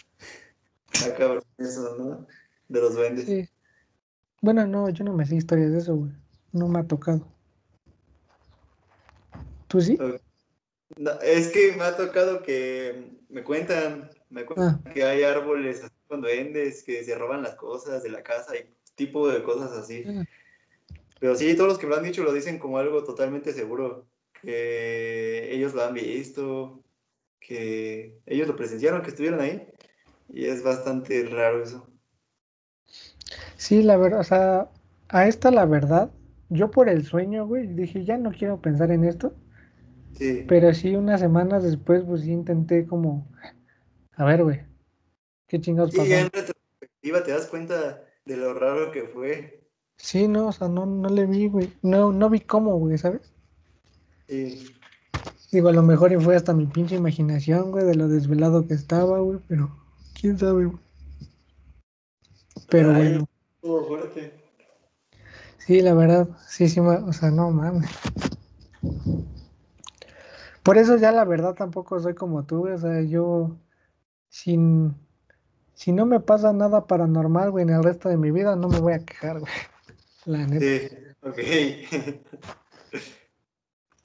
Está 0.91 1.15
cabrón 1.15 1.43
eso, 1.59 1.95
¿no? 1.97 2.27
De 2.67 2.81
los 2.81 2.95
duendes. 2.95 3.25
Sí. 3.25 3.49
Bueno, 4.41 4.65
no, 4.67 4.89
yo 4.89 5.03
no 5.03 5.13
me 5.13 5.25
sé 5.25 5.35
historias 5.35 5.71
de 5.71 5.79
eso, 5.79 5.95
güey. 5.95 6.11
No 6.51 6.67
me 6.67 6.79
ha 6.79 6.83
tocado. 6.87 7.27
¿Tú 9.67 9.81
sí? 9.81 9.97
No, 10.97 11.11
es 11.21 11.49
que 11.49 11.73
me 11.77 11.83
ha 11.83 11.95
tocado 11.95 12.41
que 12.41 13.19
me 13.29 13.43
cuentan, 13.43 14.09
me 14.29 14.45
cuentan 14.45 14.81
Ah. 14.85 14.91
que 14.93 15.03
hay 15.03 15.23
árboles 15.23 15.83
así 15.83 15.93
con 16.07 16.21
duendes 16.21 16.83
que 16.83 17.03
se 17.03 17.15
roban 17.15 17.43
las 17.43 17.55
cosas 17.55 18.01
de 18.01 18.09
la 18.09 18.23
casa 18.23 18.55
y 18.57 18.73
tipo 18.95 19.27
de 19.29 19.43
cosas 19.43 19.71
así. 19.73 20.03
Ah. 20.07 20.23
Pero 21.19 21.35
sí, 21.35 21.53
todos 21.55 21.69
los 21.69 21.77
que 21.77 21.85
me 21.85 21.91
lo 21.91 21.97
han 21.97 22.03
dicho 22.05 22.23
lo 22.23 22.33
dicen 22.33 22.57
como 22.57 22.77
algo 22.77 23.03
totalmente 23.03 23.53
seguro, 23.53 24.07
que 24.41 25.53
ellos 25.53 25.73
lo 25.73 25.83
han 25.83 25.93
visto, 25.93 26.81
que 27.39 28.19
ellos 28.25 28.47
lo 28.47 28.55
presenciaron, 28.55 29.01
que 29.01 29.09
estuvieron 29.09 29.41
ahí, 29.41 29.67
y 30.29 30.45
es 30.45 30.63
bastante 30.63 31.23
raro 31.25 31.63
eso. 31.63 31.87
Sí, 33.57 33.83
la 33.83 33.97
verdad, 33.97 34.21
o 34.21 34.23
sea, 34.23 34.69
a 35.09 35.27
esta 35.27 35.51
la 35.51 35.65
verdad, 35.65 36.11
yo 36.49 36.71
por 36.71 36.89
el 36.89 37.05
sueño, 37.05 37.45
güey, 37.47 37.67
dije, 37.67 38.03
ya 38.05 38.17
no 38.17 38.31
quiero 38.31 38.59
pensar 38.61 38.91
en 38.91 39.03
esto, 39.03 39.33
Sí, 40.13 40.45
pero 40.47 40.73
sí 40.73 40.95
unas 40.95 41.21
semanas 41.21 41.63
después, 41.63 42.03
pues 42.03 42.21
sí 42.21 42.31
intenté 42.31 42.85
como, 42.85 43.27
a 44.15 44.25
ver, 44.25 44.43
güey, 44.43 44.61
¿qué 45.47 45.61
chingados 45.61 45.91
sí, 45.91 45.97
pasó? 45.97 46.13
en 46.13 46.29
retrospectiva 46.31 47.23
te 47.23 47.31
das 47.31 47.47
cuenta 47.47 48.03
de 48.25 48.37
lo 48.37 48.53
raro 48.53 48.91
que 48.91 49.03
fue. 49.03 49.69
Sí, 49.97 50.27
no, 50.27 50.47
o 50.47 50.51
sea, 50.51 50.67
no, 50.67 50.87
no 50.87 51.09
le 51.09 51.27
vi, 51.27 51.47
güey, 51.47 51.71
no, 51.83 52.11
no 52.11 52.29
vi 52.31 52.39
cómo, 52.39 52.75
güey, 52.77 52.97
¿sabes? 52.97 53.31
Sí. 54.27 54.79
Digo, 55.51 55.69
a 55.69 55.73
lo 55.73 55.83
mejor 55.83 56.19
fue 56.21 56.35
hasta 56.35 56.53
mi 56.53 56.65
pinche 56.65 56.95
imaginación, 56.95 57.71
güey, 57.71 57.85
de 57.85 57.95
lo 57.95 58.07
desvelado 58.07 58.67
que 58.67 58.73
estaba, 58.73 59.19
güey, 59.19 59.39
pero 59.47 59.69
quién 60.19 60.37
sabe. 60.37 60.71
Pero 62.69 62.93
Ay, 62.93 63.05
bueno, 63.09 63.25
estuvo 63.55 63.87
fuerte. 63.87 64.33
sí, 65.59 65.81
la 65.81 65.93
verdad, 65.93 66.27
sí, 66.47 66.67
sí, 66.67 66.79
o 66.79 67.13
sea, 67.13 67.31
no 67.31 67.51
mames. 67.51 67.89
Por 70.63 70.77
eso 70.77 70.97
ya 70.97 71.11
la 71.11 71.25
verdad 71.25 71.55
tampoco 71.55 71.99
soy 71.99 72.13
como 72.15 72.45
tú, 72.45 72.67
o 72.67 72.77
sea, 72.77 73.01
yo 73.01 73.57
sin 74.29 74.95
si 75.73 75.93
no 75.93 76.05
me 76.05 76.19
pasa 76.19 76.53
nada 76.53 76.87
paranormal, 76.87 77.51
güey, 77.51 77.63
en 77.63 77.71
el 77.71 77.83
resto 77.83 78.09
de 78.09 78.17
mi 78.17 78.31
vida 78.31 78.55
no 78.55 78.69
me 78.69 78.79
voy 78.79 78.93
a 78.93 79.05
quejar, 79.05 79.39
güey. 79.39 79.53
La 80.25 80.45
neta. 80.47 80.65
Sí, 80.65 80.89
ok. 81.21 81.39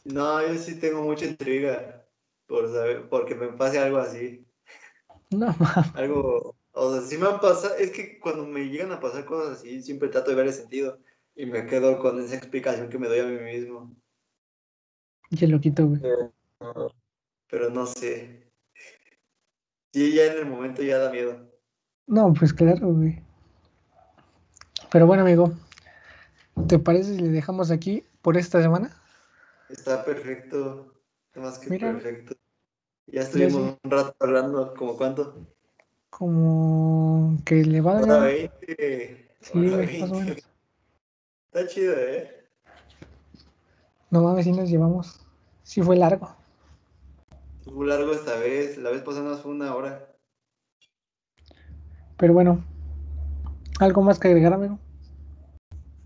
No, 0.04 0.46
yo 0.46 0.56
sí 0.58 0.78
tengo 0.78 1.02
mucha 1.02 1.24
intriga 1.26 2.06
por 2.46 2.70
saber, 2.72 3.08
porque 3.08 3.34
me 3.34 3.48
pase 3.48 3.78
algo 3.78 3.98
así. 3.98 4.46
No 5.34 5.46
mames. 5.58 5.94
Algo, 5.94 6.56
o 6.72 6.92
sea, 6.92 7.02
sí 7.02 7.18
me 7.18 7.26
han 7.26 7.40
pasado, 7.40 7.74
es 7.76 7.90
que 7.90 8.18
cuando 8.20 8.46
me 8.46 8.68
llegan 8.68 8.92
a 8.92 9.00
pasar 9.00 9.24
cosas 9.24 9.58
así, 9.58 9.82
siempre 9.82 10.08
trato 10.08 10.30
de 10.30 10.36
ver 10.36 10.46
el 10.46 10.52
sentido 10.52 10.98
y 11.34 11.46
me 11.46 11.66
quedo 11.66 11.98
con 11.98 12.20
esa 12.20 12.36
explicación 12.36 12.88
que 12.88 12.98
me 12.98 13.08
doy 13.08 13.20
a 13.20 13.24
mí 13.24 13.38
mismo. 13.38 13.94
Qué 15.36 15.46
loquito, 15.48 15.86
güey. 15.86 16.00
Pero 17.48 17.70
no 17.70 17.86
sé. 17.86 18.50
Sí, 19.92 20.14
ya 20.14 20.26
en 20.26 20.38
el 20.38 20.46
momento 20.46 20.82
ya 20.82 20.98
da 20.98 21.10
miedo. 21.10 21.50
No, 22.06 22.32
pues 22.32 22.52
claro, 22.52 22.92
güey. 22.92 23.22
Pero 24.90 25.06
bueno, 25.06 25.22
amigo, 25.22 25.52
¿te 26.68 26.78
parece 26.78 27.16
si 27.16 27.20
le 27.20 27.28
dejamos 27.28 27.70
aquí 27.70 28.04
por 28.22 28.36
esta 28.36 28.62
semana? 28.62 28.90
Está 29.68 30.04
perfecto. 30.04 30.94
Más 31.34 31.58
que 31.58 31.70
Mira. 31.70 31.92
perfecto. 31.92 32.36
Ya 33.06 33.20
estuvimos 33.22 33.52
sí. 33.52 33.78
un 33.84 33.90
rato 33.90 34.14
hablando, 34.20 34.74
¿como 34.74 34.96
cuánto? 34.96 35.46
Como 36.10 37.36
que 37.44 37.56
le 37.64 37.80
Hora 37.80 38.00
valga. 38.00 38.18
20. 38.20 39.30
Sí, 39.40 39.58
más 39.58 39.72
o 39.72 39.76
20. 39.76 40.06
menos. 40.16 40.38
Está 41.52 41.66
chido, 41.68 41.94
¿eh? 41.96 42.46
No 44.10 44.22
mames, 44.22 44.44
si 44.44 44.52
nos 44.52 44.68
llevamos. 44.68 45.20
Sí 45.62 45.82
fue 45.82 45.96
largo. 45.96 46.34
Estuvo 47.60 47.84
largo 47.84 48.12
esta 48.12 48.36
vez. 48.38 48.78
La 48.78 48.90
vez 48.90 49.02
pasada 49.02 49.30
nos 49.30 49.40
fue 49.40 49.52
una 49.52 49.74
hora. 49.74 50.08
Pero 52.16 52.32
bueno, 52.32 52.64
¿algo 53.80 54.02
más 54.02 54.18
que 54.18 54.28
agregar, 54.28 54.52
amigo? 54.52 54.78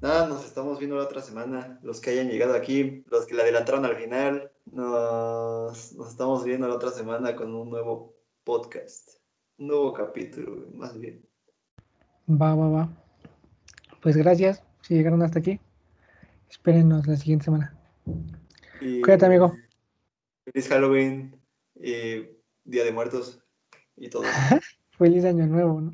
Nada, 0.00 0.26
nos 0.28 0.44
estamos 0.44 0.78
viendo 0.78 0.96
la 0.96 1.04
otra 1.04 1.20
semana. 1.20 1.78
Los 1.82 2.00
que 2.00 2.10
hayan 2.10 2.28
llegado 2.28 2.54
aquí, 2.54 3.04
los 3.10 3.26
que 3.26 3.34
le 3.34 3.42
adelantaron 3.42 3.84
al 3.84 3.96
final, 3.96 4.50
nos, 4.72 5.92
nos 5.94 6.08
estamos 6.08 6.44
viendo 6.44 6.68
la 6.68 6.74
otra 6.74 6.90
semana 6.90 7.34
con 7.36 7.54
un 7.54 7.70
nuevo 7.70 8.14
podcast. 8.44 9.18
Un 9.58 9.68
nuevo 9.68 9.92
capítulo, 9.92 10.66
más 10.74 10.98
bien. 10.98 11.24
Va, 12.28 12.54
va, 12.54 12.68
va. 12.68 12.88
Pues 14.00 14.16
gracias 14.16 14.62
si 14.82 14.94
llegaron 14.94 15.22
hasta 15.22 15.38
aquí. 15.38 15.60
Espérenos 16.48 17.06
la 17.06 17.16
siguiente 17.16 17.46
semana. 17.46 17.76
Y 18.80 19.00
Cuídate, 19.00 19.26
amigo. 19.26 19.54
Feliz 20.44 20.68
Halloween 20.68 21.40
y 21.74 22.28
Día 22.64 22.84
de 22.84 22.92
Muertos 22.92 23.42
y 23.96 24.08
todo. 24.08 24.22
Feliz 24.98 25.24
año 25.24 25.46
nuevo, 25.46 25.80
¿no? 25.80 25.92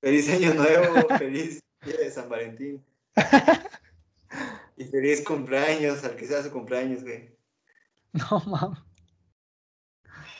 Feliz 0.00 0.28
Año 0.30 0.52
Nuevo, 0.54 1.08
feliz 1.18 1.60
Día 1.84 1.96
de 1.96 2.10
San 2.10 2.28
Valentín. 2.28 2.84
Y 4.74 4.84
feliz 4.86 5.22
cumpleaños, 5.22 6.02
al 6.02 6.16
que 6.16 6.26
sea 6.26 6.42
su 6.42 6.50
cumpleaños, 6.50 7.04
güey. 7.04 7.31
No 8.14 8.42
mames. 8.46 8.91